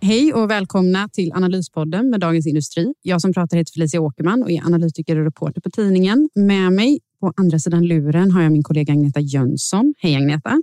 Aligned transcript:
Hej 0.00 0.34
och 0.34 0.50
välkomna 0.50 1.08
till 1.08 1.32
Analyspodden 1.32 2.10
med 2.10 2.20
Dagens 2.20 2.46
Industri. 2.46 2.94
Jag 3.02 3.20
som 3.20 3.32
pratar 3.32 3.56
heter 3.56 3.72
Felicia 3.72 4.00
Åkerman 4.00 4.42
och 4.42 4.50
är 4.50 4.66
analytiker 4.66 5.18
och 5.18 5.24
reporter 5.24 5.60
på 5.60 5.70
tidningen. 5.70 6.28
Med 6.34 6.72
mig 6.72 7.00
på 7.20 7.32
andra 7.36 7.58
sidan 7.58 7.86
luren 7.86 8.30
har 8.30 8.42
jag 8.42 8.52
min 8.52 8.62
kollega 8.62 8.92
Agneta 8.92 9.20
Jönsson. 9.20 9.94
Hej 9.98 10.16
Agneta! 10.16 10.62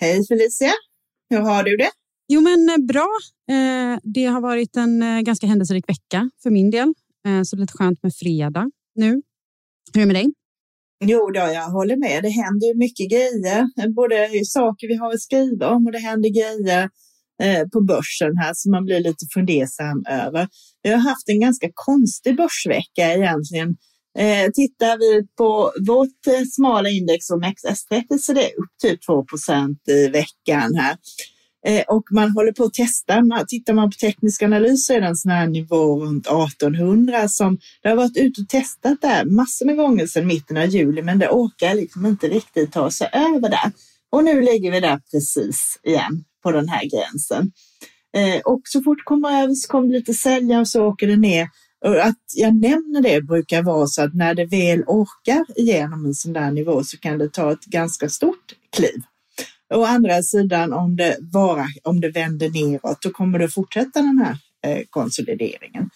Hej 0.00 0.26
Felicia! 0.26 0.72
Hur 1.30 1.38
har 1.38 1.62
du 1.64 1.76
det? 1.76 1.90
Jo 2.28 2.40
men 2.40 2.68
eh, 2.68 2.86
bra. 2.86 3.08
Eh, 3.50 3.98
det 4.02 4.24
har 4.24 4.40
varit 4.40 4.76
en 4.76 5.02
eh, 5.02 5.20
ganska 5.20 5.46
händelserik 5.46 5.88
vecka 5.88 6.30
för 6.42 6.50
min 6.50 6.70
del. 6.70 6.94
Så 7.44 7.56
lite 7.56 7.72
skönt 7.72 8.02
med 8.02 8.14
fredag 8.14 8.70
nu. 8.94 9.22
Hur 9.94 10.00
är 10.02 10.06
det 10.06 10.06
med 10.06 10.16
dig? 10.16 10.32
Jo, 11.04 11.30
då, 11.34 11.40
jag 11.40 11.70
håller 11.70 11.96
med. 11.96 12.22
Det 12.22 12.28
händer 12.28 12.66
ju 12.66 12.74
mycket 12.78 13.10
grejer. 13.10 13.88
Både 13.94 14.44
saker 14.44 14.88
vi 14.88 14.96
har 14.96 15.12
att 15.12 15.20
skriva 15.20 15.68
om 15.68 15.86
och 15.86 15.92
det 15.92 15.98
händer 15.98 16.28
grejer 16.28 16.90
Eh, 17.42 17.68
på 17.72 17.80
börsen 17.80 18.36
här 18.36 18.52
som 18.54 18.70
man 18.70 18.84
blir 18.84 19.00
lite 19.00 19.26
fundersam 19.34 20.04
över. 20.08 20.48
Vi 20.82 20.90
har 20.90 20.98
haft 20.98 21.28
en 21.28 21.40
ganska 21.40 21.68
konstig 21.74 22.36
börsvecka 22.36 23.14
egentligen. 23.14 23.76
Eh, 24.18 24.50
tittar 24.54 24.98
vi 24.98 25.26
på 25.38 25.72
vårt 25.86 26.26
eh, 26.26 26.44
smala 26.52 26.88
index 26.88 27.26
som 27.26 27.42
XS30 27.42 28.18
så 28.20 28.32
det 28.32 28.44
är 28.44 28.60
upp 28.60 28.70
typ 28.82 29.00
2% 29.08 29.76
i 29.88 30.08
veckan 30.08 30.74
här. 30.74 30.96
Eh, 31.66 31.84
och 31.88 32.02
man 32.10 32.30
håller 32.30 32.52
på 32.52 32.64
att 32.64 32.74
testa. 32.74 33.22
Tittar 33.48 33.74
man 33.74 33.90
på 33.90 33.96
teknisk 34.00 34.42
analys 34.42 34.86
så 34.86 34.92
är 34.92 35.00
det 35.00 35.06
en 35.06 35.16
sån 35.16 35.32
här 35.32 35.46
nivå 35.46 36.04
runt 36.04 36.26
1800 36.26 37.28
som 37.28 37.58
det 37.82 37.88
har 37.88 37.96
varit 37.96 38.16
ute 38.16 38.40
och 38.40 38.48
testat 38.48 39.00
där 39.00 39.24
massor 39.24 39.66
med 39.66 39.76
gånger 39.76 40.06
sedan 40.06 40.26
mitten 40.26 40.56
av 40.56 40.66
juli 40.66 41.02
men 41.02 41.18
det 41.18 41.28
orkar 41.28 41.74
liksom 41.74 42.06
inte 42.06 42.28
riktigt 42.28 42.72
ta 42.72 42.90
sig 42.90 43.10
över 43.12 43.48
där. 43.48 43.72
Och 44.12 44.24
nu 44.24 44.40
ligger 44.40 44.70
vi 44.70 44.80
där 44.80 45.00
precis 45.12 45.80
igen 45.82 46.24
på 46.42 46.52
den 46.52 46.68
här 46.68 46.84
gränsen. 46.84 47.52
Eh, 48.16 48.40
och 48.40 48.60
så 48.64 48.82
fort 48.82 48.98
det 48.98 49.04
kommer 49.04 49.42
över 49.42 49.54
så 49.54 49.68
kommer 49.68 49.88
det 49.88 49.98
lite 49.98 50.14
sälja 50.14 50.60
och 50.60 50.68
så 50.68 50.86
åker 50.86 51.06
det 51.06 51.16
ner. 51.16 51.48
Och 51.84 52.06
att 52.06 52.22
jag 52.34 52.54
nämner 52.54 53.02
det 53.02 53.22
brukar 53.22 53.62
vara 53.62 53.86
så 53.86 54.02
att 54.02 54.14
när 54.14 54.34
det 54.34 54.46
väl 54.46 54.84
orkar 54.86 55.44
igenom 55.56 56.06
en 56.06 56.14
sån 56.14 56.32
där 56.32 56.50
nivå 56.50 56.84
så 56.84 56.98
kan 56.98 57.18
det 57.18 57.32
ta 57.32 57.52
ett 57.52 57.64
ganska 57.64 58.08
stort 58.08 58.54
kliv. 58.76 59.02
Å 59.74 59.84
andra 59.84 60.22
sidan 60.22 60.72
om 60.72 60.96
det, 60.96 61.16
bara, 61.20 61.66
om 61.84 62.00
det 62.00 62.10
vänder 62.10 62.50
neråt 62.50 63.02
då 63.02 63.10
kommer 63.10 63.38
det 63.38 63.48
fortsätta 63.48 64.02
den 64.02 64.18
här 64.18 64.36
eh, 64.66 64.84
konsolideringen. 64.90 65.90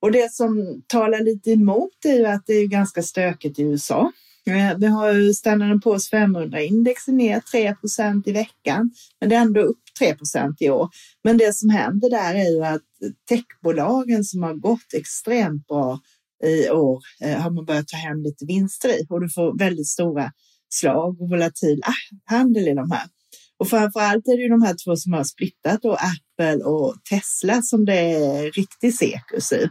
Och 0.00 0.12
det 0.12 0.32
som 0.32 0.82
talar 0.86 1.20
lite 1.20 1.50
emot 1.50 2.04
är 2.04 2.18
ju 2.18 2.26
att 2.26 2.46
det 2.46 2.54
är 2.54 2.66
ganska 2.66 3.02
stökigt 3.02 3.58
i 3.58 3.62
USA. 3.62 4.12
Eh, 4.46 4.78
vi 4.78 4.86
har 4.86 5.12
ju 5.12 5.34
Standard 5.34 5.84
Poor's 5.84 6.12
500-index 6.12 7.10
ner 7.10 7.40
3% 7.40 8.28
i 8.28 8.32
veckan, 8.32 8.90
men 9.20 9.28
det 9.28 9.36
är 9.36 9.40
ändå 9.40 9.60
upp 9.60 9.80
3% 10.00 10.54
i 10.60 10.70
år. 10.70 10.88
Men 11.24 11.38
det 11.38 11.56
som 11.56 11.70
händer 11.70 12.10
där 12.10 12.34
är 12.34 12.50
ju 12.50 12.64
att 12.64 12.82
techbolagen 13.28 14.24
som 14.24 14.42
har 14.42 14.54
gått 14.54 14.94
extremt 14.94 15.66
bra 15.66 16.00
i 16.44 16.70
år 16.70 17.02
eh, 17.20 17.40
har 17.40 17.50
man 17.50 17.64
börjat 17.64 17.88
ta 17.88 17.96
hem 17.96 18.22
lite 18.22 18.44
vinster 18.46 18.88
i 18.88 19.06
och 19.08 19.20
du 19.20 19.28
får 19.28 19.58
väldigt 19.58 19.88
stora 19.88 20.32
slag 20.68 21.20
och 21.20 21.30
volatil 21.30 21.82
ah, 21.84 22.32
handel 22.34 22.68
i 22.68 22.74
de 22.74 22.90
här. 22.90 23.06
Och 23.58 23.68
framför 23.68 24.00
allt 24.00 24.28
är 24.28 24.36
det 24.36 24.42
ju 24.42 24.48
de 24.48 24.62
här 24.62 24.76
två 24.84 24.96
som 24.96 25.12
har 25.12 25.24
splittat 25.24 25.82
då 25.82 25.92
Apple 25.92 26.64
och 26.64 26.94
Tesla 27.10 27.62
som 27.62 27.84
det 27.84 28.00
är 28.00 28.52
riktig 28.52 28.94
cirkus 28.94 29.52
i. 29.52 29.68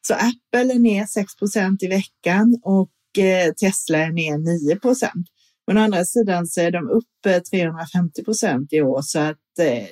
Så 0.00 0.14
Apple 0.14 0.74
är 0.74 0.78
ner 0.78 1.04
6% 1.04 1.76
i 1.80 1.86
veckan 1.86 2.60
och 2.62 2.90
Eh, 3.18 3.52
Tesla 3.52 3.98
är 3.98 4.12
ner 4.12 4.38
9 4.38 4.76
procent. 4.76 5.26
Men 5.66 5.78
å 5.78 5.80
andra 5.80 6.04
sidan 6.04 6.46
så 6.46 6.60
är 6.60 6.70
de 6.70 6.90
upp 6.90 7.26
eh, 7.26 7.38
350 7.38 8.24
procent 8.24 8.72
i 8.72 8.80
år 8.80 9.02
så 9.02 9.18
att 9.18 9.58
eh, 9.60 9.88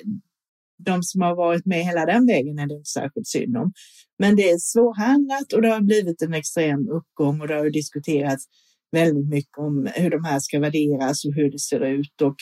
de 0.85 1.03
som 1.03 1.21
har 1.21 1.35
varit 1.35 1.65
med 1.65 1.85
hela 1.85 2.05
den 2.05 2.27
vägen 2.27 2.59
är 2.59 2.67
det 2.67 2.73
inte 2.73 2.89
särskilt 2.89 3.27
synd 3.27 3.57
om. 3.57 3.73
Men 4.19 4.35
det 4.35 4.49
är 4.49 4.57
svårhandlat 4.57 5.53
och 5.53 5.61
det 5.61 5.69
har 5.69 5.81
blivit 5.81 6.21
en 6.21 6.33
extrem 6.33 6.89
uppgång 6.89 7.41
och 7.41 7.47
det 7.47 7.55
har 7.55 7.69
diskuterats 7.69 8.45
väldigt 8.91 9.29
mycket 9.29 9.57
om 9.57 9.89
hur 9.95 10.09
de 10.09 10.23
här 10.25 10.39
ska 10.39 10.59
värderas 10.59 11.25
och 11.25 11.33
hur 11.33 11.51
det 11.51 11.59
ser 11.59 11.79
ut. 11.79 12.21
Och 12.21 12.35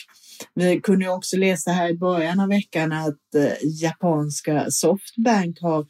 vi 0.54 0.80
kunde 0.80 1.08
också 1.08 1.36
läsa 1.36 1.70
här 1.70 1.90
i 1.90 1.98
början 1.98 2.40
av 2.40 2.48
veckan 2.48 2.92
att 2.92 3.18
japanska 3.80 4.70
Softbank 4.70 5.60
har 5.60 5.86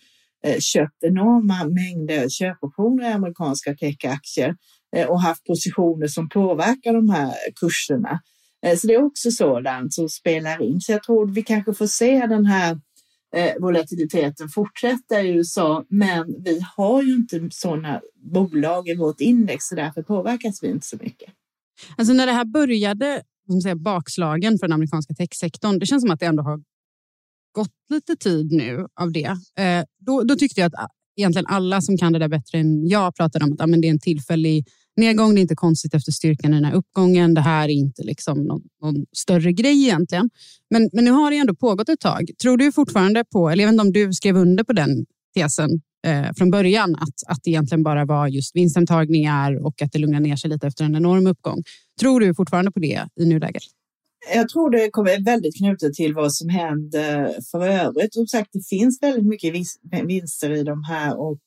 köpt 0.59 1.05
enorma 1.05 1.65
mängder 1.65 2.29
köpoptioner 2.29 3.11
i 3.11 3.13
amerikanska 3.13 3.75
techaktier 3.75 4.55
Eh, 4.97 5.07
och 5.07 5.21
haft 5.21 5.45
positioner 5.45 6.07
som 6.07 6.29
påverkar 6.29 6.93
de 6.95 7.11
här 7.11 7.35
kurserna. 7.61 8.21
Eh, 8.67 8.77
så 8.77 8.87
det 8.87 8.95
är 8.95 9.05
också 9.05 9.31
sådant 9.31 9.95
som 9.95 10.09
spelar 10.09 10.63
in. 10.63 10.81
Så 10.81 10.93
jag 10.93 11.03
tror 11.03 11.27
vi 11.27 11.43
kanske 11.43 11.75
får 11.75 11.87
se 11.87 12.27
den 12.27 12.47
här 12.47 12.81
eh, 13.37 13.53
volatiliteten 13.61 14.49
fortsätta 14.49 15.23
i 15.23 15.29
USA, 15.29 15.85
men 15.89 16.43
vi 16.45 16.61
har 16.77 17.03
ju 17.03 17.15
inte 17.15 17.49
sådana 17.51 18.01
bolag 18.33 18.89
i 18.89 18.95
vårt 18.95 19.21
index 19.21 19.65
så 19.65 19.75
därför 19.75 20.03
påverkas 20.03 20.63
vi 20.63 20.69
inte 20.69 20.87
så 20.87 20.97
mycket. 20.97 21.33
Alltså 21.97 22.15
när 22.15 22.27
det 22.27 22.33
här 22.33 22.45
började, 22.45 23.23
som 23.51 23.61
säger, 23.61 23.75
bakslagen 23.75 24.59
för 24.59 24.67
den 24.67 24.73
amerikanska 24.73 25.15
techsektorn, 25.15 25.79
det 25.79 25.87
känns 25.87 26.03
som 26.03 26.11
att 26.11 26.21
det 26.21 26.27
ändå 26.27 26.43
har 26.43 26.63
gått 27.53 27.71
lite 27.91 28.17
tid 28.17 28.53
nu 28.53 28.87
av 29.01 29.13
det. 29.13 29.37
Då, 29.99 30.23
då 30.23 30.37
tyckte 30.37 30.61
jag 30.61 30.67
att 30.67 30.85
ah, 30.85 30.89
egentligen 31.17 31.47
alla 31.47 31.81
som 31.81 31.99
kan 31.99 32.13
det 32.13 32.19
där 32.19 32.29
bättre 32.29 32.59
än 32.59 32.89
jag 32.89 33.15
pratade 33.17 33.45
om 33.45 33.53
att 33.53 33.59
ja, 33.59 33.67
men 33.67 33.81
det 33.81 33.87
är 33.87 33.91
en 33.91 34.01
tillfällig 34.01 34.67
nedgång. 34.97 35.35
Det 35.35 35.41
är 35.41 35.43
inte 35.43 35.55
konstigt 35.55 35.95
efter 35.95 36.13
styrkan 36.13 36.53
i 36.53 36.55
den 36.55 36.65
här 36.65 36.75
uppgången. 36.75 37.35
Det 37.35 37.41
här 37.41 37.65
är 37.65 37.73
inte 37.73 38.03
liksom 38.03 38.45
någon, 38.45 38.63
någon 38.83 39.07
större 39.13 39.53
grej 39.53 39.83
egentligen. 39.85 40.31
Men, 40.71 40.91
men 40.93 41.05
nu 41.05 41.11
har 41.11 41.31
det 41.31 41.37
ändå 41.37 41.55
pågått 41.55 41.89
ett 41.89 42.01
tag. 42.01 42.31
Tror 42.43 42.57
du 42.57 42.73
fortfarande 42.73 43.25
på, 43.25 43.51
eller 43.51 43.65
även 43.65 43.81
om 43.81 43.93
du 43.93 44.13
skrev 44.13 44.37
under 44.37 44.65
på 44.65 44.73
den 44.73 45.07
tesen 45.35 45.71
eh, 46.07 46.33
från 46.37 46.51
början, 46.51 46.95
att, 46.95 47.31
att 47.33 47.39
det 47.43 47.51
egentligen 47.51 47.83
bara 47.83 48.05
var 48.05 48.29
just 48.29 48.57
vinsthemtagningar 48.57 49.67
och 49.67 49.83
att 49.83 49.93
det 49.93 49.99
lugnar 49.99 50.21
ner 50.21 50.37
sig 50.37 50.51
lite 50.51 50.67
efter 50.67 50.85
en 50.85 50.97
enorm 50.97 51.27
uppgång. 51.27 51.63
Tror 52.01 52.21
du 52.21 52.35
fortfarande 52.35 52.71
på 52.71 52.81
det 52.81 53.09
i 53.21 53.25
nuläget? 53.25 53.63
Jag 54.35 54.49
tror 54.49 54.71
det 54.71 54.91
kommer 54.91 55.25
väldigt 55.25 55.57
knutet 55.57 55.95
till 55.95 56.15
vad 56.15 56.35
som 56.35 56.49
händer 56.49 57.35
för 57.51 57.69
övrigt. 57.69 58.15
Som 58.15 58.27
sagt, 58.27 58.49
det 58.53 58.67
finns 58.69 59.03
väldigt 59.03 59.27
mycket 59.27 59.55
vinster 60.07 60.51
i 60.51 60.63
de 60.63 60.85
här 60.85 61.21
och 61.21 61.39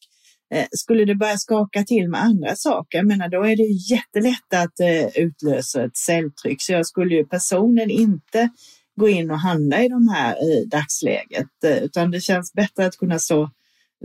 skulle 0.71 1.05
det 1.05 1.15
börja 1.15 1.37
skaka 1.37 1.83
till 1.83 2.09
med 2.09 2.21
andra 2.23 2.55
saker, 2.55 2.97
jag 2.97 3.07
menar, 3.07 3.29
då 3.29 3.43
är 3.45 3.55
det 3.55 3.93
jättelätt 3.93 4.53
att 4.53 4.79
eh, 4.79 5.23
utlösa 5.23 5.83
ett 5.83 5.97
säljtryck. 5.97 6.61
Så 6.61 6.71
jag 6.71 6.85
skulle 6.85 7.15
ju 7.15 7.25
personligen 7.25 7.89
inte 7.89 8.49
gå 8.99 9.09
in 9.09 9.31
och 9.31 9.39
handla 9.39 9.83
i 9.83 9.89
de 9.89 10.07
här 10.07 10.43
i 10.43 10.65
dagsläget, 10.65 11.63
eh, 11.65 11.83
utan 11.83 12.11
det 12.11 12.21
känns 12.21 12.53
bättre 12.53 12.85
att 12.85 12.97
kunna 12.97 13.19
stå 13.19 13.49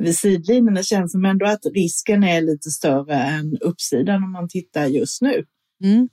vid 0.00 0.18
sidlinjen. 0.18 0.74
Det 0.74 0.84
känns 0.84 1.12
som 1.12 1.24
ändå 1.24 1.46
att 1.46 1.66
risken 1.74 2.24
är 2.24 2.40
lite 2.40 2.70
större 2.70 3.14
än 3.14 3.58
uppsidan 3.60 4.24
om 4.24 4.32
man 4.32 4.48
tittar 4.48 4.86
just 4.86 5.22
nu. 5.22 5.44
Mm. 5.84 6.08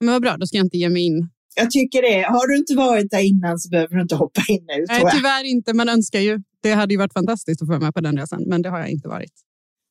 Men 0.00 0.12
vad 0.12 0.22
bra, 0.22 0.36
då 0.36 0.46
ska 0.46 0.56
jag 0.56 0.66
inte 0.66 0.78
ge 0.78 0.88
mig 0.88 1.06
in. 1.06 1.28
Jag 1.56 1.70
tycker 1.70 2.02
det. 2.02 2.22
Har 2.22 2.48
du 2.48 2.56
inte 2.56 2.74
varit 2.74 3.10
där 3.10 3.22
innan 3.22 3.58
så 3.58 3.68
behöver 3.68 3.94
du 3.94 4.02
inte 4.02 4.14
hoppa 4.14 4.42
in 4.48 4.64
nu. 4.66 4.84
Nej, 4.88 5.02
tyvärr 5.12 5.44
inte. 5.44 5.74
Man 5.74 5.88
önskar 5.88 6.20
ju. 6.20 6.42
Det 6.62 6.72
hade 6.72 6.94
ju 6.94 6.98
varit 6.98 7.12
fantastiskt 7.12 7.62
att 7.62 7.68
få 7.68 7.72
vara 7.72 7.80
med 7.80 7.94
på 7.94 8.00
den 8.00 8.18
resan, 8.18 8.44
men 8.46 8.62
det 8.62 8.68
har 8.68 8.78
jag 8.78 8.88
inte 8.88 9.08
varit. 9.08 9.32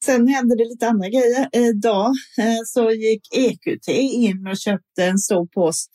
Sen 0.05 0.27
hände 0.27 0.55
det 0.55 0.65
lite 0.65 0.87
andra 0.87 1.09
grejer. 1.09 1.49
Idag 1.53 2.07
eh, 2.37 2.61
så 2.65 2.91
gick 2.91 3.21
EQT 3.35 3.87
in 3.87 4.47
och 4.47 4.57
köpte 4.57 5.03
en 5.03 5.17
stor 5.17 5.47
post 5.47 5.91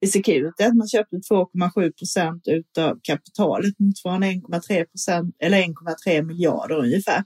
i 0.00 0.06
Securitas. 0.06 0.74
Man 0.74 0.88
köpte 0.88 1.16
2,7 1.16 1.92
procent 1.98 2.42
av 2.78 2.98
kapitalet 3.02 3.74
motsvarande 3.78 4.26
1,3 4.26 4.84
procent 4.84 5.36
eller 5.38 5.62
1,3 5.62 6.22
miljarder 6.22 6.74
ungefär. 6.74 7.24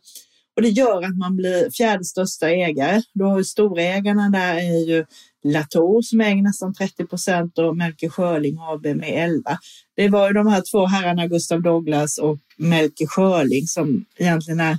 Och 0.57 0.63
det 0.63 0.69
gör 0.69 1.03
att 1.03 1.19
man 1.19 1.37
blir 1.37 1.71
fjärde 1.71 2.05
största 2.05 2.51
ägare. 2.51 3.03
Då 3.15 3.25
har 3.25 3.39
ju 3.39 3.45
storägarna 3.45 4.29
där 4.29 4.55
är 4.55 4.87
ju 4.89 5.05
Latour 5.45 6.03
som 6.03 6.21
äger 6.21 6.43
nästan 6.43 6.75
30 6.75 7.07
procent 7.07 7.59
och 7.59 7.77
Melker 7.77 8.09
Schörling 8.09 8.59
AB 8.61 8.87
med 8.87 9.25
11. 9.25 9.59
Det 9.97 10.09
var 10.09 10.29
ju 10.29 10.35
de 10.35 10.47
här 10.47 10.63
två 10.71 10.87
herrarna, 10.87 11.27
Gustav 11.27 11.63
Douglas 11.63 12.19
och 12.19 12.39
Melker 12.57 13.07
Schörling, 13.07 13.67
som 13.67 14.05
egentligen 14.17 14.61
är 14.61 14.79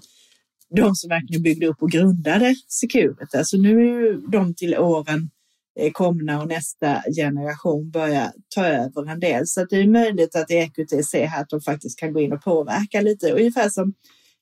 de 0.75 0.95
som 0.95 1.09
verkligen 1.09 1.43
byggde 1.43 1.67
upp 1.67 1.81
och 1.81 1.91
grundade 1.91 2.55
Securitas. 2.67 3.35
Alltså 3.35 3.57
nu 3.57 3.79
är 3.79 4.01
ju 4.01 4.17
de 4.27 4.55
till 4.55 4.77
åren 4.77 5.29
eh, 5.79 5.91
komna 5.91 6.41
och 6.41 6.47
nästa 6.47 7.01
generation 7.15 7.89
börjar 7.89 8.31
ta 8.55 8.65
över 8.65 9.11
en 9.11 9.19
del. 9.19 9.47
Så 9.47 9.65
det 9.65 9.75
är 9.75 9.87
möjligt 9.87 10.35
att 10.35 10.51
EQT 10.51 11.05
ser 11.05 11.25
här 11.25 11.41
att 11.41 11.49
de 11.49 11.61
faktiskt 11.61 11.99
kan 11.99 12.13
gå 12.13 12.19
in 12.19 12.33
och 12.33 12.43
påverka 12.43 13.01
lite. 13.01 13.31
Ungefär 13.31 13.69
som 13.69 13.93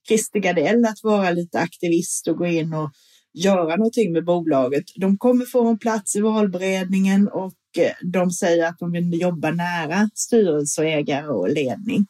Christer 0.07 0.39
Gardell, 0.39 0.85
att 0.85 1.03
vara 1.03 1.31
lite 1.31 1.59
aktivist 1.59 2.27
och 2.27 2.37
gå 2.37 2.45
in 2.45 2.73
och 2.73 2.91
göra 3.33 3.75
någonting 3.75 4.13
med 4.13 4.25
bolaget. 4.25 4.83
De 4.95 5.17
kommer 5.17 5.45
få 5.45 5.67
en 5.67 5.79
plats 5.79 6.15
i 6.15 6.21
valberedningen 6.21 7.27
och 7.27 7.53
eh, 7.77 7.91
de 8.01 8.31
säger 8.31 8.67
att 8.67 8.79
de 8.79 8.91
vill 8.91 9.21
jobba 9.21 9.51
nära 9.51 10.09
styrelse, 10.13 10.83
ägare 10.83 11.27
och 11.27 11.49
ledning 11.49 12.05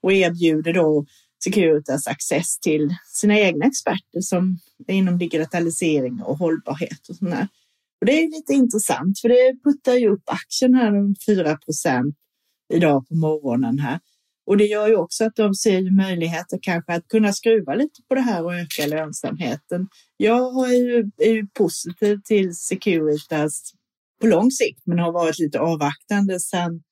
och 0.00 0.12
erbjuder 0.12 0.72
då 0.72 1.06
Securitas 1.44 2.06
access 2.06 2.58
till 2.58 2.94
sina 3.06 3.38
egna 3.38 3.66
experter 3.66 4.20
som 4.20 4.58
är 4.86 4.94
inom 4.94 5.18
digitalisering 5.18 6.22
och 6.22 6.38
hållbarhet 6.38 7.08
och 7.08 7.16
sådär. 7.16 7.48
Och 8.00 8.06
det 8.06 8.12
är 8.12 8.30
lite 8.30 8.52
intressant 8.52 9.20
för 9.20 9.28
det 9.28 9.62
puttar 9.64 9.94
ju 9.94 10.08
upp 10.08 10.22
aktien 10.26 10.74
här 10.74 10.98
om 10.98 11.14
4 11.26 11.56
procent 11.56 12.14
idag 12.72 13.08
på 13.08 13.14
morgonen 13.14 13.78
här. 13.78 14.00
Och 14.46 14.56
det 14.56 14.64
gör 14.64 14.88
ju 14.88 14.96
också 14.96 15.24
att 15.24 15.36
de 15.36 15.54
ser 15.54 15.96
möjligheter 15.96 16.58
kanske 16.62 16.92
att 16.92 17.08
kunna 17.08 17.32
skruva 17.32 17.74
lite 17.74 18.02
på 18.08 18.14
det 18.14 18.20
här 18.20 18.44
och 18.44 18.54
öka 18.54 18.86
lönsamheten. 18.86 19.88
Jag 20.16 20.70
är 20.70 20.74
ju, 20.74 21.10
är 21.18 21.32
ju 21.32 21.46
positiv 21.46 22.20
till 22.24 22.54
Securitas 22.54 23.72
på 24.20 24.26
lång 24.26 24.50
sikt, 24.50 24.82
men 24.84 24.98
har 24.98 25.12
varit 25.12 25.38
lite 25.38 25.60
avvaktande 25.60 26.40
sedan 26.40 26.82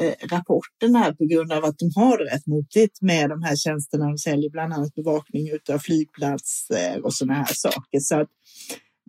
eh, 0.00 0.14
rapporten 0.30 0.94
här 0.94 1.12
på 1.12 1.24
grund 1.24 1.52
av 1.52 1.64
att 1.64 1.78
de 1.78 1.90
har 1.94 2.18
det 2.18 2.24
rätt 2.24 2.46
motigt 2.46 3.02
med 3.02 3.30
de 3.30 3.42
här 3.42 3.56
tjänsterna 3.56 4.06
de 4.06 4.18
säljer, 4.18 4.50
bland 4.50 4.72
annat 4.72 4.94
bevakning 4.94 5.50
av 5.72 5.78
flygplatser 5.78 6.96
eh, 6.96 7.02
och 7.02 7.14
sådana 7.14 7.34
här 7.34 7.54
saker. 7.54 8.00
Så 8.00 8.20
att 8.20 8.28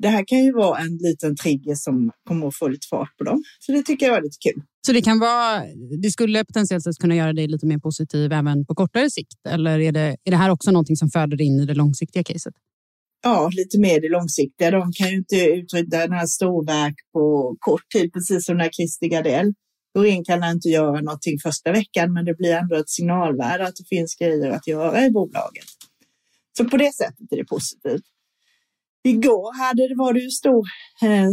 det 0.01 0.07
här 0.07 0.23
kan 0.27 0.43
ju 0.43 0.51
vara 0.51 0.79
en 0.79 0.97
liten 0.97 1.35
trigger 1.35 1.75
som 1.75 2.11
kommer 2.27 2.47
att 2.47 2.55
få 2.55 2.67
lite 2.67 2.87
fart 2.89 3.17
på 3.17 3.23
dem. 3.23 3.43
Så 3.59 3.71
det 3.71 3.83
tycker 3.83 4.05
jag 4.05 4.13
var 4.13 4.21
lite 4.21 4.37
kul. 4.49 4.63
Så 4.85 4.93
det 4.93 5.01
kan 5.01 5.19
vara, 5.19 5.63
det 6.01 6.11
skulle 6.11 6.45
potentiellt 6.45 6.83
sett 6.83 6.97
kunna 6.97 7.15
göra 7.15 7.33
dig 7.33 7.47
lite 7.47 7.65
mer 7.65 7.77
positiv 7.77 8.31
även 8.33 8.65
på 8.65 8.75
kortare 8.75 9.09
sikt? 9.09 9.45
Eller 9.49 9.79
är 9.79 9.91
det, 9.91 10.17
är 10.23 10.31
det 10.31 10.37
här 10.37 10.49
också 10.49 10.71
någonting 10.71 10.95
som 10.95 11.09
föder 11.09 11.41
in 11.41 11.59
i 11.59 11.65
det 11.65 11.73
långsiktiga 11.73 12.23
caset? 12.23 12.53
Ja, 13.23 13.49
lite 13.53 13.79
mer 13.79 14.01
det 14.01 14.09
långsiktiga. 14.09 14.71
De 14.71 14.91
kan 14.93 15.09
ju 15.09 15.17
inte 15.17 15.35
utreda 15.35 15.97
den 15.97 16.11
här 16.11 16.25
storverk 16.25 16.95
på 17.13 17.55
kort 17.59 17.89
tid, 17.93 18.13
precis 18.13 18.45
som 18.45 18.57
när 18.57 18.69
Christer 18.69 19.07
Gardell 19.07 19.53
Doreen 19.93 20.23
kan 20.23 20.43
inte 20.43 20.69
göra 20.69 21.01
någonting 21.01 21.39
första 21.39 21.71
veckan, 21.71 22.13
men 22.13 22.25
det 22.25 22.33
blir 22.33 22.53
ändå 22.53 22.75
ett 22.75 22.89
signalvärde 22.89 23.67
att 23.67 23.75
det 23.75 23.87
finns 23.89 24.15
grejer 24.15 24.49
att 24.49 24.67
göra 24.67 25.05
i 25.05 25.11
bolaget. 25.11 25.65
Så 26.57 26.65
på 26.65 26.77
det 26.77 26.93
sättet 26.93 27.31
är 27.31 27.37
det 27.37 27.45
positivt. 27.45 28.03
Igår 29.03 29.67
hade 29.67 29.87
det, 29.87 29.95
var 29.95 30.13
det 30.13 30.19
ju 30.19 30.29
stor 30.29 30.67
eh, 31.01 31.29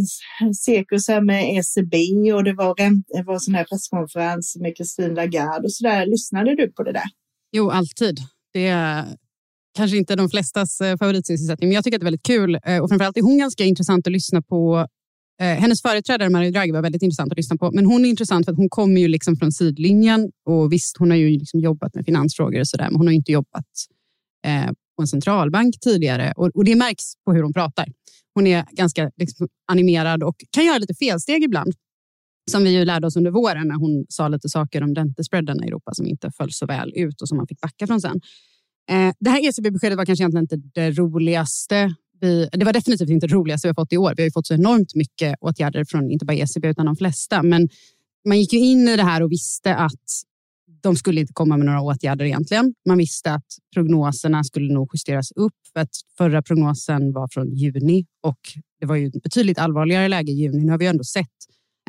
cirkus 0.54 1.08
här 1.08 1.20
med 1.20 1.58
ECB 1.58 2.32
och 2.32 2.44
det 2.44 2.52
var, 2.52 2.74
det 3.16 3.22
var 3.22 3.38
sån 3.38 3.54
här 3.54 3.64
presskonferens 3.64 4.56
med 4.60 4.72
Christine 4.76 5.14
Lagarde 5.14 5.64
och 5.64 5.72
så 5.72 5.84
där. 5.84 6.06
Lyssnade 6.06 6.56
du 6.56 6.72
på 6.72 6.82
det 6.82 6.92
där? 6.92 7.08
Jo, 7.52 7.70
alltid. 7.70 8.18
Det 8.52 8.66
är 8.66 9.04
kanske 9.76 9.96
inte 9.96 10.16
de 10.16 10.30
flestas 10.30 10.80
eh, 10.80 10.96
favoritsysselsättning, 10.96 11.68
men 11.68 11.74
jag 11.74 11.84
tycker 11.84 11.96
att 11.96 12.00
det 12.00 12.04
är 12.04 12.10
väldigt 12.12 12.26
kul. 12.26 12.58
Eh, 12.66 12.78
och 12.78 12.88
framförallt 12.88 13.16
är 13.16 13.22
hon 13.22 13.38
ganska 13.38 13.64
intressant 13.64 14.06
att 14.06 14.12
lyssna 14.12 14.42
på. 14.42 14.86
Eh, 15.40 15.46
hennes 15.46 15.82
företrädare 15.82 16.30
Mario 16.30 16.50
Draghi 16.50 16.72
var 16.72 16.82
väldigt 16.82 17.02
intressant 17.02 17.32
att 17.32 17.38
lyssna 17.38 17.56
på, 17.56 17.70
men 17.72 17.86
hon 17.86 18.04
är 18.04 18.08
intressant 18.08 18.44
för 18.44 18.52
att 18.52 18.58
hon 18.58 18.68
kommer 18.68 19.00
ju 19.00 19.08
liksom 19.08 19.36
från 19.36 19.52
sidlinjen 19.52 20.30
och 20.44 20.72
visst, 20.72 20.96
hon 20.98 21.10
har 21.10 21.16
ju 21.16 21.28
liksom 21.30 21.60
jobbat 21.60 21.94
med 21.94 22.04
finansfrågor 22.04 22.60
och 22.60 22.68
så 22.68 22.76
där, 22.76 22.90
men 22.90 22.96
hon 22.96 23.06
har 23.06 23.14
inte 23.14 23.32
jobbat 23.32 23.66
på 24.98 25.02
en 25.02 25.08
centralbank 25.08 25.80
tidigare 25.80 26.32
och, 26.36 26.50
och 26.54 26.64
det 26.64 26.74
märks 26.74 27.04
på 27.24 27.32
hur 27.32 27.42
hon 27.42 27.52
pratar. 27.52 27.86
Hon 28.34 28.46
är 28.46 28.64
ganska 28.70 29.10
liksom, 29.16 29.48
animerad 29.66 30.22
och 30.22 30.36
kan 30.50 30.64
göra 30.64 30.78
lite 30.78 30.94
felsteg 30.94 31.42
ibland. 31.42 31.72
Som 32.50 32.64
vi 32.64 32.70
ju 32.70 32.84
lärde 32.84 33.06
oss 33.06 33.16
under 33.16 33.30
våren 33.30 33.68
när 33.68 33.74
hon 33.74 34.06
sa 34.08 34.28
lite 34.28 34.48
saker 34.48 34.82
om 34.82 34.94
räntespreaden 34.94 35.64
i 35.64 35.66
Europa 35.66 35.94
som 35.94 36.06
inte 36.06 36.30
föll 36.36 36.52
så 36.52 36.66
väl 36.66 36.92
ut 36.96 37.22
och 37.22 37.28
som 37.28 37.36
man 37.36 37.46
fick 37.46 37.60
backa 37.60 37.86
från 37.86 38.00
sen. 38.00 38.20
Eh, 38.90 39.12
det 39.20 39.30
här 39.30 39.48
ECB-beskedet 39.48 39.98
var 39.98 40.04
kanske 40.04 40.22
egentligen 40.22 40.44
inte 40.44 40.80
det 40.80 40.90
roligaste. 40.90 41.94
Vi, 42.20 42.48
det 42.52 42.64
var 42.64 42.72
definitivt 42.72 43.10
inte 43.10 43.26
det 43.26 43.34
roligaste 43.34 43.68
vi 43.68 43.70
har 43.70 43.82
fått 43.82 43.92
i 43.92 43.96
år. 43.96 44.14
Vi 44.16 44.22
har 44.22 44.30
fått 44.30 44.46
så 44.46 44.54
enormt 44.54 44.94
mycket 44.94 45.34
åtgärder 45.40 45.84
från 45.84 46.10
inte 46.10 46.24
bara 46.24 46.36
ECB 46.36 46.68
utan 46.68 46.86
de 46.86 46.96
flesta. 46.96 47.42
Men 47.42 47.68
man 48.28 48.40
gick 48.40 48.52
ju 48.52 48.58
in 48.58 48.88
i 48.88 48.96
det 48.96 49.02
här 49.02 49.22
och 49.22 49.32
visste 49.32 49.74
att 49.74 50.08
de 50.82 50.96
skulle 50.96 51.20
inte 51.20 51.32
komma 51.32 51.56
med 51.56 51.66
några 51.66 51.80
åtgärder 51.80 52.24
egentligen. 52.24 52.74
Man 52.88 52.98
visste 52.98 53.32
att 53.32 53.46
prognoserna 53.74 54.44
skulle 54.44 54.74
nog 54.74 54.90
justeras 54.94 55.32
upp 55.32 55.54
för 55.72 55.80
att 55.80 55.90
förra 56.18 56.42
prognosen 56.42 57.12
var 57.12 57.28
från 57.32 57.54
juni 57.54 58.06
och 58.22 58.38
det 58.80 58.86
var 58.86 58.96
ju 58.96 59.06
ett 59.06 59.22
betydligt 59.22 59.58
allvarligare 59.58 60.08
läge 60.08 60.32
i 60.32 60.34
juni. 60.34 60.64
Nu 60.64 60.70
har 60.70 60.78
vi 60.78 60.86
ändå 60.86 61.04
sett, 61.04 61.26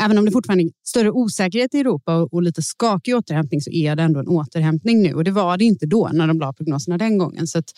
även 0.02 0.18
om 0.18 0.26
det 0.26 0.32
fortfarande 0.32 0.64
är 0.64 0.72
större 0.88 1.12
osäkerhet 1.12 1.74
i 1.74 1.80
Europa 1.80 2.16
och 2.32 2.44
lite 2.44 2.62
skakig 2.62 3.16
återhämtning 3.16 3.62
så 3.62 3.72
är 3.72 3.96
det 3.96 4.04
ändå 4.04 4.20
en 4.20 4.28
återhämtning 4.28 5.02
nu 5.02 5.14
och 5.14 5.24
det 5.24 5.32
var 5.32 5.58
det 5.58 5.66
inte 5.66 5.86
då 5.86 6.10
när 6.14 6.28
de 6.28 6.40
la 6.40 6.54
prognoserna 6.54 6.98
den 6.98 7.18
gången. 7.18 7.48
Så 7.48 7.60
att 7.60 7.72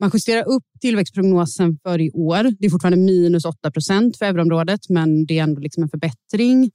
man 0.00 0.10
justerar 0.14 0.48
upp 0.48 0.64
tillväxtprognosen 0.80 1.78
för 1.82 2.00
i 2.00 2.10
år. 2.10 2.52
Det 2.58 2.66
är 2.66 2.70
fortfarande 2.70 2.98
minus 2.98 3.44
8 3.44 3.70
procent 3.70 4.16
för 4.16 4.26
euroområdet, 4.26 4.88
men 4.88 5.26
det 5.26 5.38
är 5.38 5.42
ändå 5.42 5.60
liksom 5.60 5.82
en 5.82 5.88
förbättring. 5.88 6.70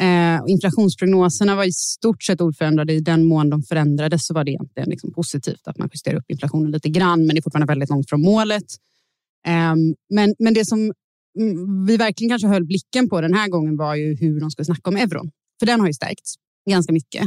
Eh, 0.00 0.40
inflationsprognoserna 0.46 1.56
var 1.56 1.64
i 1.64 1.72
stort 1.72 2.22
sett 2.22 2.40
oförändrade. 2.40 2.92
I 2.92 3.00
den 3.00 3.24
mån 3.24 3.50
de 3.50 3.62
förändrades 3.62 4.26
så 4.26 4.34
var 4.34 4.44
det 4.44 4.50
egentligen 4.50 4.88
liksom 4.88 5.12
positivt 5.12 5.68
att 5.68 5.78
man 5.78 5.88
justerar 5.92 6.16
upp 6.16 6.30
inflationen 6.30 6.70
lite 6.70 6.88
grann, 6.88 7.26
men 7.26 7.28
det 7.28 7.38
är 7.38 7.42
fortfarande 7.42 7.70
väldigt 7.70 7.90
långt 7.90 8.08
från 8.08 8.22
målet. 8.22 8.64
Eh, 9.46 9.74
men, 10.10 10.34
men 10.38 10.54
det 10.54 10.64
som 10.64 10.92
mm, 11.40 11.86
vi 11.86 11.96
verkligen 11.96 12.30
kanske 12.30 12.48
höll 12.48 12.64
blicken 12.64 13.08
på 13.08 13.20
den 13.20 13.34
här 13.34 13.48
gången 13.48 13.76
var 13.76 13.94
ju 13.94 14.16
hur 14.16 14.40
de 14.40 14.50
skulle 14.50 14.66
snacka 14.66 14.90
om 14.90 14.96
euron. 14.96 15.30
För 15.58 15.66
den 15.66 15.80
har 15.80 15.86
ju 15.86 15.94
stärkts 15.94 16.34
ganska 16.70 16.92
mycket. 16.92 17.22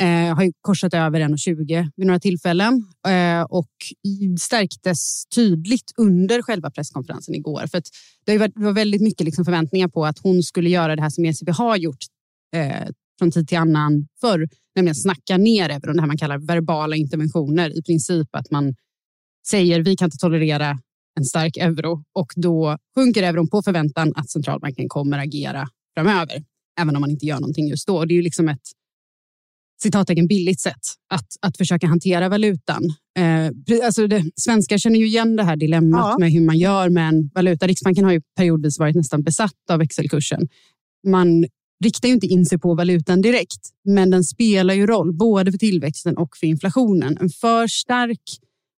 Eh, 0.00 0.34
har 0.34 0.42
ju 0.42 0.52
korsat 0.60 0.94
över 0.94 1.20
1,20 1.20 1.90
vid 1.96 2.06
några 2.06 2.20
tillfällen 2.20 2.86
eh, 3.08 3.42
och 3.42 3.70
stärktes 4.38 5.26
tydligt 5.34 5.92
under 5.96 6.42
själva 6.42 6.70
presskonferensen 6.70 7.34
igår. 7.34 7.66
För 7.70 7.82
det 8.26 8.38
var 8.38 8.72
väldigt 8.72 9.02
mycket 9.02 9.24
liksom 9.24 9.44
förväntningar 9.44 9.88
på 9.88 10.06
att 10.06 10.18
hon 10.18 10.42
skulle 10.42 10.70
göra 10.70 10.96
det 10.96 11.02
här 11.02 11.10
som 11.10 11.24
ECB 11.24 11.52
har 11.52 11.76
gjort 11.76 12.04
eh, 12.56 12.86
från 13.18 13.30
tid 13.30 13.48
till 13.48 13.58
annan 13.58 14.06
förr, 14.20 14.48
nämligen 14.76 14.94
snacka 14.94 15.36
ner 15.36 15.68
euron, 15.68 15.96
det 15.96 16.02
här 16.02 16.06
man 16.06 16.18
kallar 16.18 16.38
verbala 16.38 16.96
interventioner. 16.96 17.78
I 17.78 17.82
princip 17.82 18.28
att 18.36 18.50
man 18.50 18.74
säger 19.48 19.82
vi 19.82 19.96
kan 19.96 20.06
inte 20.06 20.18
tolerera 20.18 20.78
en 21.18 21.24
stark 21.24 21.56
euro 21.56 22.04
och 22.14 22.32
då 22.36 22.78
sjunker 22.94 23.22
euron 23.22 23.48
på 23.48 23.62
förväntan 23.62 24.12
att 24.16 24.30
centralbanken 24.30 24.88
kommer 24.88 25.18
agera 25.18 25.68
framöver, 25.94 26.44
även 26.80 26.96
om 26.96 27.00
man 27.00 27.10
inte 27.10 27.26
gör 27.26 27.40
någonting 27.40 27.68
just 27.68 27.86
då. 27.86 28.04
Det 28.04 28.14
är 28.14 28.16
ju 28.16 28.22
liksom 28.22 28.48
ett 28.48 28.79
citattecken 29.82 30.26
billigt 30.26 30.60
sätt 30.60 30.80
att, 31.14 31.26
att 31.40 31.56
försöka 31.56 31.86
hantera 31.86 32.28
valutan. 32.28 32.82
Eh, 33.18 33.84
alltså 33.84 34.06
det, 34.06 34.24
svenskar 34.36 34.78
känner 34.78 34.98
ju 34.98 35.06
igen 35.06 35.36
det 35.36 35.42
här 35.42 35.56
dilemmat 35.56 36.10
ja. 36.12 36.16
med 36.18 36.32
hur 36.32 36.40
man 36.40 36.58
gör 36.58 36.88
med 36.88 37.08
en 37.08 37.30
valuta. 37.34 37.66
Riksbanken 37.66 38.04
har 38.04 38.12
ju 38.12 38.22
periodvis 38.36 38.78
varit 38.78 38.96
nästan 38.96 39.22
besatt 39.22 39.70
av 39.70 39.78
växelkursen. 39.78 40.48
Man 41.06 41.44
riktar 41.84 42.08
ju 42.08 42.14
inte 42.14 42.26
in 42.26 42.46
sig 42.46 42.58
på 42.58 42.74
valutan 42.74 43.20
direkt, 43.20 43.60
men 43.84 44.10
den 44.10 44.24
spelar 44.24 44.74
ju 44.74 44.86
roll 44.86 45.12
både 45.12 45.50
för 45.50 45.58
tillväxten 45.58 46.16
och 46.16 46.36
för 46.36 46.46
inflationen. 46.46 47.18
En 47.20 47.28
för 47.28 47.66
stark 47.66 48.22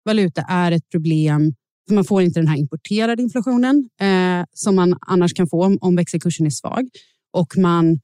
valuta 0.04 0.42
är 0.49 0.73
ett 0.73 0.88
problem 0.90 1.54
för 1.88 1.94
man 1.94 2.04
får 2.04 2.23
inte 2.23 2.40
den 2.40 2.49
här 2.49 2.56
importerade 2.56 3.23
inflationen 3.23 3.88
eh, 4.00 4.44
som 4.52 4.76
man 4.76 4.99
annars 5.00 5.35
kan 5.35 5.49
få 5.49 5.64
om, 5.64 5.78
om 5.80 5.97
växelkursen 5.97 6.47
är 6.47 6.50
svag 6.50 6.88
och 7.32 7.56
man 7.56 8.00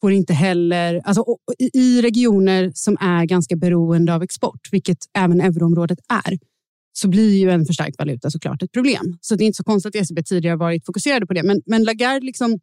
får 0.00 0.12
inte 0.12 0.34
heller... 0.34 1.00
Alltså, 1.04 1.24
I 1.72 2.02
regioner 2.02 2.72
som 2.74 2.96
är 3.00 3.24
ganska 3.24 3.56
beroende 3.56 4.14
av 4.14 4.22
export, 4.22 4.68
vilket 4.72 4.98
även 5.18 5.40
euroområdet 5.40 5.98
är, 6.08 6.38
så 6.92 7.08
blir 7.08 7.38
ju 7.38 7.50
en 7.50 7.66
förstärkt 7.66 7.98
valuta 7.98 8.30
såklart 8.30 8.62
ett 8.62 8.72
problem. 8.72 9.18
Så 9.20 9.34
det 9.34 9.44
är 9.44 9.46
inte 9.46 9.56
så 9.56 9.64
konstigt 9.64 9.96
att 9.96 10.02
ECB 10.02 10.22
tidigare 10.22 10.56
varit 10.56 10.86
fokuserade 10.86 11.26
på 11.26 11.34
det. 11.34 11.42
Men, 11.42 11.62
men 11.66 11.84
Lagarde, 11.84 12.26
liksom, 12.26 12.58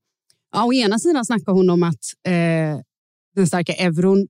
ja, 0.51 0.65
å 0.65 0.73
ena 0.73 0.99
sidan 0.99 1.25
snackar 1.25 1.51
hon 1.51 1.69
om 1.69 1.83
att 1.83 2.03
eh, 2.27 2.79
den 3.35 3.47
starka 3.47 3.73
euron 3.73 4.27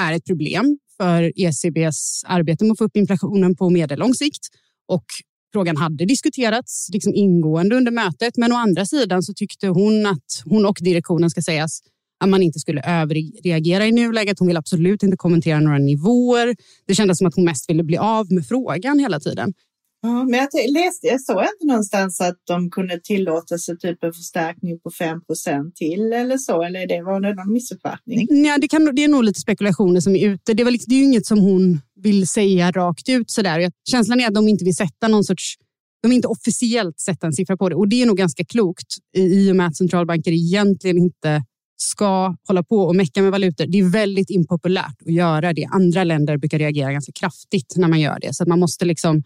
är 0.00 0.12
ett 0.12 0.24
problem 0.24 0.78
för 0.96 1.32
ECBs 1.36 2.24
arbete 2.26 2.64
med 2.64 2.72
att 2.72 2.78
få 2.78 2.84
upp 2.84 2.96
inflationen 2.96 3.56
på 3.56 3.70
medellång 3.70 4.14
sikt. 4.14 4.48
Och 4.88 5.04
frågan 5.52 5.76
hade 5.76 6.04
diskuterats 6.04 6.88
liksom 6.92 7.14
ingående 7.14 7.76
under 7.76 7.92
mötet. 7.92 8.36
Men 8.36 8.52
å 8.52 8.56
andra 8.56 8.86
sidan 8.86 9.22
så 9.22 9.34
tyckte 9.34 9.68
hon 9.68 10.06
att 10.06 10.42
hon 10.44 10.66
och 10.66 10.78
direktionen 10.80 11.30
ska 11.30 11.42
sägas 11.42 11.80
att 12.20 12.28
man 12.28 12.42
inte 12.42 12.58
skulle 12.58 12.82
överreagera 12.82 13.86
i 13.86 13.92
nuläget. 13.92 14.38
Hon 14.38 14.48
vill 14.48 14.56
absolut 14.56 15.02
inte 15.02 15.16
kommentera 15.16 15.60
några 15.60 15.78
nivåer. 15.78 16.56
Det 16.86 16.94
kändes 16.94 17.18
som 17.18 17.26
att 17.26 17.34
hon 17.34 17.44
mest 17.44 17.70
ville 17.70 17.84
bli 17.84 17.96
av 17.96 18.32
med 18.32 18.46
frågan 18.46 18.98
hela 18.98 19.20
tiden. 19.20 19.54
Ja, 20.02 20.24
men 20.24 20.34
jag 20.34 20.70
läste, 20.70 21.06
jag 21.06 21.20
såg 21.20 21.42
inte 21.42 21.66
någonstans 21.66 22.20
att 22.20 22.36
de 22.46 22.70
kunde 22.70 23.00
tillåta 23.00 23.58
sig 23.58 23.78
typ 23.78 24.04
en 24.04 24.12
förstärkning 24.12 24.80
på 24.80 24.90
5% 24.90 25.72
till 25.74 26.12
eller 26.12 26.38
så, 26.38 26.62
eller 26.62 26.86
det 26.86 27.02
var 27.02 27.20
det 27.20 27.34
någon 27.34 27.52
missuppfattning? 27.52 28.26
Nej, 28.30 28.58
det, 28.60 28.68
kan, 28.68 28.94
det 28.94 29.04
är 29.04 29.08
nog 29.08 29.24
lite 29.24 29.40
spekulationer 29.40 30.00
som 30.00 30.16
är 30.16 30.28
ute. 30.28 30.54
Det, 30.54 30.64
var 30.64 30.70
liksom, 30.70 30.90
det 30.90 30.94
är 30.94 30.98
ju 30.98 31.04
inget 31.04 31.26
som 31.26 31.38
hon 31.38 31.80
vill 32.00 32.28
säga 32.28 32.70
rakt 32.70 33.08
ut 33.08 33.30
sådär. 33.30 33.70
Känslan 33.90 34.20
är 34.20 34.26
att 34.26 34.34
de 34.34 34.48
inte 34.48 34.64
vill 34.64 34.76
sätta 34.76 35.08
någon 35.08 35.24
sorts 35.24 35.56
de 36.02 36.08
vill 36.08 36.16
inte 36.16 36.28
officiellt 36.28 37.00
sätta 37.00 37.26
en 37.26 37.32
siffra 37.32 37.56
på 37.56 37.68
det 37.68 37.74
och 37.74 37.88
det 37.88 38.02
är 38.02 38.06
nog 38.06 38.16
ganska 38.16 38.44
klokt 38.44 38.86
i 39.16 39.52
och 39.52 39.56
med 39.56 39.66
att 39.66 39.76
centralbanker 39.76 40.32
egentligen 40.32 40.98
inte 40.98 41.42
ska 41.76 42.36
hålla 42.48 42.62
på 42.62 42.76
och 42.76 42.96
mecka 42.96 43.22
med 43.22 43.32
valutor. 43.32 43.66
Det 43.66 43.78
är 43.78 43.88
väldigt 43.88 44.30
impopulärt 44.30 45.02
att 45.06 45.12
göra 45.12 45.52
det. 45.52 45.64
Andra 45.64 46.04
länder 46.04 46.36
brukar 46.36 46.58
reagera 46.58 46.92
ganska 46.92 47.12
kraftigt 47.12 47.74
när 47.76 47.88
man 47.88 48.00
gör 48.00 48.18
det, 48.20 48.34
så 48.34 48.42
att 48.42 48.48
man 48.48 48.60
måste 48.60 48.84
liksom 48.84 49.22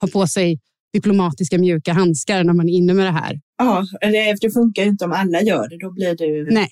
ha 0.00 0.08
på 0.08 0.26
sig 0.26 0.60
diplomatiska 0.92 1.58
mjuka 1.58 1.92
handskar 1.92 2.44
när 2.44 2.52
man 2.52 2.68
är 2.68 2.72
inne 2.72 2.94
med 2.94 3.06
det 3.06 3.12
här. 3.12 3.40
Ja, 3.58 3.86
det 4.40 4.50
funkar 4.50 4.82
inte 4.82 5.04
om 5.04 5.12
alla 5.12 5.42
gör 5.42 5.68
det. 5.68 5.78
Då 5.78 5.92
blir 5.92 6.16
det 6.16 6.24
ju 6.24 6.50
Nej. 6.50 6.68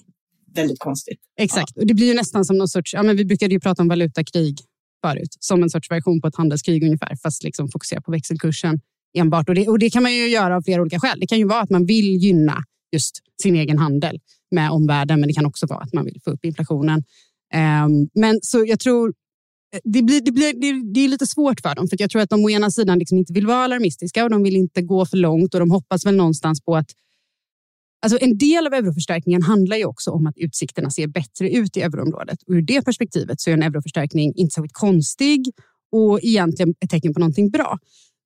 väldigt 0.55 0.79
konstigt. 0.79 1.21
Exakt, 1.39 1.73
ja. 1.75 1.81
och 1.81 1.87
det 1.87 1.95
blir 1.95 2.07
ju 2.07 2.15
nästan 2.15 2.45
som 2.45 2.59
någon 2.59 2.69
sorts... 2.69 2.95
Ja, 2.95 3.03
men 3.03 3.17
vi 3.17 3.25
brukade 3.25 3.55
ju 3.55 3.61
prata 3.61 3.83
om 3.83 3.89
valutakrig 3.89 4.59
förut, 5.05 5.37
som 5.41 5.63
en 5.63 5.71
sorts 5.71 5.91
version 5.91 6.21
på 6.21 6.29
ett 6.29 6.37
handelskrig 6.37 6.85
ungefär, 6.85 7.17
fast 7.23 7.45
liksom 7.45 7.69
fokusera 7.69 8.01
på 8.01 8.11
växelkursen 8.13 8.81
enbart. 9.19 9.49
Och 9.49 9.55
det, 9.55 9.69
och 9.69 9.79
det 9.79 9.91
kan 9.91 10.03
man 10.03 10.15
ju 10.15 10.29
göra 10.29 10.57
av 10.57 10.63
flera 10.63 10.81
olika 10.81 11.01
skäl. 11.01 11.21
Det 11.21 11.27
kan 11.27 11.39
ju 11.39 11.45
vara 11.45 11.61
att 11.61 11.71
man 11.71 11.87
vill 11.87 12.17
gynna 12.17 12.65
just 12.93 13.19
sin 13.43 13.57
egen 13.57 13.79
handel 13.79 14.21
med 14.51 14.71
omvärlden, 14.71 15.21
men 15.21 15.29
det 15.29 15.35
kan 15.35 15.47
också 15.47 15.67
vara 15.67 15.81
att 15.81 15.93
man 15.93 16.05
vill 16.05 16.21
få 16.25 16.31
upp 16.31 16.45
inflationen. 16.45 17.05
Ehm, 17.55 18.09
men 18.15 18.39
så 18.43 18.65
jag 18.67 18.81
tror 18.81 19.09
eh, 19.75 19.81
det, 19.85 20.03
blir, 20.03 20.21
det, 20.21 20.33
blir, 20.33 20.53
det, 20.53 20.93
det, 20.95 21.01
är 21.01 21.09
lite 21.09 21.27
svårt 21.27 21.61
för 21.61 21.75
dem, 21.75 21.89
för 21.89 21.97
jag 22.01 22.11
tror 22.11 22.23
att 22.23 22.31
de 22.31 22.45
å 22.45 22.51
ena 22.51 22.71
sidan 22.71 22.99
liksom 22.99 23.19
inte 23.19 23.33
vill 23.33 23.47
vara 23.47 23.65
alarmistiska 23.65 24.25
och 24.25 24.31
de 24.31 24.43
vill 24.43 24.57
inte 24.57 24.83
gå 24.83 25.07
för 25.07 25.17
långt 25.17 25.55
och 25.55 25.61
de 25.61 25.71
hoppas 25.71 26.07
väl 26.07 26.17
någonstans 26.17 26.65
på 26.65 26.77
att 26.77 26.91
Alltså 28.01 28.19
en 28.21 28.39
del 28.39 28.67
av 28.67 28.75
euroförstärkningen 28.75 29.43
handlar 29.43 29.77
ju 29.77 29.85
också 29.85 30.11
om 30.11 30.27
att 30.27 30.39
utsikterna 30.39 30.91
ser 30.91 31.07
bättre 31.07 31.51
ut 31.51 31.77
i 31.77 31.81
euroområdet. 31.81 32.43
Och 32.43 32.55
ur 32.55 32.63
det 32.63 32.83
perspektivet 32.83 33.41
så 33.41 33.51
är 33.51 33.55
en 33.55 33.63
euroförstärkning 33.63 34.33
inte 34.37 34.55
särskilt 34.55 34.73
konstig 34.73 35.47
och 35.93 36.21
egentligen 36.23 36.75
ett 36.81 36.91
tecken 36.91 37.15
på 37.15 37.21
någonting 37.21 37.51
bra. 37.51 37.79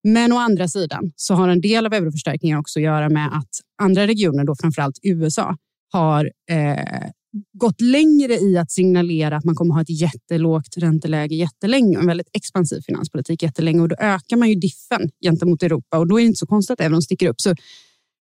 Men 0.04 0.32
å 0.32 0.36
andra 0.36 0.68
sidan 0.68 1.12
så 1.16 1.34
har 1.34 1.48
en 1.48 1.60
del 1.60 1.86
av 1.86 1.92
euroförstärkningen 1.94 2.58
också 2.58 2.78
att 2.78 2.84
göra 2.84 3.08
med 3.08 3.36
att 3.36 3.50
andra 3.82 4.06
regioner, 4.06 4.44
då 4.44 4.54
framförallt 4.60 4.98
USA, 5.02 5.56
har 5.92 6.30
eh, 6.50 7.10
gått 7.52 7.80
längre 7.80 8.34
i 8.34 8.58
att 8.58 8.70
signalera 8.70 9.36
att 9.36 9.44
man 9.44 9.54
kommer 9.54 9.74
ha 9.74 9.82
ett 9.82 10.00
jättelågt 10.00 10.76
ränteläge 10.76 11.34
jättelänge 11.34 11.96
och 11.96 12.02
en 12.02 12.08
väldigt 12.08 12.30
expansiv 12.32 12.80
finanspolitik 12.80 13.42
jättelänge 13.42 13.80
och 13.80 13.88
då 13.88 13.96
ökar 13.98 14.36
man 14.36 14.48
ju 14.48 14.54
diffen 14.54 15.10
gentemot 15.24 15.62
Europa 15.62 15.98
och 15.98 16.06
då 16.06 16.18
är 16.18 16.22
det 16.22 16.26
inte 16.26 16.38
så 16.38 16.46
konstigt 16.46 16.72
att 16.72 16.86
euron 16.86 17.02
sticker 17.02 17.28
upp. 17.28 17.40
Så 17.40 17.54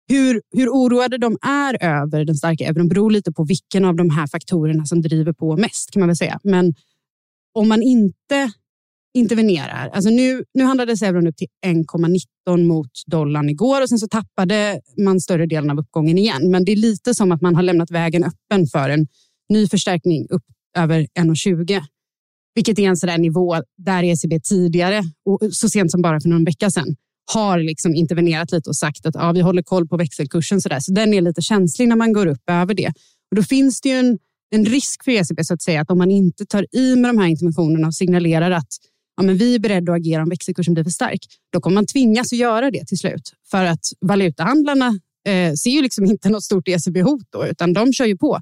hur, 0.08 0.42
hur 0.56 0.70
oroade 0.70 1.18
de 1.18 1.38
är 1.42 1.84
över 1.84 2.26
den 2.26 2.36
starka 2.36 2.66
euron 2.66 2.88
beror 2.88 3.12
lite 3.12 3.32
på 3.32 3.44
vilken 3.44 3.86
av 3.86 3.96
de 3.96 4.10
här 4.10 4.28
faktorerna 4.28 4.86
som 4.86 5.02
driver 5.02 5.34
på 5.34 5.58
mest 5.58 5.92
kan 5.92 6.00
man 6.00 6.10
väl 6.10 6.18
säga. 6.18 6.40
Men 6.44 6.74
om 7.54 7.68
man 7.68 7.82
inte 7.82 8.52
intervenerar. 9.14 9.90
Alltså 9.90 10.10
nu, 10.10 10.44
nu 10.54 10.64
handlades 10.64 11.02
euron 11.02 11.28
upp 11.28 11.38
till 11.38 11.48
1,19 11.66 12.66
mot 12.66 12.92
dollarn 13.06 13.50
igår 13.50 13.82
och 13.82 13.90
sen 13.90 14.00
så 14.00 14.08
tappade 14.08 14.82
man 14.98 15.20
större 15.20 15.46
delen 15.46 15.70
av 15.70 15.80
uppgången 15.80 16.18
igen. 16.18 16.52
Men 16.52 16.66
det 16.66 16.72
är 16.72 16.76
lite 16.76 17.16
som 17.16 17.32
att 17.32 17.42
man 17.42 17.56
har 17.56 17.64
lämnat 17.64 17.92
vägen 17.92 18.24
öppen 18.24 18.68
för 18.68 18.90
en 18.90 19.08
ny 19.50 19.68
förstärkning 19.68 20.28
upp 20.30 20.44
över 20.78 21.08
1,20. 21.20 21.82
Vilket 22.56 22.80
är 22.80 22.84
en 22.84 22.98
sån 22.98 23.22
nivå 23.22 23.56
där 23.78 24.04
ECB 24.04 24.40
tidigare, 24.40 25.04
och 25.26 25.40
så 25.52 25.70
sent 25.70 25.92
som 25.92 26.02
bara 26.02 26.22
för 26.22 26.30
någon 26.30 26.44
vecka 26.44 26.70
sedan, 26.70 26.96
har 27.34 27.60
liksom 27.60 27.96
intervenerat 27.96 28.52
lite 28.52 28.70
och 28.70 28.76
sagt 28.76 29.06
att 29.06 29.16
ja, 29.16 29.32
vi 29.32 29.42
håller 29.42 29.62
koll 29.62 29.88
på 29.88 29.98
växelkursen. 29.98 30.62
Så, 30.62 30.70
där. 30.70 30.80
så 30.80 30.92
den 30.92 31.14
är 31.14 31.22
lite 31.22 31.42
känslig 31.42 31.88
när 31.88 31.96
man 31.96 32.14
går 32.14 32.28
upp 32.28 32.50
över 32.50 32.74
det. 32.74 32.88
Och 33.32 33.36
då 33.36 33.44
finns 33.44 33.82
det 33.82 33.90
ju 33.90 33.96
en, 33.96 34.20
en 34.52 34.66
risk 34.66 35.04
för 35.04 35.12
ECB 35.12 35.44
så 35.44 35.54
att 35.54 35.62
säga 35.62 35.82
att 35.82 35.92
om 35.92 35.98
man 35.98 36.12
inte 36.12 36.46
tar 36.46 36.66
i 36.72 36.96
med 36.96 37.10
de 37.10 37.18
här 37.18 37.28
interventionerna 37.28 37.88
och 37.88 37.96
signalerar 37.96 38.52
att 38.52 38.68
ja, 39.22 39.26
men 39.26 39.38
vi 39.38 39.56
är 39.56 39.60
beredda 39.60 39.92
att 39.92 39.98
agera 39.98 40.24
om 40.24 40.30
växelkursen 40.30 40.74
blir 40.74 40.84
för 40.84 40.92
stark, 40.92 41.20
då 41.54 41.62
kommer 41.62 41.76
man 41.76 41.86
tvingas 41.86 42.34
att 42.34 42.40
göra 42.40 42.72
det 42.72 42.86
till 42.86 42.98
slut. 42.98 43.34
För 43.52 43.66
att 43.66 43.86
valutahandlarna 44.02 44.88
eh, 45.28 45.54
ser 45.54 45.70
ju 45.70 45.82
liksom 45.82 46.06
inte 46.06 46.30
något 46.30 46.44
stort 46.44 46.68
ECB-hot 46.68 47.28
då, 47.30 47.48
utan 47.48 47.74
de 47.74 47.94
kör 47.94 48.06
ju 48.06 48.18
på. 48.18 48.40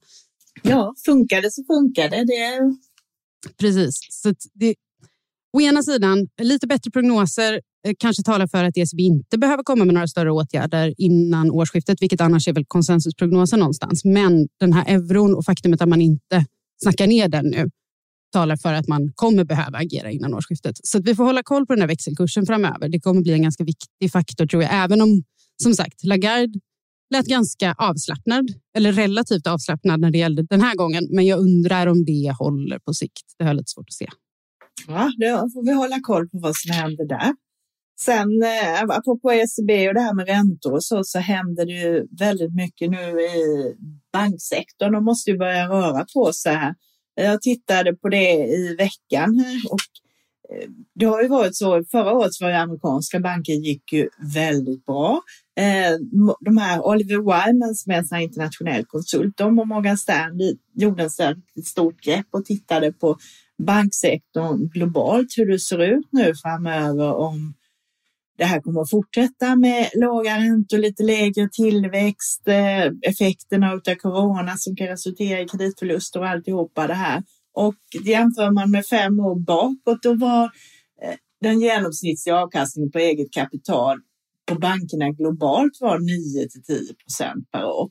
Ja, 0.64 0.94
funkar 1.06 1.42
det 1.42 1.52
så 1.52 1.64
funkar 1.64 2.10
det. 2.10 2.24
det... 2.24 2.76
Precis. 3.60 4.00
Så 4.10 4.34
det, 4.54 4.76
å 5.58 5.62
ena 5.62 5.84
sidan, 5.84 6.28
lite 6.42 6.68
bättre 6.68 6.92
prognoser 6.92 7.62
eh, 7.88 7.94
kanske 8.00 8.24
talar 8.24 8.48
för 8.48 8.64
att 8.64 8.78
ECB 8.78 9.04
inte 9.04 9.38
behöver 9.38 9.64
komma 9.64 9.86
med 9.86 9.94
några 9.94 10.08
större 10.08 10.32
åtgärder 10.32 10.94
innan 10.98 11.52
årsskiftet, 11.52 12.02
vilket 12.02 12.22
annars 12.22 12.48
är 12.48 12.54
väl 12.54 12.66
konsensusprognosen 12.66 13.60
någonstans. 13.60 14.06
Men 14.06 14.48
den 14.60 14.74
här 14.74 14.86
euron 14.88 15.36
och 15.36 15.46
faktumet 15.46 15.82
att 15.82 15.90
man 15.90 16.02
inte 16.02 16.46
snackar 16.84 17.08
ner 17.08 17.28
den 17.28 17.46
nu 17.46 17.70
talar 18.32 18.58
för 18.58 18.74
att 18.74 18.88
man 18.88 19.12
kommer 19.16 19.44
behöva 19.44 19.78
agera 19.78 20.12
innan 20.12 20.34
årsskiftet. 20.34 20.76
Så 20.84 21.02
vi 21.02 21.16
får 21.16 21.24
hålla 21.24 21.44
koll 21.44 21.66
på 21.66 21.74
den 21.74 21.82
här 21.82 21.88
växelkursen 21.88 22.46
framöver. 22.46 22.90
Det 22.90 23.00
kommer 23.00 23.22
bli 23.22 23.34
en 23.34 23.42
ganska 23.44 23.64
viktig 23.64 24.12
faktor 24.12 24.46
tror 24.46 24.64
jag, 24.64 24.72
även 24.74 25.02
om 25.02 25.24
som 25.64 25.74
sagt 25.74 26.04
Lagarde 26.04 26.60
lät 27.14 27.26
ganska 27.26 27.76
avslappnad 27.78 28.48
eller 28.78 28.92
relativt 28.92 29.48
avslappnad 29.48 30.00
när 30.00 30.12
det 30.12 30.18
gällde 30.18 30.44
den 30.44 30.62
här 30.62 30.76
gången. 30.76 31.08
Men 31.12 31.26
jag 31.26 31.40
undrar 31.40 31.88
om 31.88 32.06
det 32.06 32.36
håller 32.40 32.80
på 32.80 32.94
sikt. 32.94 33.36
Det 33.38 33.44
har 33.44 33.50
jag 33.50 33.58
lite 33.58 33.72
svårt 33.72 33.90
att 33.90 33.94
se. 33.94 34.08
Ja, 34.88 35.12
då 35.18 35.50
får 35.54 35.66
vi 35.66 35.74
hålla 35.74 36.00
koll 36.04 36.30
på 36.30 36.40
vad 36.40 36.56
som 36.56 36.76
händer 36.76 37.08
där. 37.08 37.34
Sen 38.02 38.44
eh, 38.44 38.98
apropå 38.98 39.32
ECB 39.32 39.88
och 39.88 39.94
det 39.94 40.02
här 40.02 40.14
med 40.14 40.28
räntor 40.28 40.74
och 40.74 40.84
så, 40.84 41.04
så 41.04 41.20
händer 41.20 41.66
det 41.66 41.72
ju 41.72 42.08
väldigt 42.20 42.56
mycket 42.56 42.92
nu 42.92 43.22
i 43.22 43.76
banksektorn. 44.14 44.94
De 44.94 45.06
måste 45.06 45.32
ju 45.32 45.38
börja 45.38 45.70
röra 45.70 46.06
på 46.14 46.34
sig 46.34 46.56
här. 46.56 46.76
Jag 47.24 47.42
tittade 47.42 47.96
på 47.96 48.10
det 48.10 48.34
i 48.34 48.76
veckan 48.76 49.46
och 49.70 49.80
eh, 50.56 50.70
det 50.96 51.06
har 51.06 51.22
ju 51.22 51.28
varit 51.28 51.56
så, 51.56 51.84
förra 51.92 52.14
året 52.14 52.32
var 52.42 52.50
ju 52.50 52.56
amerikanska 52.56 53.20
banker 53.20 53.54
gick 53.54 53.94
ju 53.94 54.10
väldigt 54.34 54.86
bra. 54.86 55.22
Eh, 55.60 55.98
de 56.40 56.58
här 56.58 56.88
Oliver 56.88 57.18
Wyman 57.18 57.76
som 57.76 57.92
är 57.92 58.16
en 58.16 58.22
internationell 58.22 58.86
konsult, 58.86 59.38
de 59.38 59.60
och 59.60 59.68
Morgan 59.68 59.98
Stanley 59.98 60.56
gjorde 60.74 61.04
ett 61.04 61.66
stort 61.66 62.02
grepp 62.02 62.28
och 62.32 62.46
tittade 62.46 62.92
på 62.92 63.18
banksektorn 63.58 64.70
globalt, 64.70 65.28
hur 65.38 65.46
det 65.46 65.60
ser 65.60 65.84
ut 65.84 66.08
nu 66.12 66.36
framöver 66.36 67.14
om 67.14 67.54
det 68.40 68.46
här 68.46 68.62
kommer 68.62 68.82
att 68.82 68.90
fortsätta 68.90 69.56
med 69.56 69.90
låga 69.94 70.38
räntor, 70.38 70.78
lite 70.78 71.04
lägre 71.04 71.50
tillväxt, 71.52 72.48
eh, 72.48 72.86
effekterna 73.02 73.72
av 73.72 73.96
corona 73.96 74.58
som 74.58 74.76
kan 74.76 74.88
resultera 74.88 75.42
i 75.42 75.48
kreditförluster 75.48 76.20
och 76.20 76.28
alltihopa 76.28 76.88
det 76.88 76.94
här. 76.94 77.24
Och 77.54 77.76
jämför 78.04 78.52
man 78.52 78.72
med 78.72 78.86
fem 78.86 79.20
år 79.20 79.40
bakåt, 79.40 80.04
då 80.04 80.14
var 80.14 80.44
eh, 81.04 81.16
den 81.42 81.62
genomsnittliga 81.62 82.36
avkastningen 82.36 82.92
på 82.92 83.00
eget 83.00 83.32
kapital 83.32 83.98
på 84.46 84.56
bankerna 84.56 85.10
globalt 85.10 85.78
var 85.80 86.00
9 86.00 86.48
till 86.50 86.64
10 86.64 86.94
procent 86.94 87.52
per 87.52 87.66
år. 87.66 87.90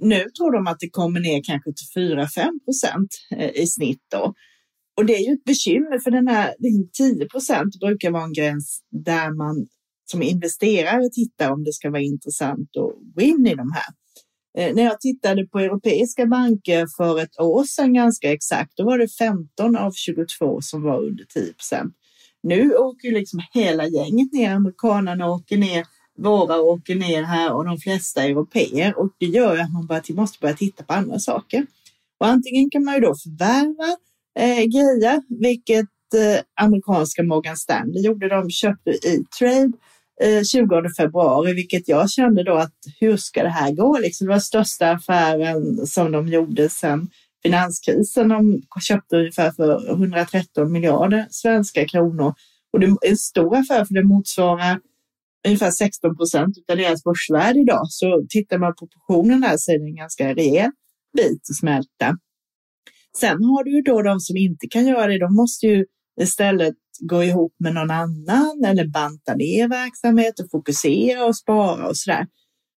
Nu 0.00 0.24
tror 0.38 0.52
de 0.52 0.66
att 0.66 0.80
det 0.80 0.90
kommer 0.90 1.20
ner 1.20 1.42
kanske 1.44 1.70
till 1.72 2.02
4-5 2.02 2.64
procent 2.64 3.10
eh, 3.36 3.62
i 3.62 3.66
snitt 3.66 4.02
då. 4.10 4.34
Och 4.98 5.06
det 5.06 5.16
är 5.16 5.28
ju 5.28 5.32
ett 5.32 5.44
bekymmer 5.44 5.98
för 5.98 6.10
den 6.10 6.28
här 6.28 6.54
10 6.92 7.28
procent 7.28 7.80
brukar 7.80 8.10
vara 8.10 8.24
en 8.24 8.32
gräns 8.32 8.82
där 8.90 9.30
man 9.30 9.66
som 10.10 10.22
investerare 10.22 11.10
tittar 11.12 11.50
om 11.52 11.64
det 11.64 11.72
ska 11.72 11.90
vara 11.90 12.02
intressant 12.02 12.68
att 12.76 13.14
gå 13.14 13.20
in 13.20 13.46
i 13.46 13.54
de 13.54 13.72
här. 13.72 13.92
Eh, 14.58 14.74
när 14.74 14.82
jag 14.82 15.00
tittade 15.00 15.46
på 15.46 15.58
europeiska 15.58 16.26
banker 16.26 16.86
för 16.96 17.20
ett 17.20 17.40
år 17.40 17.64
sedan 17.64 17.94
ganska 17.94 18.32
exakt, 18.32 18.76
då 18.76 18.84
var 18.84 18.98
det 18.98 19.08
15 19.08 19.76
av 19.76 19.92
22 19.92 20.60
som 20.60 20.82
var 20.82 21.00
under 21.02 21.24
10 21.24 21.52
procent. 21.52 21.94
Nu 22.42 22.74
åker 22.74 23.12
liksom 23.12 23.40
hela 23.52 23.86
gänget 23.86 24.32
ner, 24.32 24.54
amerikanerna 24.54 25.30
åker 25.30 25.56
ner, 25.56 25.86
våra 26.18 26.60
åker 26.60 26.94
ner 26.94 27.22
här 27.22 27.52
och 27.52 27.64
de 27.64 27.78
flesta 27.78 28.22
europeer 28.22 28.98
och 28.98 29.10
det 29.18 29.26
gör 29.26 29.58
att 29.58 29.72
man 29.72 29.86
bara, 29.86 30.02
måste 30.08 30.38
börja 30.40 30.56
titta 30.56 30.84
på 30.84 30.92
andra 30.92 31.18
saker. 31.18 31.66
Och 32.20 32.26
antingen 32.26 32.70
kan 32.70 32.84
man 32.84 32.94
ju 32.94 33.00
då 33.00 33.14
förvärva 33.14 33.96
eh, 34.38 34.64
grejer, 34.64 35.40
vilket 35.40 35.86
eh, 36.14 36.42
amerikanska 36.60 37.22
Morgan 37.22 37.56
Stanley 37.56 38.02
gjorde. 38.02 38.28
De 38.28 38.50
köpte 38.50 38.90
E-trade 38.90 39.72
eh, 40.22 40.42
20 40.42 40.94
februari, 40.96 41.52
vilket 41.54 41.88
jag 41.88 42.10
kände 42.10 42.42
då 42.42 42.54
att 42.54 42.74
hur 43.00 43.16
ska 43.16 43.42
det 43.42 43.48
här 43.48 43.72
gå? 43.72 43.98
Liksom, 43.98 44.26
det 44.26 44.32
var 44.32 44.40
största 44.40 44.90
affären 44.90 45.86
som 45.86 46.12
de 46.12 46.28
gjorde 46.28 46.68
sedan 46.68 47.10
finanskrisen. 47.42 48.28
De 48.28 48.62
köpte 48.80 49.16
ungefär 49.16 49.50
för 49.50 49.90
113 49.90 50.72
miljarder 50.72 51.26
svenska 51.30 51.84
kronor 51.84 52.34
och 52.72 52.80
det 52.80 52.86
är 52.86 53.10
en 53.10 53.16
stor 53.16 53.56
affär 53.56 53.84
för 53.84 53.94
det 53.94 54.04
motsvarar 54.04 54.80
ungefär 55.46 55.70
16 55.70 56.16
procent 56.16 56.56
av 56.70 56.76
deras 56.76 57.04
börsvärde 57.04 57.60
idag. 57.60 57.86
Så 57.88 58.26
tittar 58.28 58.58
man 58.58 58.74
på 58.74 58.86
proportionen 58.86 59.40
där 59.40 59.56
så 59.56 59.72
är 59.72 59.78
det 59.78 59.84
en 59.84 59.96
ganska 59.96 60.34
rejäl 60.34 60.70
bit 61.16 61.42
att 61.50 61.56
smälta. 61.56 62.18
Sen 63.16 63.44
har 63.44 63.64
du 63.64 63.76
ju 63.76 63.82
då 63.82 64.02
de 64.02 64.20
som 64.20 64.36
inte 64.36 64.66
kan 64.70 64.86
göra 64.86 65.06
det, 65.06 65.18
de 65.18 65.34
måste 65.34 65.66
ju 65.66 65.84
istället 66.20 66.74
gå 67.00 67.24
ihop 67.24 67.52
med 67.58 67.74
någon 67.74 67.90
annan 67.90 68.64
eller 68.64 68.86
banta 68.86 69.34
ner 69.34 69.68
verksamhet 69.68 70.40
och 70.40 70.50
fokusera 70.50 71.24
och 71.24 71.36
spara 71.36 71.88
och 71.88 71.96
sådär. 71.96 72.26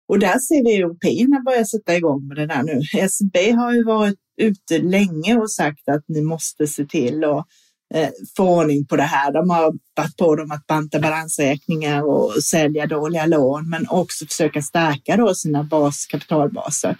Och 0.08 0.18
där 0.18 0.38
ser 0.38 0.64
vi 0.64 0.76
européerna 0.76 1.40
börja 1.40 1.64
sätta 1.64 1.96
igång 1.96 2.28
med 2.28 2.36
det 2.36 2.46
där 2.46 2.62
nu. 2.62 2.80
SB 3.00 3.50
har 3.50 3.72
ju 3.72 3.84
varit 3.84 4.18
ute 4.40 4.78
länge 4.78 5.36
och 5.36 5.50
sagt 5.50 5.88
att 5.88 6.04
ni 6.08 6.22
måste 6.22 6.66
se 6.66 6.84
till 6.84 7.24
att 7.24 7.46
eh, 7.94 8.08
få 8.36 8.60
ordning 8.60 8.86
på 8.86 8.96
det 8.96 9.02
här. 9.02 9.32
De 9.32 9.50
har 9.50 9.62
varit 9.96 10.16
på 10.16 10.36
dem 10.36 10.50
att 10.50 10.66
banta 10.66 11.00
balansräkningar 11.00 12.02
och 12.02 12.44
sälja 12.44 12.86
dåliga 12.86 13.26
lån, 13.26 13.70
men 13.70 13.88
också 13.88 14.26
försöka 14.26 14.62
stärka 14.62 15.16
då 15.16 15.34
sina 15.34 15.62
bas, 15.62 16.06
kapitalbaser. 16.06 16.96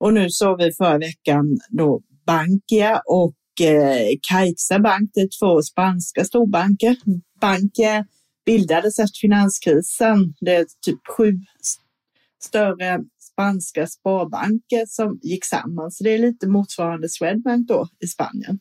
Och 0.00 0.14
nu 0.14 0.30
såg 0.30 0.62
vi 0.62 0.72
förra 0.72 0.98
veckan 0.98 1.58
då 1.68 2.02
Bankia 2.26 3.02
och 3.06 3.66
eh, 3.66 4.08
Caixa 4.30 4.78
Bank, 4.78 5.10
det 5.14 5.20
är 5.20 5.28
två 5.40 5.62
spanska 5.62 6.24
storbanker. 6.24 6.96
Bankia 7.40 8.06
bildades 8.46 8.98
efter 8.98 9.18
finanskrisen. 9.20 10.34
Det 10.40 10.54
är 10.54 10.66
typ 10.86 11.00
sju 11.16 11.32
större 12.42 13.00
spanska 13.32 13.86
sparbanker 13.86 14.86
som 14.86 15.18
gick 15.22 15.44
samman. 15.44 15.90
Så 15.90 16.04
det 16.04 16.10
är 16.10 16.18
lite 16.18 16.48
motsvarande 16.48 17.08
Swedbank 17.08 17.68
då 17.68 17.88
i 18.00 18.06
Spanien. 18.06 18.60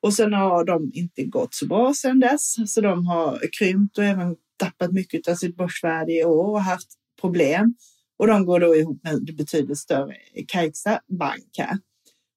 Och 0.00 0.14
sen 0.14 0.32
har 0.32 0.64
de 0.64 0.90
inte 0.94 1.24
gått 1.24 1.54
så 1.54 1.66
bra 1.66 1.94
sedan 1.94 2.20
dess, 2.20 2.72
så 2.72 2.80
de 2.80 3.06
har 3.06 3.40
krympt 3.58 3.98
och 3.98 4.04
även 4.04 4.36
tappat 4.56 4.92
mycket 4.92 5.28
av 5.28 5.34
sitt 5.34 5.56
börsvärde 5.56 6.12
i 6.12 6.24
år 6.24 6.50
och 6.50 6.62
haft 6.62 6.88
problem. 7.20 7.74
Och 8.18 8.26
de 8.26 8.46
går 8.46 8.60
då 8.60 8.76
ihop 8.76 9.04
med 9.04 9.22
det 9.26 9.32
betydligt 9.32 9.78
större 9.78 10.14
Caixa 10.48 11.00
Bank 11.18 11.48
här. 11.58 11.78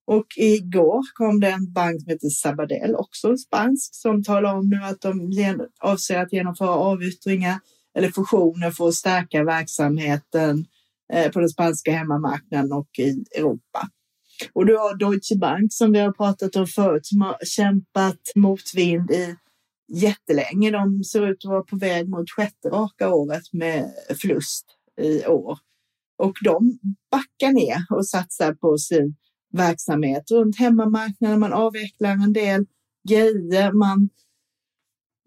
Och 0.06 0.26
igår 0.36 1.02
kom 1.14 1.40
det 1.40 1.50
en 1.50 1.72
bank 1.72 2.02
som 2.02 2.10
heter 2.10 2.28
Sabadell, 2.28 2.94
också 2.94 3.36
spansk, 3.36 3.94
som 3.94 4.24
talar 4.24 4.54
om 4.54 4.68
nu 4.68 4.76
att 4.76 5.00
de 5.00 5.30
avser 5.80 6.18
att 6.18 6.32
genomföra 6.32 6.70
avyttringar 6.70 7.60
eller 7.94 8.08
fusioner 8.08 8.70
för 8.70 8.88
att 8.88 8.94
stärka 8.94 9.44
verksamheten 9.44 10.66
eh, 11.12 11.32
på 11.32 11.40
den 11.40 11.48
spanska 11.48 11.92
hemmamarknaden 11.92 12.72
och 12.72 12.98
i 12.98 13.24
Europa. 13.36 13.88
Och 14.52 14.66
du 14.66 14.76
har 14.76 14.96
Deutsche 14.96 15.36
Bank 15.36 15.72
som 15.72 15.92
vi 15.92 15.98
har 15.98 16.12
pratat 16.12 16.56
om 16.56 16.66
förut 16.66 17.06
som 17.06 17.20
har 17.20 17.36
kämpat 17.44 18.20
motvind 18.34 19.10
i 19.10 19.36
jättelänge. 19.88 20.70
De 20.70 21.04
ser 21.04 21.30
ut 21.30 21.44
att 21.44 21.50
vara 21.50 21.62
på 21.62 21.76
väg 21.76 22.08
mot 22.08 22.30
sjätte 22.30 22.68
raka 22.68 23.14
året 23.14 23.52
med 23.52 23.90
förlust 24.20 24.66
i 25.00 25.26
år. 25.26 25.58
Och 26.18 26.34
de 26.44 26.78
backar 27.10 27.52
ner 27.52 27.86
och 27.90 28.08
satsar 28.08 28.54
på 28.54 28.78
sin 28.78 29.16
verksamhet 29.56 30.30
runt 30.30 30.58
hemmamarknaden. 30.58 31.40
Man 31.40 31.52
avvecklar 31.52 32.10
en 32.10 32.32
del 32.32 32.66
grejer. 33.08 33.72
Man 33.72 34.08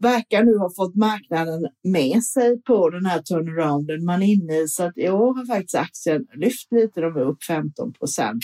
verkar 0.02 0.44
nu 0.44 0.58
ha 0.58 0.70
fått 0.76 0.96
marknaden 0.96 1.68
med 1.84 2.24
sig 2.24 2.62
på 2.62 2.90
den 2.90 3.06
här 3.06 3.22
turnarounden 3.22 4.06
man 4.06 4.24
är 4.24 4.28
inne 4.28 4.58
i. 4.58 4.68
Så 4.68 4.84
att 4.84 4.98
i 4.98 5.10
år 5.10 5.36
har 5.36 5.46
faktiskt 5.46 5.76
aktien 5.76 6.28
lyft 6.34 6.72
lite. 6.72 7.02
De 7.02 7.18
är 7.18 7.22
upp 7.22 7.44
15 7.44 7.94
procent. 7.94 8.44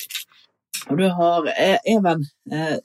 Och 0.89 0.97
du 0.97 1.09
har 1.09 1.47
eh, 1.47 1.95
även 1.97 2.21
eh, 2.51 2.77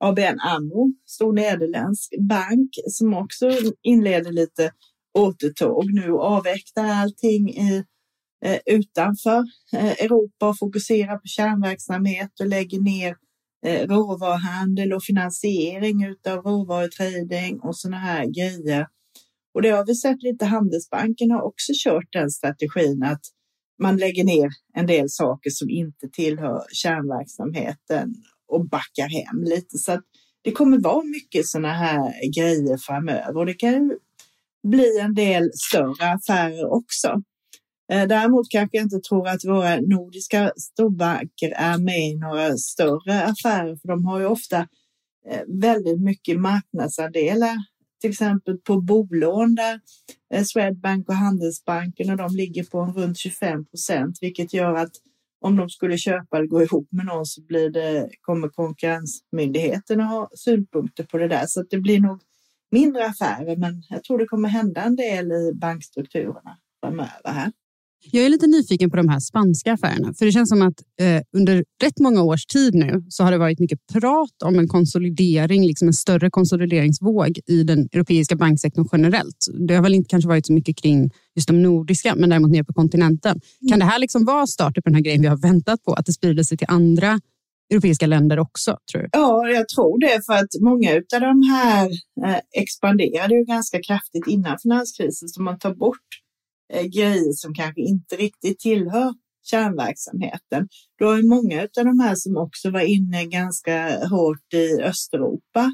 ABN 0.00 0.40
AMRO, 0.40 0.92
stor 1.06 1.32
nederländsk 1.32 2.14
bank, 2.18 2.70
som 2.86 3.14
också 3.14 3.50
inleder 3.82 4.32
lite 4.32 4.72
återtåg 5.18 5.92
nu 5.92 6.12
och 6.12 6.24
avvecklar 6.24 6.84
allting 6.84 7.50
i 7.50 7.76
Eh, 7.76 7.84
Eh, 8.44 8.58
utanför 8.66 9.44
eh, 9.72 9.90
Europa 9.90 10.48
och 10.48 10.58
fokuserar 10.58 11.16
på 11.16 11.26
kärnverksamhet 11.26 12.40
och 12.40 12.46
lägger 12.46 12.80
ner 12.80 13.16
eh, 13.66 13.88
råvaruhandel 13.88 14.92
och 14.92 15.02
finansiering 15.02 16.04
utav 16.04 16.44
råvarutrading 16.44 17.60
och 17.60 17.76
sådana 17.76 17.98
här 17.98 18.26
grejer. 18.26 18.86
Och 19.54 19.62
det 19.62 19.70
har 19.70 19.86
vi 19.86 19.94
sett 19.94 20.22
lite. 20.22 20.44
Handelsbanken 20.44 21.30
har 21.30 21.42
också 21.42 21.72
kört 21.84 22.12
den 22.12 22.30
strategin 22.30 23.02
att 23.02 23.20
man 23.82 23.96
lägger 23.96 24.24
ner 24.24 24.50
en 24.74 24.86
del 24.86 25.10
saker 25.10 25.50
som 25.50 25.70
inte 25.70 26.08
tillhör 26.12 26.64
kärnverksamheten 26.72 28.14
och 28.48 28.68
backar 28.68 29.08
hem 29.08 29.44
lite. 29.44 29.78
Så 29.78 29.92
att 29.92 30.04
det 30.42 30.52
kommer 30.52 30.78
vara 30.78 31.04
mycket 31.04 31.46
sådana 31.46 31.72
här 31.72 32.12
grejer 32.36 32.76
framöver 32.76 33.36
och 33.36 33.46
det 33.46 33.54
kan 33.54 33.98
bli 34.68 34.98
en 34.98 35.14
del 35.14 35.50
större 35.54 36.12
affärer 36.12 36.72
också. 36.72 37.22
Eh, 37.90 38.06
däremot 38.06 38.50
kanske 38.50 38.76
jag 38.76 38.84
inte 38.84 39.00
tror 39.00 39.28
att 39.28 39.44
våra 39.44 39.80
nordiska 39.80 40.52
storbanker 40.56 41.52
är 41.56 41.78
med 41.78 41.98
i 41.98 42.16
några 42.16 42.56
större 42.56 43.24
affärer, 43.24 43.76
för 43.76 43.88
de 43.88 44.06
har 44.06 44.20
ju 44.20 44.26
ofta 44.26 44.58
eh, 45.30 45.42
väldigt 45.48 46.00
mycket 46.00 46.40
marknadsandelar, 46.40 47.56
till 48.00 48.10
exempel 48.10 48.58
på 48.58 48.80
bolån 48.80 49.54
där 49.54 49.80
eh, 50.34 50.44
Swedbank 50.44 51.08
och 51.08 51.14
Handelsbanken 51.14 52.10
och 52.10 52.16
de 52.16 52.36
ligger 52.36 52.64
på 52.64 52.84
runt 52.84 53.18
25 53.18 53.66
procent, 53.66 54.18
vilket 54.20 54.54
gör 54.54 54.74
att 54.74 54.92
om 55.40 55.56
de 55.56 55.68
skulle 55.68 55.98
köpa 55.98 56.36
eller 56.36 56.46
gå 56.46 56.62
ihop 56.62 56.88
med 56.90 57.06
någon 57.06 57.26
så 57.26 57.42
blir 57.42 57.70
det, 57.70 58.10
kommer 58.20 58.48
konkurrensmyndigheten 58.48 60.00
att 60.00 60.10
ha 60.10 60.30
synpunkter 60.34 61.04
på 61.04 61.18
det 61.18 61.28
där. 61.28 61.44
Så 61.46 61.62
det 61.70 61.78
blir 61.78 62.00
nog 62.00 62.20
mindre 62.70 63.06
affärer, 63.06 63.56
men 63.56 63.82
jag 63.88 64.04
tror 64.04 64.18
det 64.18 64.26
kommer 64.26 64.48
hända 64.48 64.82
en 64.82 64.96
del 64.96 65.32
i 65.32 65.52
bankstrukturerna 65.54 66.58
framöver 66.80 67.30
här. 67.32 67.52
Jag 68.02 68.24
är 68.24 68.28
lite 68.28 68.46
nyfiken 68.46 68.90
på 68.90 68.96
de 68.96 69.08
här 69.08 69.20
spanska 69.20 69.72
affärerna, 69.72 70.14
för 70.14 70.26
det 70.26 70.32
känns 70.32 70.48
som 70.48 70.62
att 70.62 70.74
eh, 71.00 71.22
under 71.36 71.64
rätt 71.82 71.98
många 71.98 72.22
års 72.22 72.46
tid 72.46 72.74
nu 72.74 73.04
så 73.08 73.24
har 73.24 73.32
det 73.32 73.38
varit 73.38 73.58
mycket 73.58 73.78
prat 73.92 74.42
om 74.44 74.58
en 74.58 74.68
konsolidering, 74.68 75.66
liksom 75.66 75.88
en 75.88 75.94
större 75.94 76.30
konsolideringsvåg 76.30 77.38
i 77.46 77.62
den 77.62 77.88
europeiska 77.92 78.36
banksektorn 78.36 78.88
generellt. 78.92 79.46
Det 79.68 79.74
har 79.74 79.82
väl 79.82 79.94
inte 79.94 80.08
kanske 80.08 80.28
varit 80.28 80.46
så 80.46 80.52
mycket 80.52 80.76
kring 80.76 81.10
just 81.36 81.48
de 81.48 81.62
nordiska, 81.62 82.14
men 82.16 82.30
däremot 82.30 82.50
nere 82.50 82.64
på 82.64 82.72
kontinenten. 82.72 83.40
Kan 83.68 83.78
det 83.78 83.84
här 83.84 83.98
liksom 83.98 84.24
vara 84.24 84.46
starten 84.46 84.82
på 84.82 84.88
den 84.88 84.94
här 84.94 85.02
grejen 85.02 85.22
vi 85.22 85.28
har 85.28 85.36
väntat 85.36 85.84
på, 85.84 85.92
att 85.92 86.06
det 86.06 86.12
sprider 86.12 86.42
sig 86.42 86.58
till 86.58 86.66
andra 86.70 87.20
europeiska 87.70 88.06
länder 88.06 88.38
också? 88.38 88.76
Tror 88.92 89.02
du? 89.02 89.08
Ja, 89.12 89.48
jag 89.48 89.68
tror 89.68 90.00
det 90.00 90.26
för 90.26 90.32
att 90.32 90.60
många 90.60 90.90
av 91.14 91.20
de 91.20 91.42
här 91.42 91.90
eh, 92.26 92.62
expanderade 92.62 93.34
ju 93.34 93.44
ganska 93.44 93.82
kraftigt 93.82 94.26
innan 94.26 94.58
finanskrisen, 94.62 95.28
så 95.28 95.42
man 95.42 95.58
tar 95.58 95.74
bort 95.74 96.19
eh, 96.72 96.84
grejer 96.84 97.32
som 97.32 97.54
kanske 97.54 97.80
inte 97.80 98.16
riktigt 98.16 98.58
tillhör 98.58 99.14
kärnverksamheten. 99.42 100.68
Du 100.98 101.04
har 101.04 101.16
ju 101.16 101.28
många 101.28 101.62
av 101.62 101.84
de 101.84 102.00
här 102.00 102.14
som 102.14 102.36
också 102.36 102.70
var 102.70 102.80
inne 102.80 103.24
ganska 103.24 104.06
hårt 104.06 104.54
i 104.54 104.82
Östeuropa 104.82 105.72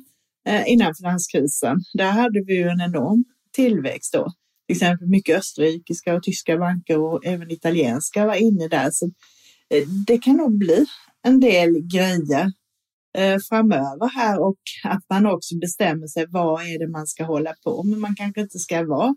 eh, 0.48 0.72
innan 0.72 0.94
finanskrisen. 0.94 1.76
Där 1.94 2.10
hade 2.10 2.42
vi 2.46 2.56
ju 2.56 2.68
en 2.68 2.80
enorm 2.80 3.24
tillväxt 3.52 4.12
då. 4.12 4.32
Till 4.66 4.76
exempel 4.76 5.08
mycket 5.08 5.38
österrikiska 5.38 6.14
och 6.14 6.22
tyska 6.22 6.58
banker 6.58 6.98
och 6.98 7.26
även 7.26 7.50
italienska 7.50 8.26
var 8.26 8.34
inne 8.34 8.68
där. 8.68 8.90
Så 8.90 9.06
eh, 9.70 9.88
det 10.06 10.18
kan 10.18 10.36
nog 10.36 10.58
bli 10.58 10.86
en 11.22 11.40
del 11.40 11.80
grejer 11.92 12.52
eh, 13.18 13.38
framöver 13.48 14.08
här 14.14 14.40
och 14.40 14.58
att 14.84 15.02
man 15.10 15.26
också 15.26 15.58
bestämmer 15.58 16.06
sig 16.06 16.26
vad 16.28 16.62
är 16.62 16.78
det 16.78 16.88
man 16.88 17.06
ska 17.06 17.24
hålla 17.24 17.54
på 17.64 17.82
med. 17.82 17.98
Man 17.98 18.14
kanske 18.16 18.40
inte 18.40 18.58
ska 18.58 18.86
vara 18.86 19.14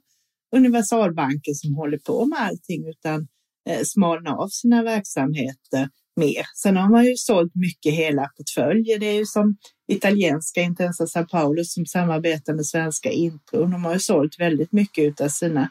universalbanker 0.55 1.53
som 1.53 1.75
håller 1.75 1.97
på 1.97 2.25
med 2.25 2.39
allting 2.39 2.89
utan 2.89 3.27
eh, 3.69 3.83
smalna 3.83 4.35
av 4.35 4.47
sina 4.47 4.83
verksamheter 4.83 5.89
mer. 6.15 6.45
Sen 6.55 6.77
har 6.77 6.89
man 6.89 7.05
ju 7.05 7.15
sålt 7.15 7.55
mycket 7.55 7.93
hela 7.93 8.29
portföljer. 8.37 8.99
Det 8.99 9.05
är 9.05 9.15
ju 9.15 9.25
som 9.25 9.57
italienska 9.87 10.61
Intensa 10.61 11.07
Sao 11.07 11.25
Paulo 11.25 11.63
som 11.63 11.85
samarbetar 11.85 12.53
med 12.53 12.65
svenska 12.65 13.11
Intro. 13.11 13.65
De 13.65 13.85
har 13.85 13.93
ju 13.93 13.99
sålt 13.99 14.39
väldigt 14.39 14.71
mycket 14.71 15.21
av 15.21 15.27
sina 15.27 15.69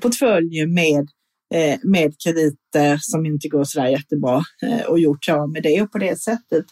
portföljer 0.00 0.66
med, 0.66 1.08
eh, 1.54 1.78
med 1.82 2.14
krediter 2.24 2.98
som 3.00 3.26
inte 3.26 3.48
går 3.48 3.64
så 3.64 3.80
där 3.80 3.88
jättebra 3.88 4.42
eh, 4.62 4.80
och 4.80 4.98
gjort 4.98 5.24
sig 5.24 5.34
av 5.34 5.50
med 5.50 5.62
det 5.62 5.82
och 5.82 5.92
på 5.92 5.98
det 5.98 6.20
sättet 6.20 6.64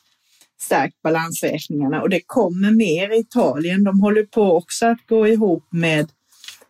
stärkt 0.60 1.02
balansräkningarna 1.02 2.02
och 2.02 2.10
det 2.10 2.20
kommer 2.26 2.70
mer 2.70 3.16
i 3.16 3.20
Italien. 3.20 3.84
De 3.84 4.00
håller 4.00 4.22
på 4.22 4.56
också 4.56 4.86
att 4.86 5.06
gå 5.08 5.28
ihop 5.28 5.64
med 5.70 6.08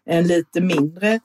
en 0.09 0.27
lite 0.27 0.61
mindre 0.61 1.21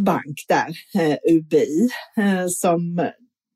bank 0.00 0.44
där, 0.48 1.00
eh, 1.02 1.16
UBI, 1.34 1.88
eh, 2.16 2.46
som 2.48 3.10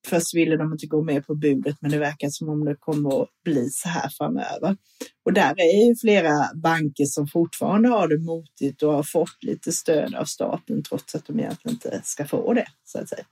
först 0.06 0.34
ville 0.34 0.56
de 0.56 0.72
inte 0.72 0.86
gå 0.86 1.02
med 1.02 1.26
på 1.26 1.34
budet, 1.34 1.76
men 1.80 1.90
det 1.90 1.98
verkar 1.98 2.28
som 2.28 2.48
om 2.48 2.64
det 2.64 2.76
kommer 2.78 3.22
att 3.22 3.28
bli 3.44 3.70
så 3.70 3.88
här 3.88 4.08
framöver. 4.08 4.76
Och 5.24 5.32
där 5.32 5.54
är 5.58 5.88
ju 5.88 5.96
flera 5.96 6.54
banker 6.54 7.04
som 7.04 7.28
fortfarande 7.28 7.88
har 7.88 8.08
det 8.08 8.18
motigt 8.18 8.82
och 8.82 8.92
har 8.92 9.02
fått 9.02 9.42
lite 9.42 9.72
stöd 9.72 10.14
av 10.14 10.24
staten 10.24 10.82
trots 10.82 11.14
att 11.14 11.26
de 11.26 11.40
egentligen 11.40 11.74
inte 11.74 12.00
ska 12.04 12.26
få 12.26 12.54
det, 12.54 12.66
så 12.84 12.98
att 12.98 13.08
säga. 13.08 13.24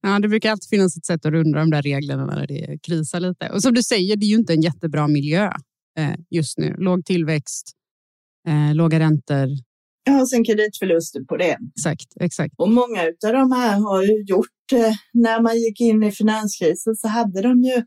Ja, 0.00 0.18
det 0.18 0.28
brukar 0.28 0.50
alltid 0.50 0.68
finnas 0.68 0.96
ett 0.96 1.06
sätt 1.06 1.26
att 1.26 1.32
runda 1.32 1.58
de 1.58 1.70
där 1.70 1.82
reglerna 1.82 2.26
när 2.26 2.46
det 2.46 2.78
krisar 2.82 3.20
lite. 3.20 3.48
Och 3.48 3.62
som 3.62 3.74
du 3.74 3.82
säger, 3.82 4.16
det 4.16 4.26
är 4.26 4.28
ju 4.28 4.36
inte 4.36 4.52
en 4.52 4.62
jättebra 4.62 5.08
miljö 5.08 5.52
eh, 5.98 6.14
just 6.30 6.58
nu. 6.58 6.74
Låg 6.78 7.04
tillväxt, 7.04 7.72
eh, 8.48 8.74
låga 8.74 9.00
räntor, 9.00 9.48
Ja, 10.04 10.20
och 10.20 10.28
sen 10.28 10.44
kreditförluster 10.44 11.20
på 11.20 11.36
det. 11.36 11.58
Exakt, 11.76 12.06
exakt. 12.20 12.54
Och 12.58 12.68
många 12.68 13.00
av 13.26 13.32
de 13.32 13.52
här 13.52 13.80
har 13.80 14.02
ju 14.02 14.24
gjort, 14.26 14.72
eh, 14.72 14.94
när 15.12 15.42
man 15.42 15.58
gick 15.58 15.80
in 15.80 16.02
i 16.02 16.12
finanskrisen 16.12 16.96
så 16.96 17.08
hade 17.08 17.42
de 17.42 17.62
ju 17.62 17.82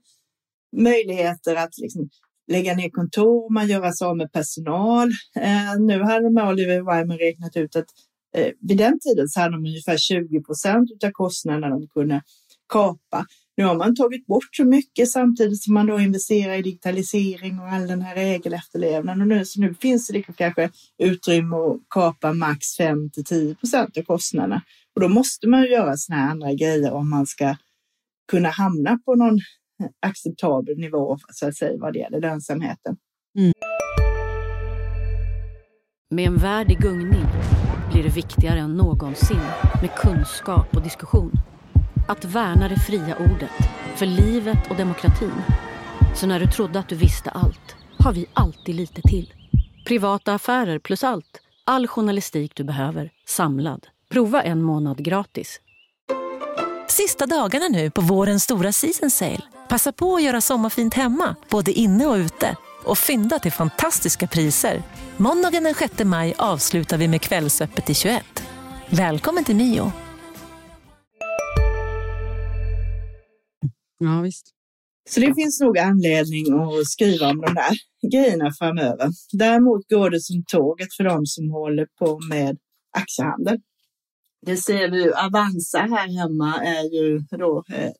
möjligheter 0.77 1.55
att 1.55 1.77
liksom 1.77 2.09
lägga 2.51 2.75
ner 2.75 2.89
kontor, 2.89 3.53
man 3.53 3.67
göra 3.67 3.91
sig 3.91 4.07
av 4.07 4.17
med 4.17 4.31
personal. 4.31 5.09
Eh, 5.35 5.79
nu 5.79 6.03
hade 6.03 6.23
de 6.23 6.47
Oliver 6.47 6.77
Wyman 6.77 7.17
räknat 7.17 7.57
ut 7.57 7.75
att 7.75 7.85
eh, 8.35 8.51
vid 8.61 8.77
den 8.77 8.99
tiden 8.99 9.27
så 9.27 9.39
hade 9.39 9.55
de 9.55 9.65
ungefär 9.65 9.97
20 9.97 10.43
procent 10.43 10.89
av 11.05 11.11
kostnaderna 11.11 11.69
de 11.69 11.87
kunde 11.87 12.21
kapa. 12.69 13.25
Nu 13.57 13.63
har 13.63 13.75
man 13.75 13.95
tagit 13.95 14.25
bort 14.25 14.55
så 14.55 14.65
mycket 14.65 15.09
samtidigt 15.09 15.63
som 15.63 15.73
man 15.73 15.87
då 15.87 15.99
investerar 15.99 16.53
i 16.53 16.61
digitalisering 16.61 17.59
och 17.59 17.67
all 17.67 17.87
den 17.87 18.01
här 18.01 18.15
regelefterlevnaden. 18.15 19.21
Och 19.21 19.27
nu, 19.27 19.45
så 19.45 19.61
nu 19.61 19.73
finns 19.73 20.07
det 20.07 20.13
liksom 20.13 20.33
kanske 20.33 20.69
utrymme 20.97 21.55
att 21.55 21.79
kapa 21.89 22.33
max 22.33 22.77
5 22.77 23.09
till 23.09 23.25
10 23.25 23.55
procent 23.55 23.97
av 23.97 24.01
kostnaderna. 24.01 24.61
Och 24.95 25.01
då 25.01 25.07
måste 25.07 25.47
man 25.47 25.63
göra 25.63 25.97
sådana 25.97 26.21
här 26.21 26.31
andra 26.31 26.53
grejer 26.53 26.91
om 26.91 27.09
man 27.09 27.25
ska 27.25 27.55
kunna 28.31 28.49
hamna 28.49 28.99
på 29.05 29.15
någon 29.15 29.39
acceptabel 29.99 30.77
nivå 30.77 31.17
så 31.31 31.47
att 31.47 31.55
säga 31.55 31.77
vad 31.79 31.93
det 31.93 31.99
gäller 31.99 32.21
lönsamheten. 32.21 32.97
Mm. 33.37 33.53
Med 36.09 36.27
en 36.27 36.37
värld 36.37 36.71
i 36.71 36.75
gungning 36.75 37.25
blir 37.91 38.03
det 38.03 38.15
viktigare 38.15 38.59
än 38.59 38.77
någonsin 38.77 39.41
med 39.81 39.95
kunskap 39.95 40.75
och 40.75 40.81
diskussion. 40.81 41.31
Att 42.07 42.25
värna 42.25 42.67
det 42.67 42.79
fria 42.79 43.15
ordet, 43.15 43.51
för 43.95 44.05
livet 44.05 44.69
och 44.69 44.75
demokratin. 44.75 45.41
Så 46.15 46.27
när 46.27 46.39
du 46.39 46.47
trodde 46.47 46.79
att 46.79 46.89
du 46.89 46.95
visste 46.95 47.29
allt, 47.29 47.75
har 47.99 48.13
vi 48.13 48.25
alltid 48.33 48.75
lite 48.75 49.01
till. 49.01 49.33
Privata 49.87 50.33
affärer 50.33 50.79
plus 50.79 51.03
allt. 51.03 51.41
All 51.65 51.87
journalistik 51.87 52.51
du 52.55 52.63
behöver, 52.63 53.09
samlad. 53.27 53.87
Prova 54.09 54.43
en 54.43 54.61
månad 54.61 55.03
gratis. 55.03 55.59
Sista 56.87 57.25
dagarna 57.25 57.67
nu 57.67 57.91
på 57.91 58.01
vårens 58.01 58.43
stora 58.43 58.71
season 58.71 59.11
sale. 59.11 59.41
Passa 59.69 59.91
på 59.91 60.15
att 60.15 60.23
göra 60.23 60.41
sommarfint 60.41 60.93
hemma, 60.93 61.35
både 61.49 61.71
inne 61.71 62.05
och 62.05 62.15
ute. 62.15 62.55
Och 62.83 62.97
fynda 62.97 63.39
till 63.39 63.51
fantastiska 63.51 64.27
priser. 64.27 64.83
Måndagen 65.17 65.63
den 65.63 65.73
6 65.73 66.03
maj 66.03 66.33
avslutar 66.37 66.97
vi 66.97 67.07
med 67.07 67.21
Kvällsöppet 67.21 67.89
i 67.89 67.93
21. 67.93 68.23
Välkommen 68.89 69.43
till 69.43 69.55
Mio. 69.55 70.04
Ja, 73.97 74.21
visst. 74.21 74.51
Så 75.09 75.19
det 75.19 75.35
finns 75.35 75.59
nog 75.59 75.77
anledning 75.77 76.45
att 76.53 76.87
skriva 76.87 77.29
om 77.29 77.41
de 77.41 77.53
där 77.53 77.77
grejerna 78.11 78.51
framöver. 78.59 79.09
Däremot 79.31 79.89
går 79.89 80.09
det 80.09 80.21
som 80.21 80.43
tåget 80.47 80.93
för 80.97 81.03
de 81.03 81.25
som 81.25 81.51
håller 81.51 81.87
på 81.99 82.19
med 82.29 82.57
aktiehandel. 82.97 83.57
Det 84.45 84.57
ser 84.57 84.91
vi 84.91 85.03
ju, 85.03 85.13
Avanza 85.13 85.79
här 85.79 86.07
hemma 86.19 86.63
är 86.63 86.93
ju 86.93 87.19
då 87.19 87.63
eh, 87.69 87.91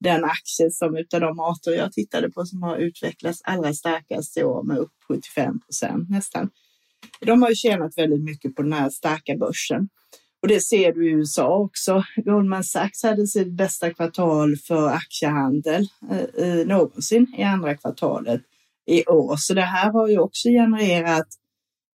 den 0.00 0.24
aktie 0.24 0.70
som 0.70 0.96
utav 0.96 1.20
de 1.20 1.40
arter 1.40 1.70
jag 1.70 1.92
tittade 1.92 2.30
på 2.30 2.46
som 2.46 2.62
har 2.62 2.76
utvecklats 2.76 3.40
allra 3.44 3.74
starkast 3.74 4.36
i 4.36 4.44
år 4.44 4.62
med 4.62 4.78
upp 4.78 4.92
75 5.08 5.60
procent 5.60 6.10
nästan. 6.10 6.50
De 7.20 7.42
har 7.42 7.48
ju 7.48 7.54
tjänat 7.54 7.98
väldigt 7.98 8.24
mycket 8.24 8.54
på 8.54 8.62
den 8.62 8.72
här 8.72 8.90
starka 8.90 9.36
börsen. 9.36 9.88
Och 10.42 10.48
det 10.48 10.60
ser 10.60 10.92
du 10.92 11.10
i 11.10 11.12
USA 11.12 11.56
också. 11.56 12.04
Goldman 12.16 12.64
Sachs 12.64 13.02
hade 13.02 13.26
sitt 13.26 13.52
bästa 13.52 13.94
kvartal 13.94 14.56
för 14.56 14.88
aktiehandel 14.88 15.88
eh, 16.38 16.66
någonsin 16.66 17.34
i 17.38 17.42
andra 17.42 17.76
kvartalet 17.76 18.42
i 18.86 19.04
år. 19.06 19.36
Så 19.36 19.54
det 19.54 19.62
här 19.62 19.92
har 19.92 20.08
ju 20.08 20.18
också 20.18 20.48
genererat 20.48 21.26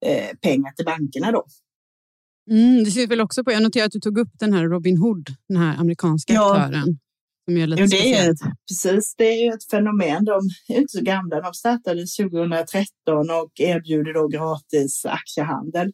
eh, 0.05 0.37
pengar 0.41 0.71
till 0.71 0.85
bankerna 0.85 1.31
då. 1.31 1.45
Mm, 2.51 2.83
det 2.83 2.91
ser 2.91 3.07
väl 3.07 3.21
också 3.21 3.43
på, 3.43 3.51
jag 3.51 3.63
noterar 3.63 3.85
att 3.85 3.91
du 3.91 3.99
tog 3.99 4.17
upp 4.17 4.31
den 4.39 4.53
här 4.53 4.63
Robin 4.63 4.97
Hood, 4.97 5.29
den 5.49 5.57
här 5.57 5.77
amerikanska 5.77 6.33
ja. 6.33 6.57
aktören. 6.57 6.99
Som 7.45 7.57
är 7.57 7.67
lite 7.67 7.81
jo, 7.81 7.87
det 7.87 8.13
är 8.13 8.31
ett, 8.31 8.39
precis, 8.69 9.15
det 9.17 9.23
är 9.23 9.43
ju 9.43 9.53
ett 9.53 9.69
fenomen. 9.71 10.25
De 10.25 10.41
är 10.67 10.77
inte 10.77 10.97
så 10.97 11.03
gamla. 11.03 11.41
De 11.41 11.53
startade 11.53 12.05
2013 12.05 13.29
och 13.29 13.59
erbjuder 13.59 14.13
då 14.13 14.27
gratis 14.27 15.05
aktiehandel 15.05 15.91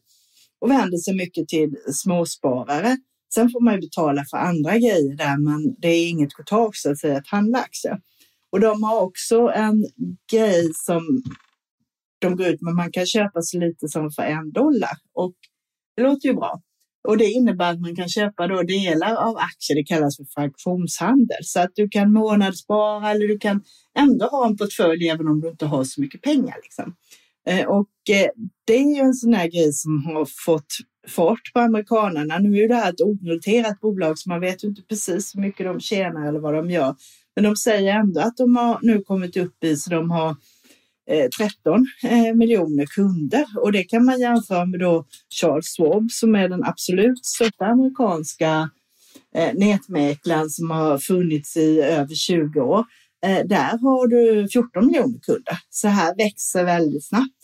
och 0.66 0.72
vänder 0.72 0.98
sig 0.98 1.14
mycket 1.16 1.48
till 1.48 1.76
småsparare. 1.92 2.96
Sen 3.34 3.50
får 3.50 3.60
man 3.64 3.74
ju 3.74 3.80
betala 3.80 4.24
för 4.30 4.36
andra 4.36 4.78
grejer 4.78 5.16
där, 5.16 5.38
men 5.38 5.76
det 5.78 5.88
är 5.88 6.08
inget 6.08 6.34
courtage 6.34 6.76
så 6.76 6.90
att 6.90 6.98
säga 6.98 7.16
att 7.16 7.28
handla 7.28 7.58
aktier. 7.58 8.00
Och 8.52 8.60
de 8.60 8.82
har 8.82 9.00
också 9.00 9.48
en 9.54 9.86
grej 10.32 10.70
som 10.74 11.22
de 12.18 12.36
går 12.36 12.46
ut 12.46 12.62
med, 12.62 12.74
man 12.74 12.92
kan 12.92 13.06
köpa 13.06 13.42
så 13.42 13.58
lite 13.58 13.88
som 13.88 14.10
för 14.10 14.22
en 14.22 14.52
dollar 14.52 14.96
och 15.14 15.34
det 15.96 16.02
låter 16.02 16.28
ju 16.28 16.34
bra. 16.34 16.60
Och 17.08 17.18
det 17.18 17.30
innebär 17.30 17.70
att 17.70 17.80
man 17.80 17.96
kan 17.96 18.08
köpa 18.08 18.46
då 18.46 18.62
delar 18.62 19.14
av 19.14 19.36
aktier, 19.36 19.76
det 19.76 19.84
kallas 19.84 20.16
för 20.16 20.24
fraktionshandel. 20.34 21.44
Så 21.44 21.60
att 21.60 21.70
du 21.74 21.88
kan 21.88 22.12
månadsspara 22.12 23.10
eller 23.10 23.28
du 23.28 23.38
kan 23.38 23.62
ändå 23.98 24.26
ha 24.26 24.46
en 24.46 24.56
portfölj 24.56 25.08
även 25.08 25.28
om 25.28 25.40
du 25.40 25.48
inte 25.48 25.66
har 25.66 25.84
så 25.84 26.00
mycket 26.00 26.22
pengar. 26.22 26.56
Liksom. 26.62 26.94
Eh, 27.46 27.66
och 27.66 28.10
eh, 28.10 28.28
det 28.64 28.74
är 28.74 28.96
ju 28.96 29.00
en 29.00 29.14
sån 29.14 29.34
här 29.34 29.46
grej 29.46 29.72
som 29.72 30.04
har 30.04 30.28
fått 30.44 30.74
fart 31.08 31.52
på 31.52 31.60
amerikanerna. 31.60 32.38
Nu 32.38 32.58
är 32.58 32.68
det 32.68 32.74
här 32.74 32.92
ett 32.92 33.00
onoterat 33.00 33.80
bolag 33.80 34.18
så 34.18 34.28
man 34.28 34.40
vet 34.40 34.64
ju 34.64 34.68
inte 34.68 34.82
precis 34.82 35.34
hur 35.34 35.40
mycket 35.40 35.66
de 35.66 35.80
tjänar 35.80 36.28
eller 36.28 36.40
vad 36.40 36.54
de 36.54 36.70
gör. 36.70 36.94
Men 37.34 37.44
de 37.44 37.56
säger 37.56 37.94
ändå 37.94 38.20
att 38.20 38.36
de 38.36 38.56
har 38.56 38.78
nu 38.82 39.02
kommit 39.02 39.36
upp 39.36 39.64
i 39.64 39.76
så 39.76 39.90
de 39.90 40.10
har 40.10 40.36
eh, 41.10 41.28
13 41.38 41.86
miljoner 42.34 42.86
kunder 42.86 43.44
och 43.60 43.72
det 43.72 43.84
kan 43.84 44.04
man 44.04 44.20
jämföra 44.20 44.66
med 44.66 44.80
då 44.80 45.06
Charles 45.40 45.76
Schwab 45.76 46.10
som 46.10 46.34
är 46.34 46.48
den 46.48 46.64
absolut 46.64 47.26
största 47.26 47.64
amerikanska 47.64 48.70
nätmäklaren 49.54 50.50
som 50.50 50.70
har 50.70 50.98
funnits 50.98 51.56
i 51.56 51.80
över 51.80 52.14
20 52.14 52.60
år. 52.60 52.84
Där 53.44 53.78
har 53.78 54.06
du 54.06 54.48
14 54.48 54.86
miljoner 54.86 55.18
kunder. 55.18 55.58
Så 55.70 55.88
här 55.88 56.16
växer 56.16 56.64
väldigt 56.64 57.08
snabbt. 57.08 57.35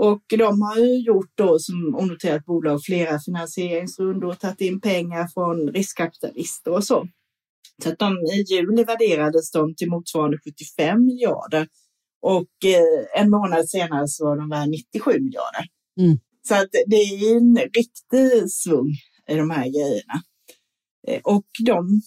Och 0.00 0.22
de 0.38 0.62
har 0.62 0.76
ju 0.78 0.98
gjort 0.98 1.32
då 1.34 1.58
som 1.58 1.94
onoterat 1.94 2.44
bolag 2.44 2.82
flera 2.82 3.18
finansieringsrundor 3.18 4.28
och 4.28 4.38
tagit 4.38 4.60
in 4.60 4.80
pengar 4.80 5.28
från 5.34 5.68
riskkapitalister 5.68 6.70
och 6.70 6.84
så. 6.84 7.08
Så 7.82 7.88
att 7.88 7.98
de, 7.98 8.12
i 8.12 8.44
juli 8.54 8.84
värderades 8.84 9.50
de 9.50 9.74
till 9.74 9.90
motsvarande 9.90 10.38
75 10.44 11.04
miljarder 11.04 11.68
och 12.22 12.64
eh, 12.64 13.22
en 13.22 13.30
månad 13.30 13.68
senare 13.68 14.08
så 14.08 14.24
var 14.24 14.36
de 14.36 14.48
värda 14.48 14.66
97 14.66 15.10
miljarder. 15.10 15.64
Mm. 16.00 16.18
Så 16.48 16.54
att 16.54 16.68
det 16.86 16.96
är 16.96 17.36
en 17.36 17.56
riktig 17.56 18.50
svung 18.50 18.90
i 19.28 19.34
de 19.34 19.50
här 19.50 19.68
grejerna. 19.68 20.22
Eh, 21.08 21.20
och 21.24 21.46
de 21.66 22.00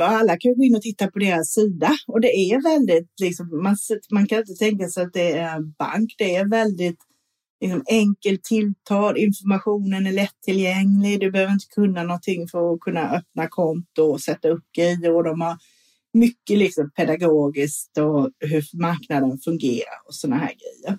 alla 0.00 0.36
kan 0.36 0.54
gå 0.54 0.64
in 0.64 0.76
och 0.76 0.82
titta 0.82 1.10
på 1.10 1.18
deras 1.18 1.52
sida 1.52 1.90
och 2.06 2.20
det 2.20 2.28
är 2.28 2.62
väldigt, 2.62 3.20
liksom, 3.20 3.62
man, 3.62 3.76
man 4.10 4.26
kan 4.26 4.38
inte 4.38 4.54
tänka 4.54 4.88
sig 4.88 5.04
att 5.04 5.12
det 5.12 5.32
är 5.32 5.56
en 5.56 5.72
bank. 5.78 6.14
Det 6.18 6.36
är 6.36 6.48
väldigt 6.48 6.98
liksom, 7.60 7.82
enkelt 7.90 8.44
tilltal, 8.44 9.18
informationen 9.18 10.06
är 10.06 10.12
lättillgänglig. 10.12 11.20
Du 11.20 11.30
behöver 11.30 11.52
inte 11.52 11.66
kunna 11.74 12.02
någonting 12.02 12.48
för 12.48 12.74
att 12.74 12.80
kunna 12.80 13.10
öppna 13.10 13.48
konto 13.48 14.02
och 14.02 14.20
sätta 14.20 14.48
upp 14.48 14.64
grejer 14.76 15.14
och 15.16 15.24
de 15.24 15.40
har 15.40 15.56
mycket 16.12 16.58
liksom, 16.58 16.90
pedagogiskt 16.90 17.98
och 17.98 18.30
hur 18.38 18.80
marknaden 18.80 19.38
fungerar 19.38 20.06
och 20.06 20.14
sådana 20.14 20.36
här 20.36 20.52
grejer. 20.54 20.98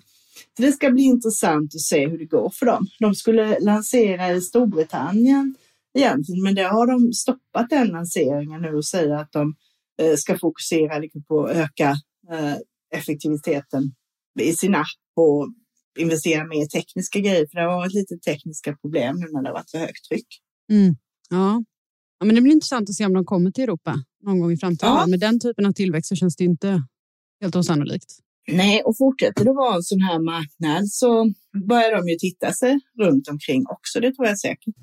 Så 0.56 0.62
det 0.62 0.72
ska 0.72 0.90
bli 0.90 1.02
intressant 1.02 1.74
att 1.74 1.80
se 1.80 2.08
hur 2.08 2.18
det 2.18 2.24
går 2.24 2.50
för 2.54 2.66
dem. 2.66 2.86
De 3.00 3.14
skulle 3.14 3.58
lansera 3.60 4.32
i 4.32 4.40
Storbritannien 4.40 5.54
egentligen, 5.94 6.42
men 6.42 6.54
det 6.54 6.62
har 6.62 6.86
de 6.86 7.12
stoppat 7.12 7.70
den 7.70 7.88
lanseringen 7.88 8.62
nu 8.62 8.74
och 8.74 8.86
säger 8.86 9.14
att 9.14 9.32
de 9.32 9.54
eh, 10.02 10.16
ska 10.16 10.38
fokusera 10.38 11.02
på 11.28 11.44
att 11.44 11.56
öka 11.56 11.96
eh, 12.32 12.56
effektiviteten 12.94 13.94
i 14.40 14.52
sin 14.52 14.74
app 14.74 14.86
och 15.16 15.48
investera 15.98 16.44
mer 16.44 16.64
i 16.64 16.68
tekniska 16.68 17.18
grejer, 17.18 17.46
för 17.46 17.60
det 17.60 17.66
har 17.66 17.76
varit 17.76 17.94
lite 17.94 18.16
tekniska 18.18 18.76
problem 18.76 19.16
nu 19.16 19.26
när 19.32 19.42
det 19.42 19.48
har 19.48 19.54
varit 19.54 19.70
så 19.70 19.78
högt 19.78 20.04
tryck. 20.08 20.26
Mm. 20.72 20.96
Ja. 21.30 21.64
ja, 22.18 22.26
men 22.26 22.34
det 22.34 22.40
blir 22.40 22.52
intressant 22.52 22.88
att 22.88 22.94
se 22.94 23.06
om 23.06 23.12
de 23.12 23.24
kommer 23.24 23.50
till 23.50 23.64
Europa 23.64 23.94
någon 24.22 24.40
gång 24.40 24.52
i 24.52 24.56
framtiden. 24.56 24.92
Ja. 24.92 25.06
Med 25.06 25.20
den 25.20 25.40
typen 25.40 25.66
av 25.66 25.72
tillväxt 25.72 26.08
så 26.08 26.16
känns 26.16 26.36
det 26.36 26.44
inte 26.44 26.82
helt 27.40 27.56
osannolikt. 27.56 28.18
Nej, 28.48 28.82
och 28.82 28.96
fortsätter 28.96 29.44
det 29.44 29.52
vara 29.52 29.76
en 29.76 29.82
sån 29.82 30.00
här 30.00 30.18
marknad 30.18 30.88
så 30.88 31.32
börjar 31.68 31.96
de 31.96 32.08
ju 32.08 32.16
titta 32.16 32.52
sig 32.52 32.80
runt 32.98 33.28
omkring 33.28 33.66
också. 33.68 34.00
Det 34.00 34.12
tror 34.12 34.26
jag 34.26 34.38
säkert. 34.38 34.74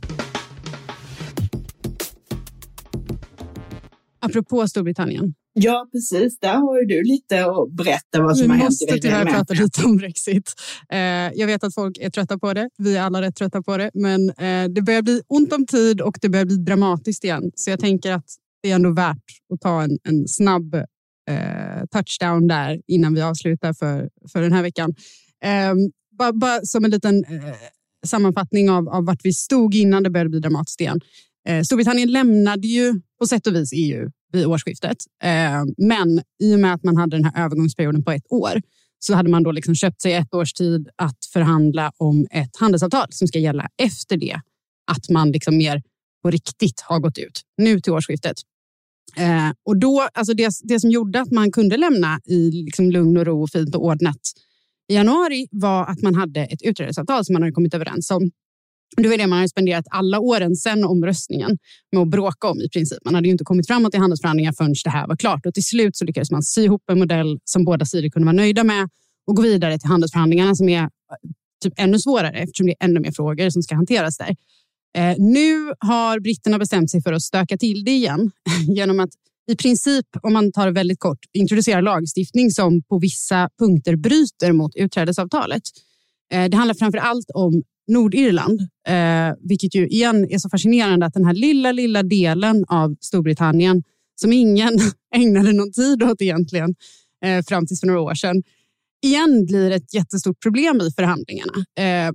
Apropå 4.22 4.68
Storbritannien. 4.68 5.34
Ja, 5.54 5.88
precis. 5.92 6.40
Där 6.40 6.54
har 6.54 6.86
du 6.86 7.04
lite 7.04 7.46
att 7.46 7.72
berätta 7.72 8.22
vad 8.22 8.38
som 8.38 8.50
har 8.50 8.58
hänt. 8.58 8.78
Vi 8.82 8.86
måste 8.86 9.00
tyvärr 9.00 9.26
prata 9.26 9.54
lite 9.54 9.86
om 9.86 9.98
Brexit. 9.98 10.54
Eh, 10.92 11.00
jag 11.34 11.48
vet 11.48 11.64
att 11.64 11.74
folk 11.74 11.98
är 11.98 12.10
trötta 12.10 12.40
på 12.40 12.54
det. 12.54 12.70
Vi 12.78 12.98
är 12.98 13.02
alla 13.02 13.22
rätt 13.22 13.36
trötta 13.36 13.62
på 13.62 13.78
det. 13.78 13.92
Men 13.94 14.30
eh, 14.30 14.70
det 14.70 14.82
börjar 14.82 15.02
bli 15.02 15.22
ont 15.28 15.54
om 15.54 15.66
tid 15.66 16.02
och 16.02 16.18
det 16.22 16.30
börjar 16.30 16.46
bli 16.46 16.56
dramatiskt 16.56 17.24
igen. 17.24 17.52
Så 17.56 17.70
jag 17.70 17.80
tänker 17.80 18.12
att 18.12 18.26
det 18.64 18.72
är 18.72 18.76
ändå 18.76 18.94
värt 18.94 19.24
att 19.54 19.62
ta 19.62 19.82
en, 19.82 19.98
en 20.04 20.28
snabb 20.28 20.76
eh, 20.76 21.86
touchdown 21.92 22.48
där 22.48 22.82
innan 22.88 23.14
vi 23.14 23.22
avslutar 23.22 23.74
för, 23.74 24.10
för 24.32 24.42
den 24.42 24.54
här 24.54 24.62
veckan. 24.62 24.94
bara, 26.18 26.34
bara 26.34 26.60
som 26.64 26.86
en 26.86 26.92
liten 26.92 27.24
sammanfattning 28.08 28.70
av, 28.70 28.90
av 28.90 29.06
vart 29.06 29.20
vi 29.24 29.34
stod 29.34 29.76
innan 29.76 30.04
det 30.04 30.10
började 30.10 30.30
bli 30.30 30.40
dramatiskt 30.40 30.82
igen. 30.82 31.00
Eh, 31.48 31.64
Storbritannien 31.64 32.12
lämnade 32.12 32.68
ju 32.68 33.02
på 33.20 33.28
sätt 33.28 33.48
och 33.48 33.56
vis 33.56 33.74
EU 33.74 34.10
vid 34.32 34.46
årsskiftet. 34.46 34.98
Eh, 35.24 35.64
men 35.78 36.22
i 36.44 36.56
och 36.56 36.60
med 36.60 36.74
att 36.74 36.84
man 36.84 36.98
hade 36.98 37.18
den 37.18 37.26
här 37.26 37.46
övergångsperioden 37.46 38.04
på 38.04 38.12
ett 38.12 38.32
år 38.32 38.62
så 39.00 39.14
hade 39.14 39.30
man 39.30 39.44
då 39.44 39.52
liksom 39.52 39.76
köpt 39.76 40.02
sig 40.02 40.14
ett 40.14 40.34
års 40.34 40.54
tid 40.54 40.90
att 40.96 41.26
förhandla 41.34 41.92
om 41.98 42.28
ett 42.32 42.56
handelsavtal 42.60 43.08
som 43.10 43.28
ska 43.28 43.40
gälla 43.40 43.70
efter 43.78 44.18
det. 44.18 44.40
Att 44.92 45.10
man 45.10 45.32
liksom 45.32 45.58
mer 45.58 45.82
på 46.24 46.30
riktigt 46.30 46.82
har 46.82 47.00
gått 47.00 47.18
ut 47.18 47.42
nu 47.58 47.80
till 47.80 47.94
årsskiftet. 47.94 48.38
Eh, 49.18 49.52
och 49.66 49.78
då, 49.78 50.08
alltså 50.14 50.34
det, 50.34 50.54
det 50.64 50.80
som 50.80 50.92
gjorde 50.92 51.22
att 51.22 51.32
man 51.32 51.52
kunde 51.52 51.78
lämna 51.78 52.20
i 52.26 52.52
liksom 52.52 52.92
lugn 52.92 53.18
och 53.18 53.26
ro, 53.26 53.44
och 53.44 53.50
fint 53.50 53.76
och 53.76 53.86
ordnat 53.86 54.20
i 54.88 54.96
januari 54.96 55.48
var 55.52 55.86
att 55.86 56.02
man 56.02 56.16
hade 56.16 56.46
ett 56.46 56.62
utredningsavtal 56.62 57.26
som 57.26 57.34
man 57.34 57.42
hade 57.42 57.52
kommit 57.52 57.74
överens 57.74 58.12
om. 58.12 58.32
Det 58.98 59.08
var 59.08 59.18
det 59.18 59.28
man 59.28 59.38
hade 59.38 59.50
spenderat 59.50 59.86
alla 59.90 60.20
åren 60.20 60.56
sedan 60.56 60.84
omröstningen 60.84 61.58
med 61.92 62.02
att 62.02 62.08
bråka 62.08 62.50
om 62.50 62.62
i 62.62 62.70
princip. 62.70 63.00
Man 63.06 63.16
hade 63.16 63.28
ju 63.28 63.32
inte 63.32 63.44
kommit 63.44 63.68
framåt 63.68 63.94
i 63.96 63.98
handelsförhandlingar 63.98 64.54
förrän 64.58 64.74
det 64.84 64.90
här 64.90 65.08
var 65.08 65.16
klart 65.16 65.46
och 65.46 65.54
till 65.54 65.66
slut 65.66 65.96
så 65.96 66.06
lyckades 66.06 66.32
man 66.32 66.44
sy 66.44 66.64
ihop 66.64 66.84
en 66.92 67.00
modell 67.00 67.40
som 67.44 67.66
båda 67.66 67.86
sidor 67.86 68.10
kunde 68.10 68.26
vara 68.26 68.36
nöjda 68.36 68.64
med 68.64 68.90
och 69.28 69.36
gå 69.36 69.42
vidare 69.42 69.80
till 69.80 69.90
handelsförhandlingarna 69.90 70.56
som 70.56 70.70
är 70.70 70.82
eh, 70.84 70.88
typ 71.64 71.74
ännu 71.78 72.00
svårare 72.00 72.40
eftersom 72.40 72.68
det 72.68 72.76
är 72.80 72.86
ännu 72.86 73.00
mer 73.00 73.12
frågor 73.12 73.50
som 73.50 73.64
ska 73.64 73.76
hanteras 73.76 74.18
där. 74.18 74.36
Eh, 74.98 75.16
nu 75.18 75.74
har 75.80 76.20
britterna 76.20 76.60
bestämt 76.60 76.92
sig 76.92 77.02
för 77.02 77.14
att 77.14 77.22
stöka 77.22 77.58
till 77.58 77.84
det 77.84 77.92
igen 77.92 78.32
genom 78.68 79.00
att 79.00 79.10
i 79.52 79.56
princip, 79.56 80.06
om 80.22 80.34
man 80.34 80.52
tar 80.52 80.66
det 80.66 80.72
väldigt 80.72 81.00
kort, 81.00 81.20
introducera 81.34 81.82
lagstiftning 81.82 82.52
som 82.52 82.82
på 82.82 83.00
vissa 83.00 83.50
punkter 83.60 83.96
bryter 83.96 84.52
mot 84.52 84.76
utträdesavtalet. 84.76 85.62
Eh, 86.34 86.50
det 86.50 86.58
handlar 86.58 86.76
framför 86.76 86.98
allt 86.98 87.32
om 87.34 87.64
Nordirland, 87.88 88.62
eh, 88.88 89.34
vilket 89.40 89.76
ju 89.76 89.88
igen 89.88 90.28
är 90.30 90.38
så 90.38 90.50
fascinerande 90.50 91.06
att 91.06 91.14
den 91.14 91.26
här 91.26 91.34
lilla, 91.34 91.72
lilla 91.72 92.04
delen 92.04 92.66
av 92.68 92.96
Storbritannien 93.00 93.84
som 94.16 94.34
ingen 94.34 94.80
ägnade 95.16 95.54
någon 95.54 95.72
tid 95.72 96.04
åt 96.04 96.22
egentligen 96.22 96.76
eh, 97.26 97.44
fram 97.48 97.68
till 97.68 97.78
för 97.78 97.88
några 97.88 98.02
år 98.02 98.14
sedan, 98.14 98.44
igen 99.04 99.46
blir 99.46 99.72
ett 99.72 99.94
jättestort 99.94 100.42
problem 100.44 100.82
i 100.82 100.92
förhandlingarna. 100.92 101.54
Eh, 101.78 102.12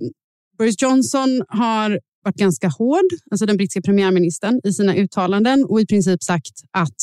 Boris 0.57 0.81
Johnson 0.81 1.43
har 1.47 1.99
varit 2.23 2.35
ganska 2.35 2.67
hård, 2.67 3.05
alltså 3.31 3.45
den 3.45 3.57
brittiska 3.57 3.81
premiärministern, 3.81 4.61
i 4.63 4.73
sina 4.73 4.95
uttalanden 4.95 5.65
och 5.65 5.81
i 5.81 5.85
princip 5.85 6.23
sagt 6.23 6.61
att 6.71 6.97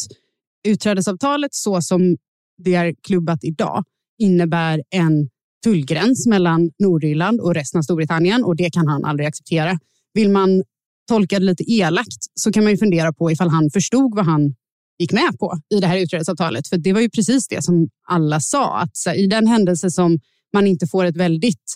utträdesavtalet 0.68 1.55
så 1.55 1.83
som 1.83 2.16
det 2.64 2.74
är 2.74 2.94
klubbat 3.07 3.44
idag 3.44 3.85
innebär 4.18 4.83
en 4.90 5.29
tullgräns 5.64 6.27
mellan 6.27 6.70
Nordirland 6.79 7.40
och 7.40 7.55
resten 7.55 7.79
av 7.79 7.83
Storbritannien 7.83 8.44
och 8.44 8.57
det 8.57 8.70
kan 8.70 8.87
han 8.88 9.05
aldrig 9.05 9.27
acceptera. 9.27 9.79
Vill 10.14 10.31
man 10.31 10.62
tolka 11.09 11.38
det 11.38 11.44
lite 11.44 11.72
elakt 11.72 12.18
så 12.35 12.53
kan 12.53 12.64
man 12.64 12.72
ju 12.72 12.79
fundera 12.79 13.12
på 13.12 13.31
ifall 13.31 13.48
han 13.48 13.70
förstod 13.70 14.14
vad 14.14 14.24
han 14.24 14.55
gick 14.98 15.12
med 15.12 15.38
på 15.38 15.59
i 15.74 15.81
det 15.81 15.87
här 15.87 15.98
utträdesavtalet. 15.98 16.68
För 16.68 16.77
det 16.77 16.92
var 16.92 17.00
ju 17.00 17.11
precis 17.11 17.48
det 17.48 17.64
som 17.64 17.88
alla 18.09 18.40
sa, 18.40 18.79
att 18.79 19.16
i 19.16 19.27
den 19.27 19.46
händelse 19.46 19.90
som 19.90 20.18
man 20.53 20.66
inte 20.66 20.87
får 20.87 21.05
ett 21.05 21.16
väldigt 21.16 21.74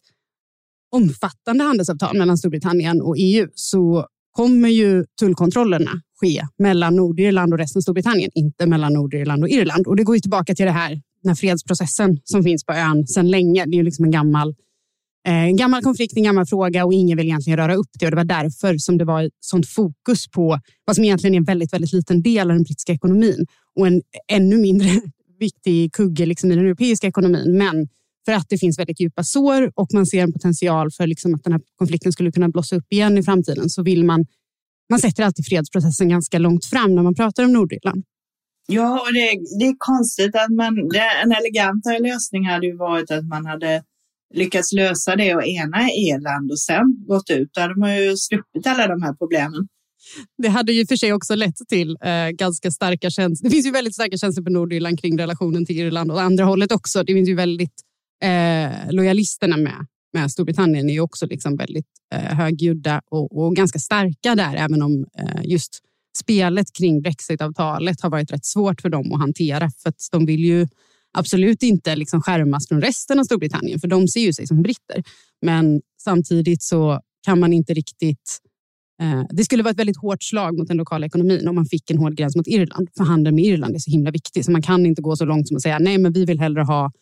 omfattande 0.91 1.65
handelsavtal 1.65 2.19
mellan 2.19 2.39
Storbritannien 2.39 3.01
och 3.03 3.15
EU 3.19 3.49
så 3.55 4.07
kommer 4.33 4.69
ju 4.69 5.05
tullkontrollerna 5.21 5.91
ske 6.21 6.43
mellan 6.59 6.97
Nordirland 6.97 7.53
och 7.53 7.59
resten 7.59 7.81
av 7.81 7.83
Storbritannien, 7.83 8.31
inte 8.35 8.67
mellan 8.67 8.93
Nordirland 8.93 9.43
och 9.43 9.49
Irland. 9.49 9.87
Och 9.87 9.97
det 9.97 10.05
går 10.05 10.17
ju 10.17 10.21
tillbaka 10.21 10.55
till 10.55 10.67
det 10.67 10.73
här, 10.73 11.03
den 11.29 11.37
här 11.37 11.41
fredsprocessen 11.41 12.21
som 12.25 12.43
finns 12.43 12.65
på 12.65 12.73
ön 12.73 13.07
sedan 13.07 13.31
länge. 13.31 13.65
Det 13.67 13.75
är 13.75 13.79
ju 13.79 13.83
liksom 13.83 14.05
en 14.05 14.11
gammal, 14.11 14.49
eh, 15.29 15.45
en 15.45 15.57
gammal 15.57 15.83
konflikt, 15.83 16.17
en 16.17 16.23
gammal 16.23 16.47
fråga 16.47 16.85
och 16.85 16.93
ingen 16.93 17.17
vill 17.19 17.27
egentligen 17.27 17.57
röra 17.57 17.75
upp 17.75 17.91
det. 17.99 18.07
Och 18.07 18.11
det 18.11 18.17
var 18.17 18.25
därför 18.25 18.79
som 18.79 18.99
det 18.99 19.05
var 19.05 19.31
sånt 19.41 19.69
fokus 19.69 20.29
på 20.29 20.59
vad 20.85 20.97
som 20.97 21.05
egentligen 21.05 21.35
är 21.35 21.39
en 21.39 21.45
väldigt, 21.45 21.73
väldigt 21.73 21.93
liten 21.93 22.23
del 22.23 22.51
av 22.51 22.57
den 22.57 22.63
brittiska 22.63 22.93
ekonomin 22.93 23.47
och 23.77 23.87
en 23.87 24.03
ännu 24.33 24.59
mindre 24.59 24.89
viktig 25.41 25.93
kugge 25.93 26.27
liksom 26.27 26.53
i 26.53 26.55
den 26.55 26.65
europeiska 26.65 27.07
ekonomin. 27.07 27.59
Men 27.59 27.89
för 28.25 28.33
att 28.33 28.49
det 28.49 28.59
finns 28.59 28.79
väldigt 28.79 29.01
djupa 29.01 29.25
sår 29.25 29.73
och 29.75 29.89
man 29.95 30.07
ser 30.07 30.23
en 30.23 30.33
potential 30.33 30.91
för 30.91 31.07
liksom 31.07 31.35
att 31.35 31.45
den 31.45 31.53
här 31.53 31.61
konflikten 31.77 32.13
skulle 32.13 32.33
kunna 32.33 32.49
blossa 32.49 32.77
upp 32.77 32.93
igen 32.93 33.19
i 33.19 33.23
framtiden 33.23 33.71
så 33.71 33.83
vill 33.83 34.05
man, 34.05 34.27
man 34.91 34.99
sätter 34.99 35.25
alltid 35.25 35.47
fredsprocessen 35.47 36.09
ganska 36.09 36.39
långt 36.39 36.65
fram 36.65 36.95
när 36.95 37.03
man 37.03 37.15
pratar 37.15 37.45
om 37.45 37.53
Nordirland. 37.53 38.05
Ja, 38.73 39.01
och 39.01 39.13
det, 39.13 39.59
det 39.59 39.67
är 39.67 39.75
konstigt 39.79 40.35
att 40.35 40.51
man, 40.51 40.79
en 41.25 41.33
elegantare 41.33 41.99
lösning 41.99 42.47
hade 42.47 42.67
ju 42.67 42.77
varit 42.77 43.11
att 43.11 43.25
man 43.25 43.47
hade 43.47 43.83
lyckats 44.35 44.73
lösa 44.73 45.17
det 45.17 45.35
och 45.35 45.47
ena 45.47 45.91
Irland 45.91 46.51
och 46.51 46.61
sen 46.61 47.05
gått 47.07 47.31
ut. 47.31 47.51
Då 47.53 47.61
hade 47.61 47.75
man 47.75 47.97
ju 47.97 48.17
sluppit 48.17 48.67
alla 48.67 48.87
de 48.87 49.03
här 49.03 49.13
problemen. 49.13 49.69
Det 50.43 50.49
hade 50.49 50.73
ju 50.73 50.87
för 50.87 50.97
sig 50.97 51.13
också 51.13 51.35
lett 51.35 51.57
till 51.69 51.99
eh, 52.01 52.29
ganska 52.29 52.71
starka 52.71 53.11
känslor. 53.11 53.49
Det 53.49 53.55
finns 53.55 53.67
ju 53.67 53.71
väldigt 53.71 53.95
starka 53.95 54.17
känslor 54.17 54.45
på 54.45 54.51
Nordirland 54.51 55.01
kring 55.01 55.19
relationen 55.19 55.67
till 55.67 55.79
Irland 55.79 56.11
och 56.11 56.21
andra 56.21 56.45
hållet 56.45 56.73
också. 56.73 57.03
Det 57.03 57.15
finns 57.15 57.29
ju 57.29 57.35
väldigt 57.35 57.75
eh, 58.23 58.93
lojalisterna 58.93 59.57
med, 59.57 59.87
med 60.13 60.31
Storbritannien 60.31 60.91
är 60.91 60.95
ju 60.95 61.01
också 61.01 61.27
liksom 61.27 61.57
väldigt 61.57 61.87
eh, 62.15 62.21
högljudda 62.21 63.01
och, 63.11 63.39
och, 63.39 63.57
ganska 63.57 63.79
starka 63.79 64.35
där, 64.35 64.57
även 64.57 64.83
om 64.83 65.07
eh, 65.19 65.41
just 65.45 65.83
spelet 66.19 66.73
kring 66.73 67.01
brexitavtalet 67.03 68.01
har 68.01 68.11
varit 68.11 68.33
rätt 68.33 68.45
svårt 68.45 68.81
för 68.81 68.89
dem 68.89 69.13
att 69.13 69.21
hantera 69.21 69.71
för 69.83 69.89
att 69.89 70.09
de 70.13 70.27
vill 70.27 70.45
ju 70.45 70.67
absolut 71.13 71.63
inte 71.63 71.97
liksom 71.97 72.23
skärmas 72.23 72.69
från 72.69 72.81
resten 72.81 73.19
av 73.19 73.25
Storbritannien, 73.25 73.81
för 73.81 73.89
de 73.89 74.09
ser 74.09 74.21
ju 74.21 74.33
sig 74.33 74.47
som 74.47 74.63
britter. 74.63 75.03
Men 75.43 75.81
samtidigt 76.03 76.63
så 76.63 77.01
kan 77.27 77.41
man 77.41 77.53
inte 77.53 77.75
riktigt 77.75 78.39
eh, 79.03 79.23
det 79.31 79.45
skulle 79.45 79.63
vara 79.63 79.71
ett 79.71 79.79
väldigt 79.79 80.01
hårt 80.01 80.23
slag 80.23 80.59
mot 80.59 80.69
den 80.69 80.77
lokala 80.77 81.07
ekonomin 81.07 81.49
om 81.49 81.55
man 81.55 81.67
fick 81.67 81.91
en 81.91 81.99
hård 81.99 82.17
gräns 82.17 82.37
mot 82.37 82.47
Irland. 82.47 82.89
För 82.97 83.05
handeln 83.05 83.37
med 83.37 83.45
Irland 83.45 83.75
är 83.75 83.79
så 83.79 83.91
himla 83.91 84.11
viktig 84.11 84.45
så 84.45 84.51
man 84.51 84.63
kan 84.63 84.87
inte 84.87 85.03
gå 85.03 85.17
så 85.17 85.25
långt 85.25 85.49
som 85.49 85.57
att 85.57 85.63
säga 85.63 85.79
nej, 85.79 85.99
men 85.99 86.13
vi 86.13 86.25
vill 86.25 86.41
hellre 86.41 86.63
ha 86.63 86.93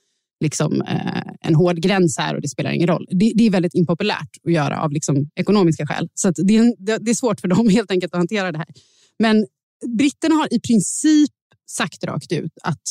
liksom, 0.41 0.83
eh, 0.83 1.23
en 1.41 1.55
hård 1.55 1.77
gräns 1.77 2.19
här 2.19 2.35
och 2.35 2.43
det 2.43 2.49
spelar 2.49 2.71
ingen 2.71 2.89
roll. 2.89 3.07
Det, 3.11 3.33
det 3.35 3.47
är 3.47 3.51
väldigt 3.51 3.75
impopulärt 3.75 4.31
att 4.45 4.53
göra 4.53 4.81
av 4.81 4.93
liksom, 4.93 5.31
ekonomiska 5.35 5.87
skäl. 5.87 6.09
Så 6.15 6.31
det 6.31 6.57
är, 6.57 6.99
det, 7.01 7.11
är 7.11 7.15
svårt 7.15 7.41
för 7.41 7.49
dem 7.49 7.69
helt 7.71 7.91
enkelt 7.91 8.15
att 8.15 8.19
hantera 8.19 8.53
det 8.53 8.59
här. 8.59 8.69
Men 9.19 9.47
britterna 9.99 10.35
har 10.35 10.55
i 10.55 10.61
princip 10.61 11.31
sagt 11.71 12.05
rakt 12.05 12.33
ut 12.33 12.53
att 12.63 12.83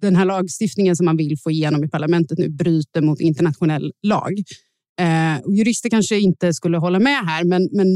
den 0.00 0.16
här 0.16 0.24
lagstiftningen 0.24 0.96
som 0.96 1.04
man 1.04 1.16
vill 1.16 1.38
få 1.38 1.50
igenom 1.50 1.84
i 1.84 1.88
parlamentet 1.88 2.38
nu 2.38 2.48
bryter 2.48 3.00
mot 3.00 3.20
internationell 3.20 3.92
lag. 4.02 4.32
Eh, 5.00 5.56
jurister 5.56 5.90
kanske 5.90 6.20
inte 6.20 6.54
skulle 6.54 6.78
hålla 6.78 6.98
med 6.98 7.26
här, 7.26 7.44
men, 7.44 7.68
men 7.72 7.86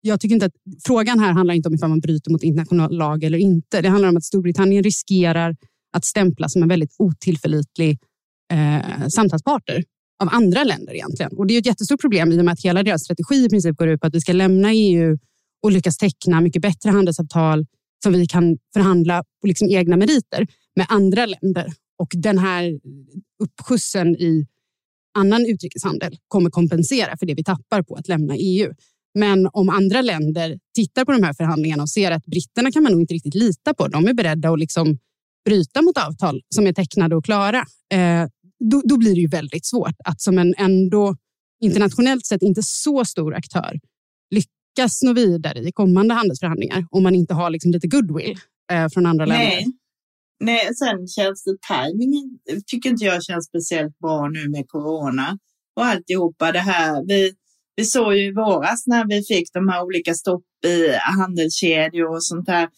jag 0.00 0.20
tycker 0.20 0.34
inte 0.34 0.46
att 0.46 0.52
frågan 0.86 1.20
här 1.20 1.32
handlar 1.32 1.54
inte 1.54 1.68
om 1.68 1.74
ifall 1.74 1.88
man 1.88 2.00
bryter 2.00 2.30
mot 2.30 2.42
internationell 2.42 2.96
lag 2.96 3.24
eller 3.24 3.38
inte. 3.38 3.82
Det 3.82 3.88
handlar 3.88 4.08
om 4.08 4.16
att 4.16 4.24
Storbritannien 4.24 4.82
riskerar 4.82 5.56
att 5.92 6.04
stämplas 6.04 6.52
som 6.52 6.62
en 6.62 6.68
väldigt 6.68 6.94
otillförlitlig 6.98 7.98
eh, 8.52 9.06
samtalsparter 9.08 9.84
av 10.22 10.28
andra 10.32 10.64
länder 10.64 10.94
egentligen. 10.94 11.32
Och 11.32 11.46
det 11.46 11.54
är 11.54 11.58
ett 11.58 11.66
jättestort 11.66 12.00
problem 12.00 12.32
i 12.32 12.40
och 12.40 12.44
med 12.44 12.52
att 12.52 12.64
hela 12.64 12.82
deras 12.82 13.02
strategi 13.04 13.44
i 13.44 13.48
princip 13.48 13.76
går 13.76 13.88
ut 13.88 14.00
på 14.00 14.06
att 14.06 14.14
vi 14.14 14.20
ska 14.20 14.32
lämna 14.32 14.72
EU 14.72 15.18
och 15.62 15.72
lyckas 15.72 15.96
teckna 15.96 16.40
mycket 16.40 16.62
bättre 16.62 16.90
handelsavtal 16.90 17.66
som 18.02 18.12
vi 18.12 18.26
kan 18.26 18.58
förhandla 18.72 19.24
på 19.40 19.46
liksom 19.46 19.68
egna 19.68 19.96
meriter 19.96 20.46
med 20.76 20.86
andra 20.88 21.26
länder. 21.26 21.72
Och 21.98 22.08
den 22.14 22.38
här 22.38 22.80
uppskjutsen 23.42 24.16
i 24.16 24.46
annan 25.14 25.46
utrikeshandel 25.46 26.16
kommer 26.28 26.50
kompensera 26.50 27.16
för 27.16 27.26
det 27.26 27.34
vi 27.34 27.44
tappar 27.44 27.82
på 27.82 27.94
att 27.94 28.08
lämna 28.08 28.34
EU. 28.36 28.72
Men 29.14 29.48
om 29.52 29.68
andra 29.68 30.02
länder 30.02 30.58
tittar 30.74 31.04
på 31.04 31.12
de 31.12 31.22
här 31.22 31.34
förhandlingarna 31.34 31.82
och 31.82 31.90
ser 31.90 32.10
att 32.10 32.26
britterna 32.26 32.72
kan 32.72 32.82
man 32.82 32.92
nog 32.92 33.00
inte 33.00 33.14
riktigt 33.14 33.34
lita 33.34 33.74
på. 33.74 33.88
De 33.88 34.08
är 34.08 34.14
beredda 34.14 34.50
att 34.50 34.58
liksom 34.58 34.98
bryta 35.44 35.82
mot 35.82 35.98
avtal 35.98 36.42
som 36.54 36.66
är 36.66 36.72
tecknade 36.72 37.16
och 37.16 37.24
klara. 37.24 37.58
Eh, 37.92 38.26
då, 38.70 38.82
då, 38.84 38.96
blir 38.96 39.14
det 39.14 39.20
ju 39.20 39.28
väldigt 39.28 39.66
svårt 39.66 39.94
att 40.04 40.20
som 40.20 40.38
en 40.38 40.54
ändå 40.58 41.16
internationellt 41.60 42.26
sett 42.26 42.42
inte 42.42 42.62
så 42.62 43.04
stor 43.04 43.34
aktör 43.34 43.78
lyckas 44.78 45.02
nå 45.02 45.12
vidare 45.12 45.58
i 45.58 45.72
kommande 45.72 46.14
handelsförhandlingar 46.14 46.86
om 46.90 47.02
man 47.02 47.14
inte 47.14 47.34
har 47.34 47.50
liksom 47.50 47.70
lite 47.70 47.86
goodwill 47.86 48.36
eh, 48.72 48.88
från 48.88 49.06
andra 49.06 49.26
Nej. 49.26 49.56
länder. 49.56 49.72
Nej, 50.40 50.74
sen 50.74 51.08
känns 51.08 51.44
det 51.44 51.56
tajmingen 51.68 52.38
tycker 52.66 52.90
inte 52.90 53.04
jag 53.04 53.24
känns 53.24 53.46
speciellt 53.46 53.98
bra 53.98 54.28
nu 54.28 54.48
med 54.48 54.68
corona 54.68 55.38
och 55.76 55.84
alltihopa 55.84 56.52
det 56.52 56.58
här. 56.58 57.04
Vi, 57.06 57.32
vi 57.76 57.84
såg 57.84 58.14
ju 58.14 58.26
i 58.26 58.32
våras 58.32 58.86
när 58.86 59.06
vi 59.08 59.22
fick 59.22 59.52
de 59.52 59.68
här 59.68 59.84
olika 59.84 60.14
stopp 60.14 60.44
i 60.66 60.92
handelskedjor 61.18 62.10
och 62.14 62.24
sånt 62.24 62.46
där 62.46 62.68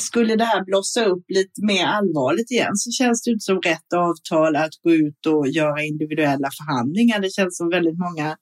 skulle 0.00 0.36
det 0.36 0.44
här 0.44 0.64
blossa 0.64 1.04
upp 1.04 1.24
lite 1.28 1.66
mer 1.66 1.86
allvarligt 1.86 2.50
igen 2.50 2.76
så 2.76 2.90
känns 2.90 3.22
det 3.22 3.30
inte 3.30 3.44
som 3.44 3.60
rätt 3.60 3.92
avtal 3.96 4.56
att 4.56 4.74
gå 4.82 4.92
ut 4.92 5.26
och 5.26 5.48
göra 5.48 5.82
individuella 5.82 6.48
förhandlingar. 6.58 7.20
Det 7.20 7.30
känns 7.30 7.56
som 7.56 7.68
väldigt 7.68 7.98
många 7.98 8.36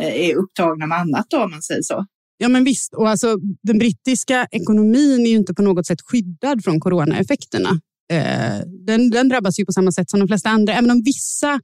eh, 0.00 0.30
är 0.30 0.36
upptagna 0.36 0.86
med 0.86 0.98
annat 0.98 1.26
då, 1.30 1.44
om 1.44 1.50
man 1.50 1.62
säger 1.62 1.82
så. 1.82 2.06
Ja, 2.38 2.48
men 2.48 2.64
visst. 2.64 2.94
Och 2.94 3.08
alltså, 3.08 3.36
den 3.62 3.78
brittiska 3.78 4.46
ekonomin 4.50 5.26
är 5.26 5.30
ju 5.30 5.36
inte 5.36 5.54
på 5.54 5.62
något 5.62 5.86
sätt 5.86 5.98
skyddad 6.04 6.64
från 6.64 6.80
coronaeffekterna. 6.80 7.80
Eh, 8.12 8.60
den, 8.86 9.10
den 9.10 9.28
drabbas 9.28 9.60
ju 9.60 9.64
på 9.64 9.72
samma 9.72 9.92
sätt 9.92 10.10
som 10.10 10.20
de 10.20 10.28
flesta 10.28 10.48
andra, 10.48 10.74
även 10.74 10.90
om 10.90 11.02
vissa 11.02 11.60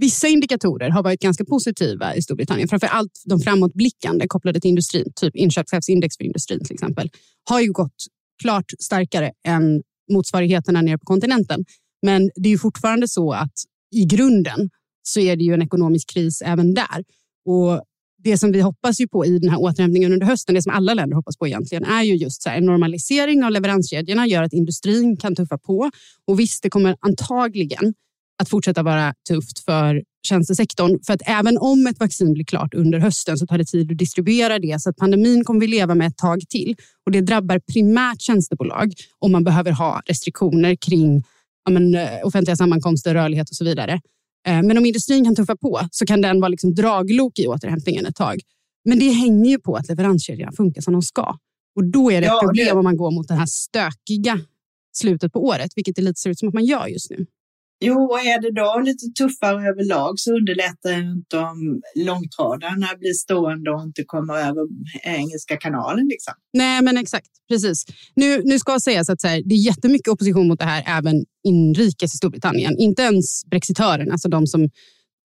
vissa 0.00 0.28
indikatorer 0.28 0.90
har 0.90 1.02
varit 1.02 1.20
ganska 1.20 1.44
positiva 1.44 2.14
i 2.14 2.22
Storbritannien. 2.22 2.68
Framför 2.68 2.86
allt 2.86 3.22
de 3.24 3.40
framåtblickande 3.40 4.28
kopplade 4.28 4.60
till 4.60 4.68
industrin, 4.68 5.12
typ 5.16 5.36
inköpschefsindex 5.36 6.16
för 6.16 6.24
industrin 6.24 6.64
till 6.64 6.74
exempel, 6.74 7.10
har 7.44 7.60
ju 7.60 7.72
gått 7.72 8.06
klart 8.42 8.64
starkare 8.78 9.32
än 9.46 9.82
motsvarigheterna 10.12 10.82
nere 10.82 10.98
på 10.98 11.04
kontinenten. 11.04 11.64
Men 12.02 12.30
det 12.34 12.48
är 12.48 12.50
ju 12.50 12.58
fortfarande 12.58 13.08
så 13.08 13.32
att 13.32 13.52
i 13.94 14.04
grunden 14.04 14.70
så 15.02 15.20
är 15.20 15.36
det 15.36 15.44
ju 15.44 15.54
en 15.54 15.62
ekonomisk 15.62 16.10
kris 16.10 16.42
även 16.42 16.74
där. 16.74 17.04
Och 17.46 17.82
det 18.24 18.38
som 18.38 18.52
vi 18.52 18.60
hoppas 18.60 19.00
ju 19.00 19.08
på 19.08 19.26
i 19.26 19.38
den 19.38 19.50
här 19.50 19.60
återhämtningen 19.60 20.12
under 20.12 20.26
hösten, 20.26 20.54
det 20.54 20.62
som 20.62 20.72
alla 20.72 20.94
länder 20.94 21.16
hoppas 21.16 21.36
på 21.36 21.46
egentligen, 21.46 21.84
är 21.84 22.02
ju 22.02 22.14
just 22.14 22.42
så 22.42 22.48
här, 22.48 22.58
en 22.58 22.66
normalisering 22.66 23.44
av 23.44 23.50
leveranskedjorna 23.50 24.26
gör 24.26 24.42
att 24.42 24.52
industrin 24.52 25.16
kan 25.16 25.36
tuffa 25.36 25.58
på. 25.58 25.90
Och 26.26 26.40
visst, 26.40 26.62
det 26.62 26.70
kommer 26.70 26.96
antagligen 27.00 27.94
att 28.42 28.48
fortsätta 28.48 28.82
vara 28.82 29.14
tufft 29.28 29.58
för 29.58 30.02
tjänstesektorn. 30.22 30.98
För 31.06 31.14
att 31.14 31.22
även 31.26 31.58
om 31.58 31.86
ett 31.86 32.00
vaccin 32.00 32.32
blir 32.32 32.44
klart 32.44 32.74
under 32.74 32.98
hösten 32.98 33.38
så 33.38 33.46
tar 33.46 33.58
det 33.58 33.64
tid 33.64 33.90
att 33.92 33.98
distribuera 33.98 34.58
det. 34.58 34.82
Så 34.82 34.90
att 34.90 34.96
pandemin 34.96 35.44
kommer 35.44 35.60
vi 35.60 35.66
leva 35.66 35.94
med 35.94 36.06
ett 36.06 36.16
tag 36.16 36.40
till. 36.48 36.76
Och 37.06 37.12
det 37.12 37.20
drabbar 37.20 37.60
primärt 37.72 38.20
tjänstebolag 38.20 38.92
om 39.18 39.32
man 39.32 39.44
behöver 39.44 39.72
ha 39.72 40.02
restriktioner 40.06 40.74
kring 40.74 41.22
ja, 41.64 41.70
men, 41.70 41.94
eh, 41.94 42.08
offentliga 42.24 42.56
sammankomster, 42.56 43.14
rörlighet 43.14 43.50
och 43.50 43.56
så 43.56 43.64
vidare. 43.64 44.00
Eh, 44.46 44.62
men 44.62 44.78
om 44.78 44.86
industrin 44.86 45.24
kan 45.24 45.36
tuffa 45.36 45.56
på 45.56 45.80
så 45.90 46.06
kan 46.06 46.20
den 46.20 46.40
vara 46.40 46.48
liksom 46.48 46.74
draglok 46.74 47.38
i 47.38 47.46
återhämtningen 47.46 48.06
ett 48.06 48.16
tag. 48.16 48.40
Men 48.84 48.98
det 48.98 49.10
hänger 49.10 49.50
ju 49.50 49.58
på 49.58 49.76
att 49.76 49.88
leveranskedjorna 49.88 50.52
funkar 50.52 50.82
som 50.82 50.92
de 50.92 51.02
ska. 51.02 51.38
Och 51.76 51.84
då 51.84 52.12
är 52.12 52.20
det 52.20 52.26
ett 52.26 52.40
problem 52.40 52.66
det... 52.66 52.72
om 52.72 52.84
man 52.84 52.96
går 52.96 53.10
mot 53.10 53.28
det 53.28 53.34
här 53.34 53.46
stökiga 53.46 54.40
slutet 54.92 55.32
på 55.32 55.44
året, 55.44 55.72
vilket 55.76 55.96
det 55.96 56.02
lite 56.02 56.20
ser 56.20 56.30
ut 56.30 56.38
som 56.38 56.48
att 56.48 56.54
man 56.54 56.64
gör 56.64 56.86
just 56.86 57.10
nu. 57.10 57.26
Jo, 57.82 58.04
och 58.12 58.20
är 58.20 58.40
det 58.42 58.52
då 58.60 58.80
lite 58.84 59.06
tuffare 59.18 59.68
överlag 59.68 60.18
så 60.18 60.36
underlättar 60.36 60.90
ju 60.90 61.12
inte 61.12 61.38
om 61.38 61.80
långtradarna 61.96 62.86
blir 62.98 63.12
stående 63.12 63.70
och 63.70 63.82
inte 63.82 64.04
kommer 64.06 64.34
över 64.34 64.62
Engelska 65.02 65.56
kanalen. 65.56 66.06
Liksom. 66.08 66.34
Nej, 66.52 66.82
men 66.82 66.96
exakt. 66.96 67.30
Precis. 67.48 67.84
Nu, 68.14 68.42
nu 68.44 68.58
ska 68.58 68.80
sägas 68.80 69.10
att 69.10 69.20
så 69.20 69.28
här, 69.28 69.42
det 69.44 69.54
är 69.54 69.66
jättemycket 69.66 70.08
opposition 70.08 70.48
mot 70.48 70.58
det 70.58 70.64
här 70.64 70.84
även 70.86 71.24
inrikes 71.44 72.14
i 72.14 72.16
Storbritannien. 72.16 72.78
Inte 72.78 73.02
ens 73.02 73.44
brexitörerna, 73.46 74.12
alltså 74.12 74.28
de 74.28 74.46
som 74.46 74.70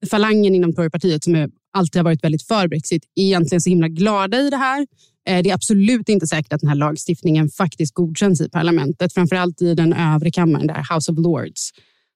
falangen 0.09 0.55
inom 0.55 0.73
Torypartiet 0.73 1.23
som 1.23 1.35
är, 1.35 1.49
alltid 1.73 1.99
har 1.99 2.03
varit 2.03 2.23
väldigt 2.23 2.47
för 2.47 2.67
Brexit, 2.67 3.03
är 3.15 3.23
egentligen 3.23 3.61
så 3.61 3.69
himla 3.69 3.87
glada 3.87 4.41
i 4.41 4.49
det 4.49 4.57
här. 4.57 4.87
Eh, 5.27 5.43
det 5.43 5.49
är 5.49 5.53
absolut 5.53 6.09
inte 6.09 6.27
säkert 6.27 6.53
att 6.53 6.61
den 6.61 6.69
här 6.69 6.75
lagstiftningen 6.75 7.49
faktiskt 7.49 7.93
godkänns 7.93 8.41
i 8.41 8.49
parlamentet, 8.49 9.13
framför 9.13 9.35
allt 9.35 9.61
i 9.61 9.73
den 9.73 9.93
övre 9.93 10.31
kammaren, 10.31 10.67
där 10.67 10.95
House 10.95 11.11
of 11.11 11.17
Lords 11.17 11.71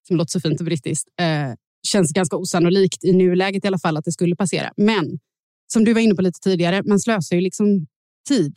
som 0.09 0.17
låter 0.17 0.31
så 0.31 0.39
fint 0.39 0.59
och 0.59 0.65
brittiskt, 0.65 1.07
eh, 1.21 1.53
känns 1.87 2.13
ganska 2.13 2.37
osannolikt 2.37 3.03
i 3.03 3.13
nuläget 3.13 3.63
i 3.63 3.67
alla 3.67 3.79
fall 3.79 3.97
att 3.97 4.05
det 4.05 4.11
skulle 4.11 4.35
passera. 4.35 4.71
Men 4.77 5.19
som 5.73 5.85
du 5.85 5.93
var 5.93 6.01
inne 6.01 6.15
på 6.15 6.21
lite 6.21 6.39
tidigare, 6.39 6.83
man 6.83 6.99
slösar 6.99 7.35
ju 7.35 7.41
liksom 7.41 7.87
tid 8.27 8.53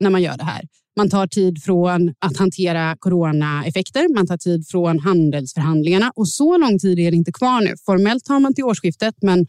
när 0.00 0.10
man 0.10 0.22
gör 0.22 0.36
det 0.36 0.44
här. 0.44 0.62
Man 0.96 1.10
tar 1.10 1.26
tid 1.26 1.62
från 1.62 2.14
att 2.18 2.36
hantera 2.36 2.96
coronaeffekter, 2.98 4.14
man 4.14 4.26
tar 4.26 4.36
tid 4.36 4.68
från 4.68 4.98
handelsförhandlingarna 4.98 6.12
och 6.16 6.28
så 6.28 6.58
lång 6.58 6.78
tid 6.78 6.98
är 6.98 7.10
det 7.10 7.16
inte 7.16 7.32
kvar 7.32 7.60
nu. 7.60 7.74
Formellt 7.86 8.28
har 8.28 8.40
man 8.40 8.54
till 8.54 8.64
årsskiftet, 8.64 9.14
men 9.22 9.46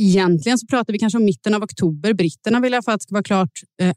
egentligen 0.00 0.58
så 0.58 0.66
pratar 0.66 0.92
vi 0.92 0.98
kanske 0.98 1.18
om 1.18 1.24
mitten 1.24 1.54
av 1.54 1.62
oktober. 1.62 2.14
Britterna 2.14 2.60
vill 2.60 2.72
i 2.72 2.76
alla 2.76 2.82
fall 2.82 2.94
att 2.94 3.02
ska 3.02 3.14
vara 3.14 3.22
klart. 3.22 3.50
Eh, 3.82 3.94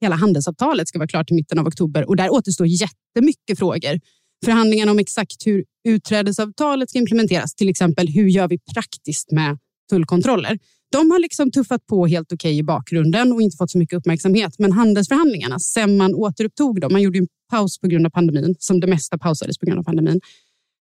hela 0.00 0.16
handelsavtalet 0.16 0.88
ska 0.88 0.98
vara 0.98 1.08
klart 1.08 1.30
i 1.30 1.34
mitten 1.34 1.58
av 1.58 1.66
oktober 1.66 2.08
och 2.08 2.16
där 2.16 2.32
återstår 2.32 2.66
jättemycket 2.66 3.58
frågor 3.58 4.00
förhandlingarna 4.44 4.92
om 4.92 4.98
exakt 4.98 5.46
hur 5.46 5.64
utträdesavtalet 5.88 6.90
ska 6.90 6.98
implementeras. 6.98 7.54
Till 7.54 7.68
exempel 7.68 8.08
hur 8.08 8.28
gör 8.28 8.48
vi 8.48 8.58
praktiskt 8.74 9.30
med 9.30 9.58
tullkontroller? 9.90 10.58
De 10.92 11.10
har 11.10 11.18
liksom 11.18 11.50
tuffat 11.50 11.86
på 11.86 12.06
helt 12.06 12.32
okej 12.32 12.50
okay 12.50 12.58
i 12.58 12.62
bakgrunden 12.62 13.32
och 13.32 13.42
inte 13.42 13.56
fått 13.56 13.70
så 13.70 13.78
mycket 13.78 13.98
uppmärksamhet. 13.98 14.54
Men 14.58 14.72
handelsförhandlingarna, 14.72 15.58
sen 15.58 15.96
man 15.96 16.14
återupptog 16.14 16.80
dem, 16.80 16.92
man 16.92 17.02
gjorde 17.02 17.18
en 17.18 17.26
paus 17.50 17.78
på 17.78 17.86
grund 17.86 18.06
av 18.06 18.10
pandemin, 18.10 18.54
som 18.58 18.80
det 18.80 18.86
mesta 18.86 19.18
pausades 19.18 19.58
på 19.58 19.66
grund 19.66 19.78
av 19.78 19.84
pandemin. 19.84 20.20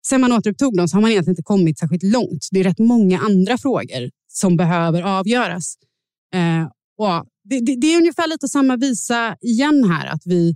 Sen 0.07 0.21
man 0.21 0.31
återupptog 0.31 0.77
dem 0.77 0.87
så 0.87 0.97
har 0.97 1.01
man 1.01 1.11
egentligen 1.11 1.31
inte 1.31 1.43
kommit 1.43 1.79
särskilt 1.79 2.03
långt. 2.03 2.47
Det 2.51 2.59
är 2.59 2.63
rätt 2.63 2.79
många 2.79 3.19
andra 3.19 3.57
frågor 3.57 4.09
som 4.27 4.57
behöver 4.57 5.01
avgöras. 5.01 5.75
Eh, 6.33 6.63
och 6.97 7.25
det, 7.43 7.59
det, 7.59 7.75
det 7.75 7.93
är 7.93 7.97
ungefär 7.97 8.27
lite 8.27 8.47
samma 8.47 8.77
visa 8.77 9.35
igen 9.41 9.83
här, 9.83 10.07
att 10.07 10.21
vi 10.25 10.55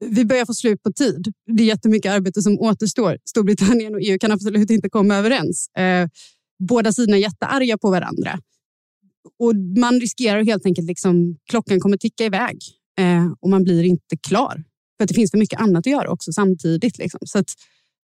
vi 0.00 0.24
börjar 0.24 0.46
få 0.46 0.54
slut 0.54 0.82
på 0.82 0.92
tid. 0.92 1.32
Det 1.46 1.62
är 1.62 1.66
jättemycket 1.66 2.12
arbete 2.12 2.42
som 2.42 2.60
återstår. 2.60 3.18
Storbritannien 3.24 3.94
och 3.94 4.00
EU 4.02 4.18
kan 4.18 4.32
absolut 4.32 4.70
inte 4.70 4.90
komma 4.90 5.16
överens. 5.16 5.68
Eh, 5.68 6.08
båda 6.58 6.92
sidorna 6.92 7.16
är 7.16 7.20
jättearga 7.20 7.78
på 7.78 7.90
varandra. 7.90 8.40
Och 9.38 9.54
man 9.56 10.00
riskerar 10.00 10.44
helt 10.44 10.66
enkelt 10.66 10.86
liksom 10.86 11.36
klockan 11.50 11.80
kommer 11.80 11.96
ticka 11.96 12.24
iväg 12.24 12.58
eh, 12.98 13.32
och 13.40 13.50
man 13.50 13.64
blir 13.64 13.84
inte 13.84 14.16
klar. 14.16 14.64
För 14.96 15.04
att 15.04 15.08
det 15.08 15.14
finns 15.14 15.30
för 15.30 15.38
mycket 15.38 15.60
annat 15.60 15.78
att 15.78 15.92
göra 15.92 16.10
också 16.10 16.32
samtidigt. 16.32 16.98
Liksom. 16.98 17.20
Så 17.22 17.38
att 17.38 17.50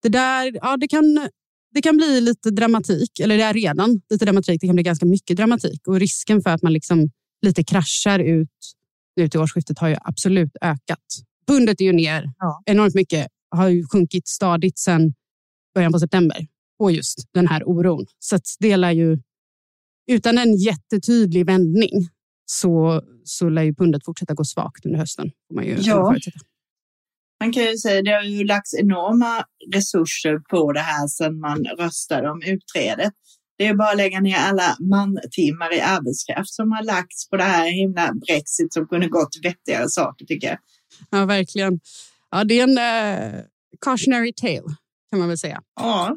det 0.02 0.08
där, 0.08 0.52
ja, 0.54 0.76
det 0.76 0.88
kan, 0.88 1.28
det 1.74 1.82
kan 1.82 1.96
bli 1.96 2.20
lite 2.20 2.50
dramatik, 2.50 3.20
eller 3.20 3.36
det 3.36 3.44
är 3.44 3.54
redan 3.54 4.00
lite 4.10 4.24
dramatik. 4.24 4.60
Det 4.60 4.66
kan 4.66 4.76
bli 4.76 4.82
ganska 4.82 5.06
mycket 5.06 5.36
dramatik 5.36 5.88
och 5.88 6.00
risken 6.00 6.42
för 6.42 6.50
att 6.50 6.62
man 6.62 6.72
liksom 6.72 7.10
lite 7.42 7.64
kraschar 7.64 8.18
ut 8.18 8.48
nu 9.16 9.28
till 9.28 9.40
årsskiftet 9.40 9.78
har 9.78 9.88
ju 9.88 9.96
absolut 10.00 10.56
ökat. 10.60 11.04
Pundet 11.46 11.80
är 11.80 11.84
ju 11.84 11.92
ner 11.92 12.32
ja. 12.38 12.62
enormt 12.66 12.94
mycket. 12.94 13.26
Har 13.50 13.68
ju 13.68 13.86
sjunkit 13.92 14.28
stadigt 14.28 14.78
sedan 14.78 15.14
början 15.74 15.92
på 15.92 15.98
september 15.98 16.46
på 16.78 16.90
just 16.90 17.28
den 17.34 17.48
här 17.48 17.62
oron. 17.68 18.06
Så 18.18 18.36
att 18.36 18.42
det 18.58 18.76
lär 18.76 18.90
ju 18.90 19.18
utan 20.10 20.38
en 20.38 20.56
jättetydlig 20.56 21.46
vändning 21.46 22.08
så, 22.46 23.02
så 23.24 23.48
lär 23.48 23.62
ju 23.62 23.74
pundet 23.74 24.04
fortsätta 24.04 24.34
gå 24.34 24.44
svagt 24.44 24.86
under 24.86 24.98
hösten. 24.98 25.30
Man, 25.54 25.64
ju 25.64 25.76
ja. 25.80 26.16
man 27.40 27.52
kan 27.52 27.62
ju 27.62 27.76
säga 27.76 27.98
att 27.98 28.04
det 28.04 28.10
har 28.10 28.22
ju 28.22 28.44
lagts 28.44 28.74
enorma 28.74 29.44
resurser 29.74 30.38
på 30.50 30.72
det 30.72 30.80
här 30.80 31.06
sedan 31.08 31.40
man 31.40 31.64
röstade 31.78 32.30
om 32.30 32.42
utträdet. 32.42 33.12
Det 33.58 33.66
är 33.66 33.74
bara 33.74 33.90
att 33.90 33.96
lägga 33.96 34.20
ner 34.20 34.36
alla 34.36 34.76
mantimmar 34.80 35.74
i 35.74 35.80
arbetskraft 35.80 36.50
som 36.50 36.72
har 36.72 36.84
lagts 36.84 37.28
på 37.28 37.36
det 37.36 37.44
här 37.44 37.70
himla 37.70 38.12
Brexit 38.26 38.72
som 38.72 38.88
kunde 38.88 39.08
gått 39.08 39.36
vettigare 39.42 39.88
saker 39.88 40.26
tycker 40.26 40.48
jag. 40.48 40.58
Ja, 41.10 41.24
verkligen. 41.24 41.80
Ja, 42.30 42.44
det 42.44 42.60
är 42.60 42.62
en 42.62 42.78
eh, 42.78 43.40
cautionary 43.80 44.32
tale 44.32 44.76
kan 45.10 45.18
man 45.18 45.28
väl 45.28 45.38
säga. 45.38 45.62
Ja, 45.80 46.16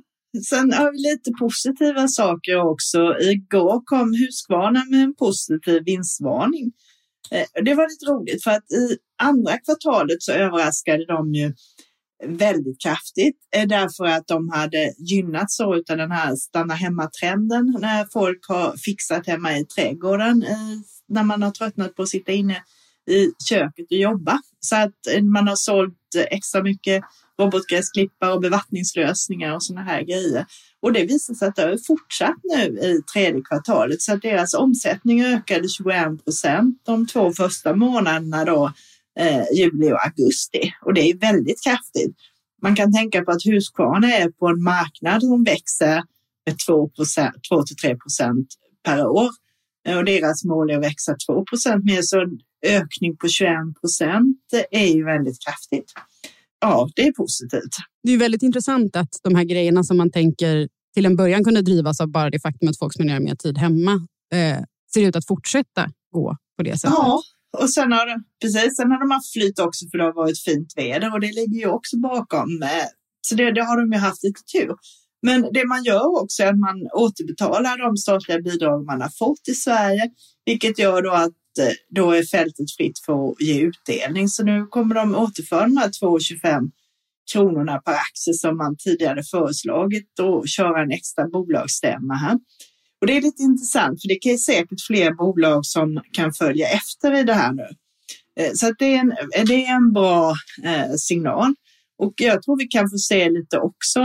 Sen 0.49 0.73
har 0.73 0.91
vi 0.91 0.97
lite 0.97 1.31
positiva 1.39 2.07
saker 2.07 2.61
också. 2.61 3.19
Igår 3.19 3.81
kom 3.85 4.13
Husqvarna 4.13 4.83
med 4.89 5.03
en 5.03 5.15
positiv 5.15 5.83
vinstvarning. 5.85 6.71
Eh, 7.31 7.63
det 7.63 7.73
var 7.73 7.89
lite 7.89 8.05
roligt 8.05 8.43
för 8.43 8.51
att 8.51 8.71
i 8.71 8.97
andra 9.23 9.57
kvartalet 9.57 10.23
så 10.23 10.31
överraskade 10.31 11.05
de 11.05 11.33
ju 11.33 11.53
väldigt 12.25 12.81
kraftigt 12.81 13.37
eh, 13.55 13.67
därför 13.67 14.05
att 14.05 14.27
de 14.27 14.49
hade 14.49 14.93
gynnats 14.97 15.59
av 15.59 15.83
den 15.87 16.11
här 16.11 16.35
stanna 16.35 16.73
hemma-trenden 16.73 17.77
när 17.81 18.07
folk 18.13 18.47
har 18.47 18.77
fixat 18.77 19.27
hemma 19.27 19.57
i 19.57 19.65
trädgården 19.65 20.43
eh, 20.43 20.79
när 21.07 21.23
man 21.23 21.43
har 21.43 21.51
tröttnat 21.51 21.95
på 21.95 22.01
att 22.01 22.09
sitta 22.09 22.31
inne 22.31 22.63
i 23.09 23.31
köket 23.49 23.85
och 23.91 23.97
jobba. 23.97 24.39
Så 24.59 24.75
att 24.75 25.07
eh, 25.11 25.23
man 25.23 25.47
har 25.47 25.55
sålt 25.55 25.97
extra 26.29 26.63
mycket 26.63 27.03
robotgräsklippare 27.39 28.33
och 28.33 28.41
bevattningslösningar 28.41 29.55
och 29.55 29.63
sådana 29.63 29.85
här 29.85 30.01
grejer. 30.01 30.45
Och 30.79 30.93
det 30.93 31.05
visar 31.05 31.33
sig 31.33 31.47
att 31.47 31.55
det 31.55 31.61
har 31.61 31.77
fortsatt 31.87 32.37
nu 32.43 32.63
i 32.63 33.01
tredje 33.13 33.41
kvartalet 33.41 34.01
så 34.01 34.13
att 34.13 34.21
deras 34.21 34.53
omsättning 34.53 35.25
ökade 35.25 35.67
21 35.67 36.23
procent 36.23 36.81
de 36.85 37.07
två 37.07 37.33
första 37.33 37.75
månaderna 37.75 38.45
då, 38.45 38.71
eh, 39.19 39.43
juli 39.53 39.91
och 39.91 40.05
augusti. 40.05 40.73
Och 40.85 40.93
det 40.93 41.01
är 41.01 41.17
väldigt 41.17 41.63
kraftigt. 41.63 42.15
Man 42.61 42.75
kan 42.75 42.93
tänka 42.93 43.21
på 43.21 43.31
att 43.31 43.45
Husqvarna 43.45 44.07
är 44.07 44.29
på 44.29 44.47
en 44.47 44.63
marknad 44.63 45.21
som 45.21 45.43
växer 45.43 46.03
med 46.45 46.59
2 46.59 46.89
till 47.63 47.75
3 47.75 47.95
procent 47.95 48.47
per 48.83 49.05
år 49.05 49.29
eh, 49.87 49.97
och 49.97 50.05
deras 50.05 50.43
mål 50.43 50.69
är 50.69 50.77
att 50.77 50.83
växa 50.83 51.15
2 51.27 51.45
procent 51.45 51.85
mer. 51.85 52.01
Så 52.01 52.25
ökning 52.63 53.17
på 53.17 53.27
21 53.27 53.51
procent 53.81 54.37
är 54.71 54.87
ju 54.87 55.05
väldigt 55.05 55.37
kraftigt. 55.45 55.93
Ja, 56.61 56.89
det 56.95 57.07
är 57.07 57.11
positivt. 57.11 57.75
Det 58.03 58.11
är 58.11 58.17
väldigt 58.17 58.43
intressant 58.43 58.95
att 58.95 59.09
de 59.23 59.35
här 59.35 59.43
grejerna 59.43 59.83
som 59.83 59.97
man 59.97 60.11
tänker 60.11 60.67
till 60.93 61.05
en 61.05 61.15
början 61.15 61.43
kunde 61.43 61.61
drivas 61.61 62.01
av 62.01 62.07
bara 62.07 62.29
det 62.29 62.39
faktum 62.39 62.69
att 62.69 62.77
folk 62.77 62.93
spenderar 62.93 63.19
mer 63.19 63.35
tid 63.35 63.57
hemma 63.57 64.07
eh, 64.33 64.63
ser 64.93 65.01
ut 65.01 65.15
att 65.15 65.27
fortsätta 65.27 65.91
gå 66.11 66.37
på 66.57 66.63
det 66.63 66.77
sättet. 66.77 66.95
Ja, 66.97 67.21
och 67.57 67.69
sen 67.69 67.91
har, 67.91 68.23
precis, 68.41 68.75
sen 68.75 68.91
har 68.91 68.99
de 68.99 69.11
haft 69.11 69.33
flyt 69.33 69.59
också 69.59 69.85
för 69.91 69.97
det 69.97 70.03
har 70.03 70.13
varit 70.13 70.39
fint 70.39 70.73
väder 70.75 71.13
och 71.13 71.19
det 71.19 71.31
ligger 71.31 71.59
ju 71.59 71.67
också 71.67 71.97
bakom. 71.97 72.63
Eh, 72.63 72.87
så 73.21 73.35
det, 73.35 73.51
det 73.51 73.63
har 73.63 73.77
de 73.77 73.91
ju 73.93 73.99
haft 73.99 74.23
lite 74.23 74.41
tur. 74.43 74.75
Men 75.21 75.49
det 75.53 75.65
man 75.65 75.83
gör 75.83 76.21
också 76.23 76.43
är 76.43 76.47
att 76.47 76.59
man 76.59 76.87
återbetalar 76.93 77.77
de 77.77 77.97
statliga 77.97 78.39
bidrag 78.39 78.85
man 78.85 79.01
har 79.01 79.09
fått 79.09 79.47
i 79.47 79.53
Sverige, 79.53 80.11
vilket 80.45 80.79
gör 80.79 81.01
då 81.01 81.11
att 81.11 81.31
Eh, 81.59 81.71
då 81.89 82.11
är 82.11 82.23
fältet 82.23 82.71
fritt 82.77 82.99
för 83.05 83.29
att 83.29 83.41
ge 83.41 83.61
utdelning. 83.61 84.29
Så 84.29 84.43
nu 84.43 84.65
kommer 84.65 84.95
de 84.95 85.15
återföra 85.15 85.63
de 85.63 85.77
här 85.77 85.89
2,25 85.89 86.71
kronorna 87.33 87.77
per 87.77 87.93
aktie 87.93 88.33
som 88.33 88.57
man 88.57 88.77
tidigare 88.77 89.23
föreslagit 89.23 90.19
och 90.19 90.47
köra 90.47 90.81
en 90.81 90.91
extra 90.91 91.27
bolagsstämma 91.27 92.13
här. 92.13 92.39
Och 93.01 93.07
det 93.07 93.17
är 93.17 93.21
lite 93.21 93.43
intressant 93.43 94.01
för 94.01 94.07
det 94.07 94.25
är 94.33 94.37
säkert 94.37 94.85
fler 94.87 95.11
bolag 95.11 95.65
som 95.65 96.01
kan 96.13 96.33
följa 96.33 96.67
efter 96.67 97.13
i 97.13 97.23
det 97.23 97.33
här 97.33 97.53
nu. 97.53 97.67
Eh, 98.39 98.51
så 98.53 98.67
att 98.67 98.75
det, 98.79 98.95
är 98.95 98.99
en, 98.99 99.11
eh, 99.11 99.43
det 99.45 99.65
är 99.65 99.75
en 99.75 99.93
bra 99.93 100.35
signal. 100.97 101.55
Och 101.97 102.13
jag 102.17 102.43
tror 102.43 102.57
vi 102.57 102.67
kan 102.67 102.89
få 102.89 102.97
se 102.97 103.29
lite 103.29 103.57
också. 103.57 103.99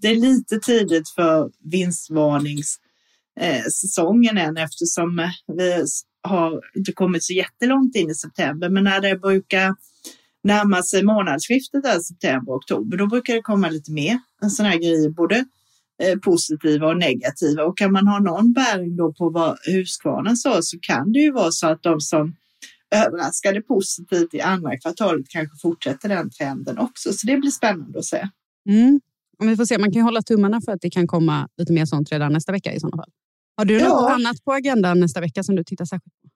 Det 0.00 0.08
är 0.08 0.14
lite 0.14 0.58
tidigt 0.58 1.08
för 1.08 1.50
vinstvarningssäsongen 1.70 4.38
än 4.38 4.56
eftersom 4.56 5.30
vi 5.56 5.86
har 6.26 6.60
inte 6.76 6.92
kommit 6.92 7.24
så 7.24 7.32
jättelångt 7.32 7.96
in 7.96 8.10
i 8.10 8.14
september. 8.14 8.68
Men 8.68 8.84
när 8.84 9.00
det 9.00 9.16
brukar 9.16 9.74
närma 10.44 10.82
sig 10.82 11.02
månadsskiftet 11.02 11.82
där, 11.82 12.00
september 12.00 12.52
oktober, 12.52 12.96
då 12.96 13.06
brukar 13.06 13.34
det 13.34 13.42
komma 13.42 13.68
lite 13.68 13.92
mer 13.92 14.18
En 14.42 14.50
sån 14.50 14.66
här 14.66 14.78
grejer, 14.78 15.10
både 15.10 15.44
eh, 16.02 16.18
positiva 16.18 16.86
och 16.86 16.96
negativa. 16.96 17.62
Och 17.62 17.78
kan 17.78 17.92
man 17.92 18.06
ha 18.06 18.18
någon 18.18 18.52
bäring 18.52 18.96
då 18.96 19.12
på 19.12 19.30
vad 19.30 19.58
Husqvarna 19.66 20.36
sa 20.36 20.62
så 20.62 20.78
kan 20.80 21.12
det 21.12 21.18
ju 21.18 21.32
vara 21.32 21.50
så 21.50 21.66
att 21.66 21.82
de 21.82 22.00
som 22.00 22.36
överraskade 22.94 23.60
positivt 23.60 24.34
i 24.34 24.40
andra 24.40 24.78
kvartalet 24.78 25.28
kanske 25.28 25.56
fortsätter 25.62 26.08
den 26.08 26.30
trenden 26.30 26.78
också. 26.78 27.12
Så 27.12 27.26
det 27.26 27.36
blir 27.36 27.50
spännande 27.50 27.98
att 27.98 28.04
se. 28.04 28.28
Mm. 28.68 29.00
Om 29.38 29.48
vi 29.48 29.56
får 29.56 29.64
se, 29.64 29.78
man 29.78 29.92
kan 29.92 30.02
hålla 30.02 30.22
tummarna 30.22 30.60
för 30.60 30.72
att 30.72 30.80
det 30.80 30.90
kan 30.90 31.06
komma 31.06 31.48
lite 31.58 31.72
mer 31.72 31.84
sånt 31.84 32.12
redan 32.12 32.32
nästa 32.32 32.52
vecka 32.52 32.72
i 32.72 32.80
sådana 32.80 32.96
fall. 32.96 33.10
Har 33.56 33.64
du 33.64 33.78
ja. 33.78 33.88
något 33.88 34.10
annat 34.10 34.44
på 34.44 34.52
agendan 34.52 35.00
nästa 35.00 35.20
vecka 35.20 35.42
som 35.42 35.56
du 35.56 35.64
tittar 35.64 35.84
särskilt 35.84 36.14
på? 36.22 36.28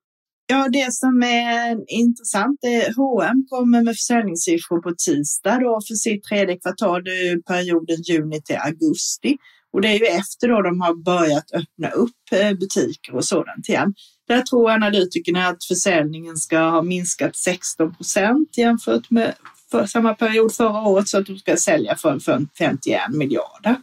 Ja, 0.47 0.69
det 0.73 0.93
som 0.93 1.23
är 1.23 1.79
intressant 1.89 2.59
är 2.63 2.95
H&M 2.97 3.47
kommer 3.49 3.83
med 3.83 3.95
försäljningssiffror 3.97 4.83
på 4.83 4.95
tisdag 5.07 5.59
då 5.59 5.81
för 5.89 5.95
sitt 5.95 6.25
tredje 6.25 6.57
kvartal, 6.57 7.03
perioden 7.47 8.03
juni 8.03 8.43
till 8.43 8.57
augusti. 8.57 9.37
Och 9.73 9.81
det 9.81 9.89
är 9.89 9.99
ju 9.99 10.07
efter 10.07 10.49
då 10.49 10.63
de 10.63 10.81
har 10.81 10.95
börjat 10.95 11.53
öppna 11.53 11.91
upp 11.91 12.33
eh, 12.33 12.53
butiker 12.53 13.15
och 13.15 13.25
sådant 13.25 13.69
igen. 13.69 13.95
Där 14.29 14.43
tror 14.43 14.71
analytikerna 14.71 15.49
att 15.49 15.65
försäljningen 15.65 16.37
ska 16.37 16.59
ha 16.59 16.83
minskat 16.83 17.37
16 17.37 17.95
procent 17.95 18.59
jämfört 18.59 19.11
med 19.11 19.35
för 19.71 19.87
samma 19.87 20.15
period 20.15 20.55
förra 20.55 20.83
året 20.83 21.09
så 21.09 21.19
att 21.19 21.27
de 21.27 21.39
ska 21.39 21.57
sälja 21.57 21.97
för 21.97 22.19
51 22.59 23.01
miljarder. 23.09 23.77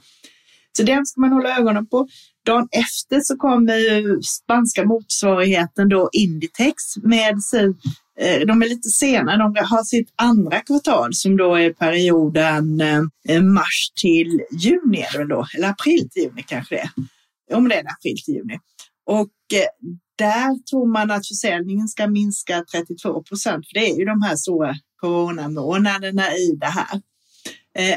Så 0.78 0.84
den 0.84 1.06
ska 1.06 1.22
man 1.22 1.32
hålla 1.32 1.58
ögonen 1.58 1.88
på. 1.88 2.08
Dagen 2.48 2.68
efter 2.72 3.20
så 3.20 3.38
kommer 3.38 3.76
ju 3.76 4.22
spanska 4.22 4.86
motsvarigheten 4.86 5.90
då 5.90 6.10
Inditex 6.14 6.76
med 7.04 7.44
sin, 7.44 7.76
eh, 8.20 8.48
de 8.48 8.62
är 8.62 8.70
lite 8.70 8.90
sena, 8.90 9.38
de 9.38 9.56
har 9.66 9.84
sitt 9.84 10.14
andra 10.16 10.60
kvartal 10.60 11.14
som 11.14 11.38
då 11.38 11.56
är 11.56 11.74
perioden 11.74 12.82
eh, 12.82 13.42
mars 13.42 13.92
till 14.02 14.42
juni 14.52 15.02
är 15.02 15.18
det 15.18 15.26
då, 15.26 15.48
eller 15.58 15.68
april 15.68 16.10
till 16.10 16.24
juni 16.24 16.44
kanske 16.48 16.76
det 16.76 16.82
är. 16.82 17.58
Om 17.58 17.70
det 17.70 17.76
är 17.76 17.80
april 17.80 18.18
till 18.26 18.36
juni. 18.36 18.60
Och 19.06 19.34
eh, 19.54 19.90
där 20.18 20.64
tror 20.70 20.88
man 20.94 21.12
att 21.12 21.28
försäljningen 21.28 21.88
ska 21.88 22.08
minska 22.08 22.66
32 22.72 23.24
procent, 23.24 23.68
för 23.68 23.80
det 23.80 23.90
är 23.90 23.98
ju 24.00 24.06
de 24.06 24.22
här 24.22 24.36
stora 24.36 24.76
coronamånaderna 25.02 26.34
i 26.34 26.58
det 26.60 26.66
här. 26.66 27.02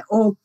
Och 0.09 0.36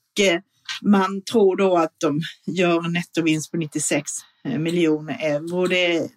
man 0.81 1.21
tror 1.31 1.55
då 1.55 1.77
att 1.77 1.93
de 1.97 2.21
gör 2.47 2.85
en 2.85 2.93
nettovinst 2.93 3.51
på 3.51 3.57
96 3.57 4.11
eh, 4.45 4.59
miljoner 4.59 5.17
euro. 5.21 5.67
Det 5.67 5.95
är, 5.95 6.09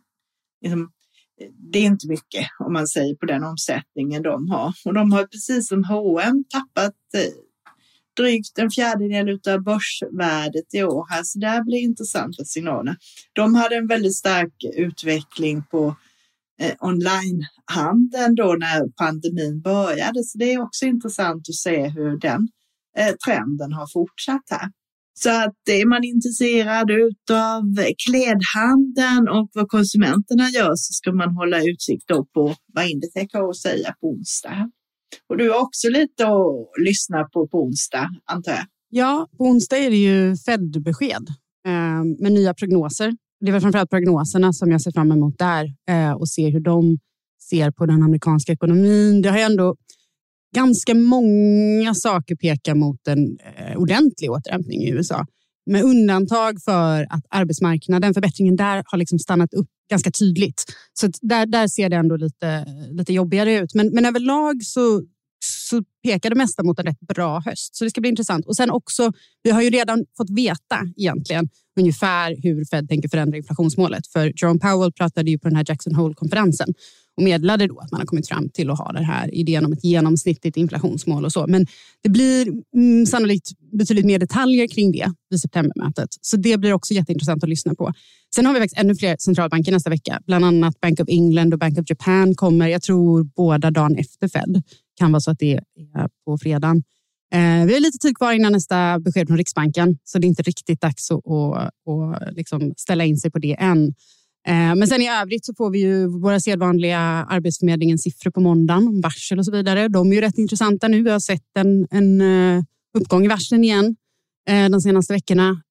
liksom, 0.62 0.92
det 1.72 1.78
är 1.78 1.84
inte 1.84 2.08
mycket 2.08 2.46
om 2.58 2.72
man 2.72 2.86
säger 2.86 3.14
på 3.14 3.26
den 3.26 3.44
omsättningen 3.44 4.22
de 4.22 4.50
har. 4.50 4.74
Och 4.84 4.94
de 4.94 5.12
har 5.12 5.24
precis 5.24 5.68
som 5.68 5.84
H&M 5.84 6.44
tappat 6.50 6.94
eh, 7.14 7.32
drygt 8.16 8.58
en 8.58 8.70
fjärdedel 8.70 9.40
av 9.48 9.62
börsvärdet 9.62 10.74
i 10.74 10.82
år 10.82 11.06
här, 11.10 11.22
så 11.22 11.38
där 11.38 11.64
blir 11.64 11.78
intressanta 11.78 12.44
signaler. 12.44 12.96
De 13.32 13.54
hade 13.54 13.76
en 13.76 13.86
väldigt 13.86 14.16
stark 14.16 14.54
utveckling 14.76 15.62
på 15.70 15.96
eh, 16.60 16.74
onlinehandeln 16.80 18.34
då 18.34 18.56
när 18.58 18.88
pandemin 18.88 19.60
började, 19.60 20.24
så 20.24 20.38
det 20.38 20.52
är 20.52 20.62
också 20.62 20.84
intressant 20.84 21.48
att 21.48 21.54
se 21.54 21.88
hur 21.88 22.18
den 22.18 22.48
Eh, 22.98 23.14
trenden 23.24 23.72
har 23.72 23.86
fortsatt 23.92 24.46
här. 24.50 24.68
Så 25.22 25.30
att 25.30 25.68
är 25.70 25.86
man 25.86 26.04
intresserad 26.04 26.90
av 27.30 27.62
klädhandeln 28.06 29.28
och 29.28 29.50
vad 29.54 29.68
konsumenterna 29.68 30.48
gör 30.48 30.74
så 30.74 30.92
ska 30.92 31.12
man 31.12 31.34
hålla 31.36 31.62
utsikt 31.62 32.06
på 32.34 32.54
vad 32.74 32.86
Inditech 32.86 33.28
har 33.32 33.48
att 33.50 33.56
säga 33.56 33.94
på 34.00 34.06
onsdag. 34.08 34.70
Och 35.28 35.36
du 35.36 35.50
har 35.50 35.60
också 35.62 35.88
lite 35.88 36.26
att 36.26 36.84
lyssna 36.86 37.24
på 37.24 37.48
på 37.48 37.62
onsdag, 37.62 38.08
antar 38.24 38.52
jag? 38.52 38.66
Ja, 38.90 39.28
på 39.38 39.44
onsdag 39.44 39.76
är 39.76 39.90
det 39.90 39.96
ju 39.96 40.36
Fed-besked 40.36 41.28
eh, 41.66 42.04
med 42.22 42.32
nya 42.32 42.54
prognoser. 42.54 43.12
Det 43.40 43.50
är 43.50 43.60
framförallt 43.60 43.90
prognoserna 43.90 44.52
som 44.52 44.70
jag 44.70 44.82
ser 44.82 44.92
fram 44.92 45.12
emot 45.12 45.38
där 45.38 45.64
eh, 45.88 46.12
och 46.12 46.28
se 46.28 46.48
hur 46.50 46.60
de 46.60 46.98
ser 47.50 47.70
på 47.70 47.86
den 47.86 48.02
amerikanska 48.02 48.52
ekonomin. 48.52 49.22
Det 49.22 49.30
har 49.30 49.38
ändå 49.38 49.76
ganska 50.54 50.94
många 50.94 51.94
saker 51.94 52.36
pekar 52.36 52.74
mot 52.74 53.08
en 53.08 53.38
eh, 53.56 53.76
ordentlig 53.76 54.30
återhämtning 54.30 54.82
i 54.82 54.90
USA. 54.90 55.26
Med 55.66 55.82
undantag 55.82 56.62
för 56.64 57.06
att 57.10 57.24
arbetsmarknaden, 57.30 58.14
förbättringen 58.14 58.56
där 58.56 58.82
har 58.86 58.98
liksom 58.98 59.18
stannat 59.18 59.54
upp 59.54 59.68
ganska 59.90 60.10
tydligt. 60.10 60.64
Så 60.92 61.08
där, 61.20 61.46
där 61.46 61.68
ser 61.68 61.88
det 61.88 61.96
ändå 61.96 62.16
lite, 62.16 62.66
lite 62.90 63.12
jobbigare 63.12 63.58
ut. 63.58 63.74
Men, 63.74 63.90
men 63.94 64.04
överlag 64.04 64.62
så, 64.62 65.02
så 65.44 65.82
pekar 66.04 66.30
det 66.30 66.36
mesta 66.36 66.62
mot 66.62 66.78
en 66.78 66.84
rätt 66.84 67.00
bra 67.00 67.40
höst. 67.40 67.76
Så 67.76 67.84
det 67.84 67.90
ska 67.90 68.00
bli 68.00 68.10
intressant. 68.10 68.46
Och 68.46 68.56
sen 68.56 68.70
också, 68.70 69.12
vi 69.42 69.50
har 69.50 69.62
ju 69.62 69.70
redan 69.70 70.04
fått 70.16 70.30
veta 70.30 70.78
egentligen 70.96 71.48
ungefär 71.80 72.36
hur 72.42 72.64
Fed 72.64 72.88
tänker 72.88 73.08
förändra 73.08 73.36
inflationsmålet. 73.36 74.06
För 74.06 74.32
Jerome 74.42 74.60
Powell 74.60 74.92
pratade 74.92 75.30
ju 75.30 75.38
på 75.38 75.48
den 75.48 75.56
här 75.56 75.64
Jackson 75.68 75.94
Hole-konferensen 75.94 76.74
och 77.18 77.24
meddelade 77.24 77.66
då 77.66 77.78
att 77.78 77.92
man 77.92 78.00
har 78.00 78.06
kommit 78.06 78.28
fram 78.28 78.48
till 78.48 78.70
att 78.70 78.78
ha 78.78 78.92
den 78.92 79.04
här 79.04 79.34
idén 79.34 79.64
om 79.64 79.72
ett 79.72 79.84
genomsnittligt 79.84 80.56
inflationsmål 80.56 81.24
och 81.24 81.32
så. 81.32 81.46
Men 81.46 81.66
det 82.02 82.08
blir 82.08 82.48
mm, 82.74 83.06
sannolikt 83.06 83.50
betydligt 83.72 84.06
mer 84.06 84.18
detaljer 84.18 84.66
kring 84.66 84.92
det 84.92 85.12
vid 85.30 85.40
septembermötet. 85.40 86.08
Så 86.20 86.36
det 86.36 86.56
blir 86.60 86.72
också 86.72 86.94
jätteintressant 86.94 87.42
att 87.42 87.48
lyssna 87.48 87.74
på. 87.74 87.92
Sen 88.34 88.46
har 88.46 88.54
vi 88.54 88.60
faktiskt 88.60 88.80
ännu 88.80 88.94
fler 88.94 89.16
centralbanker 89.18 89.72
nästa 89.72 89.90
vecka. 89.90 90.20
Bland 90.26 90.44
annat 90.44 90.80
Bank 90.80 91.00
of 91.00 91.08
England 91.08 91.52
och 91.52 91.58
Bank 91.58 91.78
of 91.78 91.84
Japan 91.88 92.34
kommer. 92.34 92.68
Jag 92.68 92.82
tror 92.82 93.24
båda 93.24 93.70
dagen 93.70 93.96
efter 93.96 94.28
Fed. 94.28 94.62
Kan 94.98 95.12
vara 95.12 95.20
så 95.20 95.30
att 95.30 95.38
det 95.38 95.52
är 95.52 96.08
på 96.24 96.38
fredagen. 96.38 96.82
Eh, 97.34 97.66
vi 97.66 97.72
har 97.72 97.80
lite 97.80 97.98
tid 97.98 98.16
kvar 98.16 98.32
innan 98.32 98.52
nästa 98.52 98.98
besked 98.98 99.26
från 99.26 99.36
Riksbanken, 99.36 99.98
så 100.04 100.18
det 100.18 100.26
är 100.26 100.28
inte 100.28 100.42
riktigt 100.42 100.80
dags 100.80 101.10
att, 101.10 101.26
att, 101.26 102.22
att 102.22 102.34
liksom 102.36 102.72
ställa 102.76 103.04
in 103.04 103.16
sig 103.16 103.30
på 103.30 103.38
det 103.38 103.54
än. 103.54 103.94
Eh, 104.48 104.74
men 104.74 104.88
sen 104.88 105.02
i 105.02 105.08
övrigt 105.08 105.46
så 105.46 105.54
får 105.54 105.70
vi 105.70 105.78
ju 105.78 106.06
våra 106.06 106.40
sedvanliga 106.40 106.98
Arbetsförmedlingens 107.28 108.02
siffror 108.02 108.30
på 108.30 108.40
måndagen 108.40 108.88
om 108.88 109.00
varsel 109.00 109.38
och 109.38 109.44
så 109.44 109.52
vidare. 109.52 109.88
De 109.88 110.10
är 110.10 110.14
ju 110.14 110.20
rätt 110.20 110.38
intressanta 110.38 110.88
nu. 110.88 111.02
Vi 111.02 111.10
har 111.10 111.20
sett 111.20 111.56
en, 111.58 111.86
en 111.90 112.20
eh, 112.20 112.62
uppgång 112.98 113.24
i 113.24 113.28
varslen 113.28 113.64
igen 113.64 113.96
eh, 114.48 114.68
de 114.68 114.80
senaste 114.80 115.12
veckorna. 115.12 115.62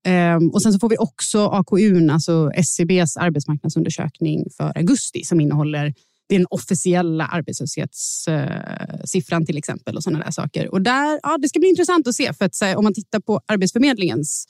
Och 0.54 0.62
sen 0.62 0.74
så 0.74 0.80
får 0.80 0.90
vi 0.90 0.98
också 0.98 1.48
AKU, 1.48 2.10
alltså 2.10 2.52
SCBs 2.56 3.18
arbetsmarknadsundersökning 3.18 4.46
för 4.58 4.78
augusti 4.78 5.24
som 5.24 5.42
innehåller 5.42 5.94
den 6.30 6.46
officiella 6.50 7.26
arbetslöshetssiffran 7.26 9.46
till 9.46 9.58
exempel 9.58 9.96
och 9.96 10.04
sådana 10.04 10.24
där 10.24 10.32
saker. 10.32 10.72
Och 10.72 10.82
där, 10.82 11.20
ja, 11.24 11.38
det 11.42 11.50
ska 11.50 11.60
bli 11.60 11.70
intressant 11.70 12.08
att 12.08 12.16
se 12.16 12.34
för 12.34 12.46
att 12.46 12.62
om 12.76 12.84
man 12.84 12.94
tittar 12.94 13.20
på 13.20 13.42
Arbetsförmedlingens 13.46 14.48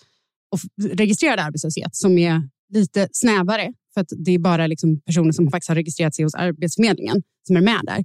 registrerade 0.92 1.44
arbetslöshet 1.44 1.96
som 1.96 2.18
är 2.18 2.42
lite 2.74 3.10
snävare 3.12 3.74
för 3.98 4.02
att 4.02 4.26
det 4.26 4.32
är 4.32 4.40
bara 4.40 4.68
liksom 4.68 5.02
personer 5.02 5.32
som 5.32 5.52
faktiskt 5.52 5.70
har 5.70 5.76
registrerat 5.76 6.16
sig 6.16 6.24
hos 6.24 6.36
Arbetsförmedlingen 6.36 7.24
som 7.48 7.56
är 7.56 7.62
med 7.62 7.82
där. 7.84 8.04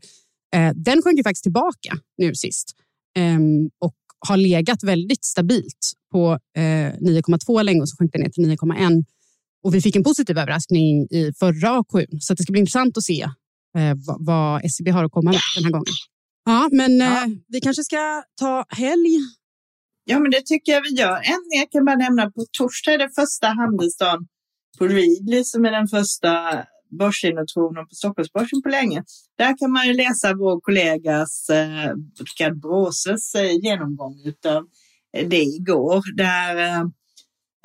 Eh, 0.54 0.72
den 0.74 1.02
sjönk 1.02 1.18
ju 1.18 1.22
faktiskt 1.22 1.42
tillbaka 1.42 1.98
nu 2.18 2.34
sist 2.34 2.72
ehm, 3.18 3.70
och 3.78 3.96
har 4.28 4.36
legat 4.36 4.82
väldigt 4.82 5.24
stabilt 5.24 5.92
på 6.12 6.38
9,2 6.56 7.58
eh, 7.58 7.64
länge 7.64 7.80
och 7.80 7.88
så 7.88 7.96
sjönk 7.96 8.12
den 8.12 8.22
ner 8.22 8.30
till 8.30 8.44
9,1. 8.44 9.04
Och 9.64 9.74
vi 9.74 9.80
fick 9.80 9.96
en 9.96 10.04
positiv 10.04 10.38
överraskning 10.38 11.02
i 11.10 11.32
förra 11.38 11.78
AKU 11.78 12.06
så 12.20 12.34
det 12.34 12.42
ska 12.42 12.52
bli 12.52 12.60
intressant 12.60 12.96
att 12.96 13.04
se 13.04 13.22
eh, 13.78 13.94
vad 14.18 14.64
SCB 14.64 14.90
har 14.90 15.04
att 15.04 15.12
komma 15.12 15.30
med 15.30 15.40
den 15.56 15.64
här 15.64 15.70
gången. 15.70 15.94
Ja, 16.44 16.68
men 16.72 16.98
ja. 16.98 17.26
vi 17.48 17.60
kanske 17.60 17.84
ska 17.84 18.22
ta 18.40 18.64
helg. 18.68 19.18
Ja, 20.04 20.18
men 20.18 20.30
det 20.30 20.42
tycker 20.46 20.72
jag 20.72 20.82
vi 20.82 20.94
gör. 20.94 21.16
En 21.16 21.42
jag 21.60 21.70
kan 21.72 21.84
bara 21.84 21.96
nämna 21.96 22.30
på 22.30 22.44
torsdag 22.58 22.92
är 22.92 22.98
det 22.98 23.10
första 23.14 23.46
handelsdagen 23.46 24.26
på 24.78 24.88
Readly 24.88 25.44
som 25.44 25.64
är 25.64 25.70
den 25.70 25.88
första 25.88 26.64
börsintroduktionen 26.98 27.86
på 27.88 27.94
Stockholmsbörsen 27.94 28.62
på 28.62 28.68
länge. 28.68 29.04
Där 29.38 29.58
kan 29.58 29.72
man 29.72 29.86
ju 29.86 29.94
läsa 29.94 30.34
vår 30.34 30.60
kollegas 30.60 31.50
eh, 31.50 31.92
Rickard 32.20 32.60
Bråses 32.60 33.34
eh, 33.34 33.52
genomgång 33.62 34.16
av 34.46 34.66
eh, 35.16 35.28
det 35.28 35.42
igår. 35.42 36.16
Där 36.16 36.56
eh, 36.56 36.82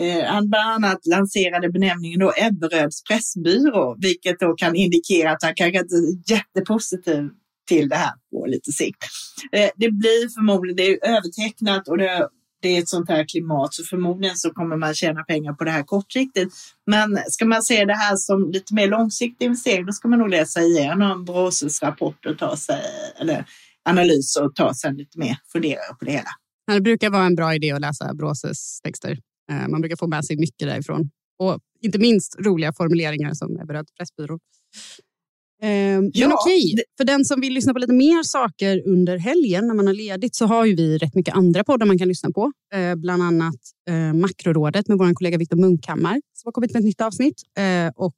eh, 0.02 0.26
han 0.26 0.50
bland 0.50 0.70
annat 0.70 1.06
lanserade 1.06 1.70
benämningen 1.70 2.20
då 2.20 2.34
Ebberöds 2.38 3.04
pressbyrå, 3.04 3.96
vilket 4.02 4.40
då 4.40 4.54
kan 4.54 4.76
indikera 4.76 5.32
att 5.32 5.44
han 5.44 5.56
kanske 5.56 5.80
inte 5.80 5.96
är 5.96 6.34
jättepositiv 6.36 7.30
till 7.68 7.90
det 7.90 7.96
här 7.96 8.14
på 8.32 8.46
lite 8.46 8.72
sikt. 8.72 9.04
Eh, 9.52 9.70
det 9.76 9.92
blir 9.92 10.36
förmodligen, 10.36 10.76
det 10.76 10.88
är 10.88 11.16
övertecknat 11.16 11.88
och 11.88 11.98
det, 11.98 12.30
det 12.62 12.70
är 12.70 12.82
ett 12.82 12.90
sånt 12.90 13.10
här 13.10 13.26
klimat 13.28 13.74
så 13.74 13.84
förmodligen 13.84 14.36
så 14.36 14.50
kommer 14.50 14.78
man 14.78 14.94
tjäna 14.94 15.24
pengar 15.24 15.54
på 15.54 15.64
det 15.64 15.72
här 15.72 15.84
kortsiktigt. 15.84 16.56
Men 16.86 17.18
ska 17.28 17.46
man 17.46 17.64
se 17.64 17.86
det 17.86 17.94
här 17.94 18.16
som 18.16 18.52
lite 18.52 18.74
mer 18.74 18.88
långsiktig 18.88 19.46
investering 19.46 19.86
då 19.86 19.92
ska 19.92 20.08
man 20.08 20.20
nog 20.20 20.30
läsa 20.30 20.62
igenom 20.62 21.26
Bråses 21.26 21.82
rapport 21.82 22.26
och 22.26 22.38
ta 22.38 22.58
sig, 22.58 22.82
eller 23.20 23.46
analys 23.90 24.36
och 24.36 24.56
ta 24.56 24.74
sig 24.74 24.94
lite 24.94 25.20
mer 25.20 25.38
fundera 25.52 25.94
på 26.00 26.06
det 26.06 26.12
hela. 26.12 26.30
Det 26.72 26.82
brukar 26.82 27.10
vara 27.10 27.26
en 27.26 27.36
bra 27.36 27.56
idé 27.56 27.72
att 27.72 27.82
läsa 27.82 28.14
Bråses 28.14 28.82
texter. 28.82 29.20
Eh, 29.52 29.68
man 29.68 29.82
brukar 29.82 29.96
få 29.96 30.08
med 30.08 30.26
sig 30.26 30.38
mycket 30.38 30.68
därifrån. 30.68 31.10
Och 31.40 31.60
inte 31.82 32.00
minst 32.00 32.36
roliga 32.40 32.74
formuleringar 32.74 33.34
som 33.34 33.60
Ebberöd 33.60 33.88
Pressbyrå. 33.98 34.40
Men 35.62 36.12
ja, 36.14 36.40
okej, 36.42 36.76
för 36.98 37.04
den 37.04 37.26
som 37.26 37.42
vill 37.42 37.54
lyssna 37.54 37.74
på 37.74 37.80
lite 37.80 37.94
mer 37.94 38.24
saker 38.24 38.88
under 38.88 39.18
helgen 39.18 39.68
när 39.68 39.74
man 39.74 39.88
har 39.88 39.94
ledigt 39.94 40.36
så 40.36 40.46
har 40.46 40.66
ju 40.66 40.76
vi 40.76 40.98
rätt 40.98 41.16
mycket 41.16 41.36
andra 41.36 41.64
poddar 41.64 41.86
man 41.86 41.98
kan 41.98 42.08
lyssna 42.08 42.32
på. 42.32 42.52
Eh, 42.74 42.96
bland 42.96 43.24
annat 43.24 43.56
eh, 43.90 44.14
Makrorådet 44.14 44.88
med 44.88 44.98
vår 44.98 45.14
kollega 45.14 45.38
Viktor 45.38 45.58
Munkhammar 45.58 46.22
som 46.34 46.48
har 46.48 46.52
kommit 46.52 46.74
med 46.74 46.80
ett 46.80 46.86
nytt 46.86 47.02
avsnitt. 47.02 47.42
Eh, 47.58 47.92
och 47.96 48.16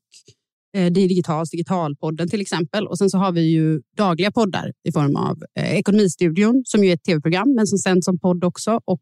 eh, 0.78 0.92
Det 0.92 1.02
är 1.02 1.08
Digitals 1.08 1.50
Digitalpodden 1.50 2.30
till 2.30 2.42
exempel. 2.42 2.88
Och 2.88 2.98
sen 2.98 3.10
så 3.10 3.18
har 3.18 3.32
vi 3.32 3.42
ju 3.42 3.82
dagliga 3.98 4.32
poddar 4.32 4.72
i 4.84 4.92
form 4.92 5.16
av 5.16 5.44
eh, 5.60 5.78
Ekonomistudion 5.78 6.62
som 6.66 6.84
ju 6.84 6.90
är 6.90 6.94
ett 6.94 7.04
tv-program 7.04 7.56
men 7.56 7.68
som 7.68 7.78
sänds 7.78 8.06
som 8.06 8.20
podd 8.20 8.44
också. 8.44 8.80
Och 8.86 9.02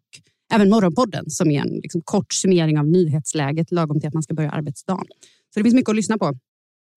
även 0.53 0.69
Morgonpodden 0.69 1.29
som 1.29 1.51
är 1.51 1.61
en 1.61 1.79
liksom, 1.83 2.01
kort 2.05 2.33
summering 2.33 2.79
av 2.79 2.87
nyhetsläget 2.87 3.71
lagom 3.71 3.99
till 3.99 4.07
att 4.07 4.13
man 4.13 4.23
ska 4.23 4.33
börja 4.33 4.51
arbetsdagen. 4.51 5.05
Så 5.53 5.59
det 5.59 5.63
finns 5.63 5.75
mycket 5.75 5.89
att 5.89 5.95
lyssna 5.95 6.17
på. 6.17 6.33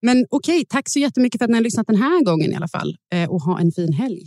Men 0.02 0.26
okej, 0.30 0.54
okay, 0.54 0.64
tack 0.64 0.84
så 0.88 0.98
jättemycket 0.98 1.38
för 1.38 1.44
att 1.44 1.50
ni 1.50 1.56
har 1.56 1.62
lyssnat 1.62 1.86
den 1.86 1.96
här 1.96 2.24
gången 2.24 2.52
i 2.52 2.56
alla 2.56 2.68
fall. 2.68 2.96
Eh, 3.14 3.30
och 3.30 3.42
ha 3.42 3.60
en 3.60 3.72
fin 3.72 3.92
helg. 3.92 4.22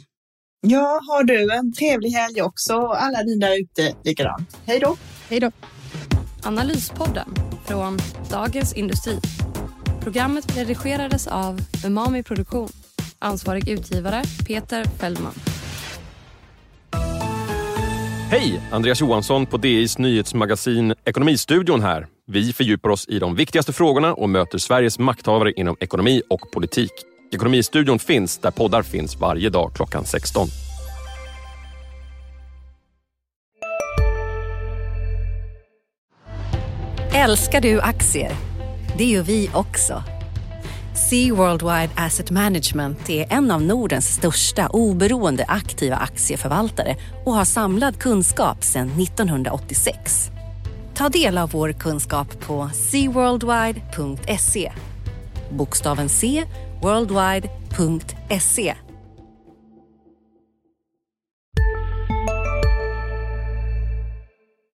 Ja, 0.67 0.99
har 1.09 1.23
du 1.23 1.53
en 1.53 1.73
trevlig 1.73 2.09
helg 2.09 2.41
också. 2.41 2.73
Alla 2.73 3.21
ni 3.21 3.37
där 3.37 3.61
ute 3.61 3.95
likadant. 4.03 4.57
Hej 4.65 4.79
då! 4.79 4.97
Hej 5.29 5.39
då! 5.39 5.51
Analyspodden 6.43 7.27
från 7.65 7.97
Dagens 8.31 8.73
Industri. 8.73 9.19
Programmet 10.01 10.57
redigerades 10.57 11.27
av 11.27 11.59
Umami 11.85 12.23
Produktion. 12.23 12.69
Ansvarig 13.19 13.69
utgivare 13.69 14.23
Peter 14.47 14.85
Fellman. 14.85 15.33
Hej! 18.29 18.61
Andreas 18.71 19.01
Johansson 19.01 19.45
på 19.45 19.57
DIs 19.57 19.97
nyhetsmagasin 19.97 20.93
Ekonomistudion 21.05 21.81
här. 21.81 22.07
Vi 22.25 22.53
fördjupar 22.53 22.89
oss 22.89 23.05
i 23.07 23.19
de 23.19 23.35
viktigaste 23.35 23.73
frågorna 23.73 24.13
och 24.13 24.29
möter 24.29 24.57
Sveriges 24.57 24.99
makthavare 24.99 25.51
inom 25.51 25.77
ekonomi 25.79 26.21
och 26.29 26.51
politik. 26.51 26.91
Ekonomistudion 27.31 27.99
finns 27.99 28.37
där 28.37 28.51
poddar 28.51 28.83
finns 28.83 29.15
varje 29.15 29.49
dag 29.49 29.71
klockan 29.75 30.05
16. 30.05 30.47
Älskar 37.13 37.61
du 37.61 37.81
aktier? 37.81 38.31
Det 38.97 39.05
gör 39.05 39.23
vi 39.23 39.49
också. 39.53 40.03
Sea 41.09 41.33
Worldwide 41.33 41.89
Asset 41.95 42.31
Management 42.31 43.09
är 43.09 43.33
en 43.33 43.51
av 43.51 43.61
Nordens 43.61 44.07
största 44.07 44.67
oberoende 44.67 45.45
aktiva 45.47 45.95
aktieförvaltare 45.95 46.95
och 47.25 47.33
har 47.33 47.45
samlad 47.45 47.99
kunskap 47.99 48.63
sedan 48.63 48.87
1986. 49.01 50.32
Ta 50.97 51.09
del 51.09 51.37
av 51.37 51.51
vår 51.51 51.71
kunskap 51.71 52.39
på 52.39 52.69
seaworldwide.se. 52.73 54.71
Bokstaven 55.51 56.09
C, 56.09 56.43
worldwide.se 56.81 58.75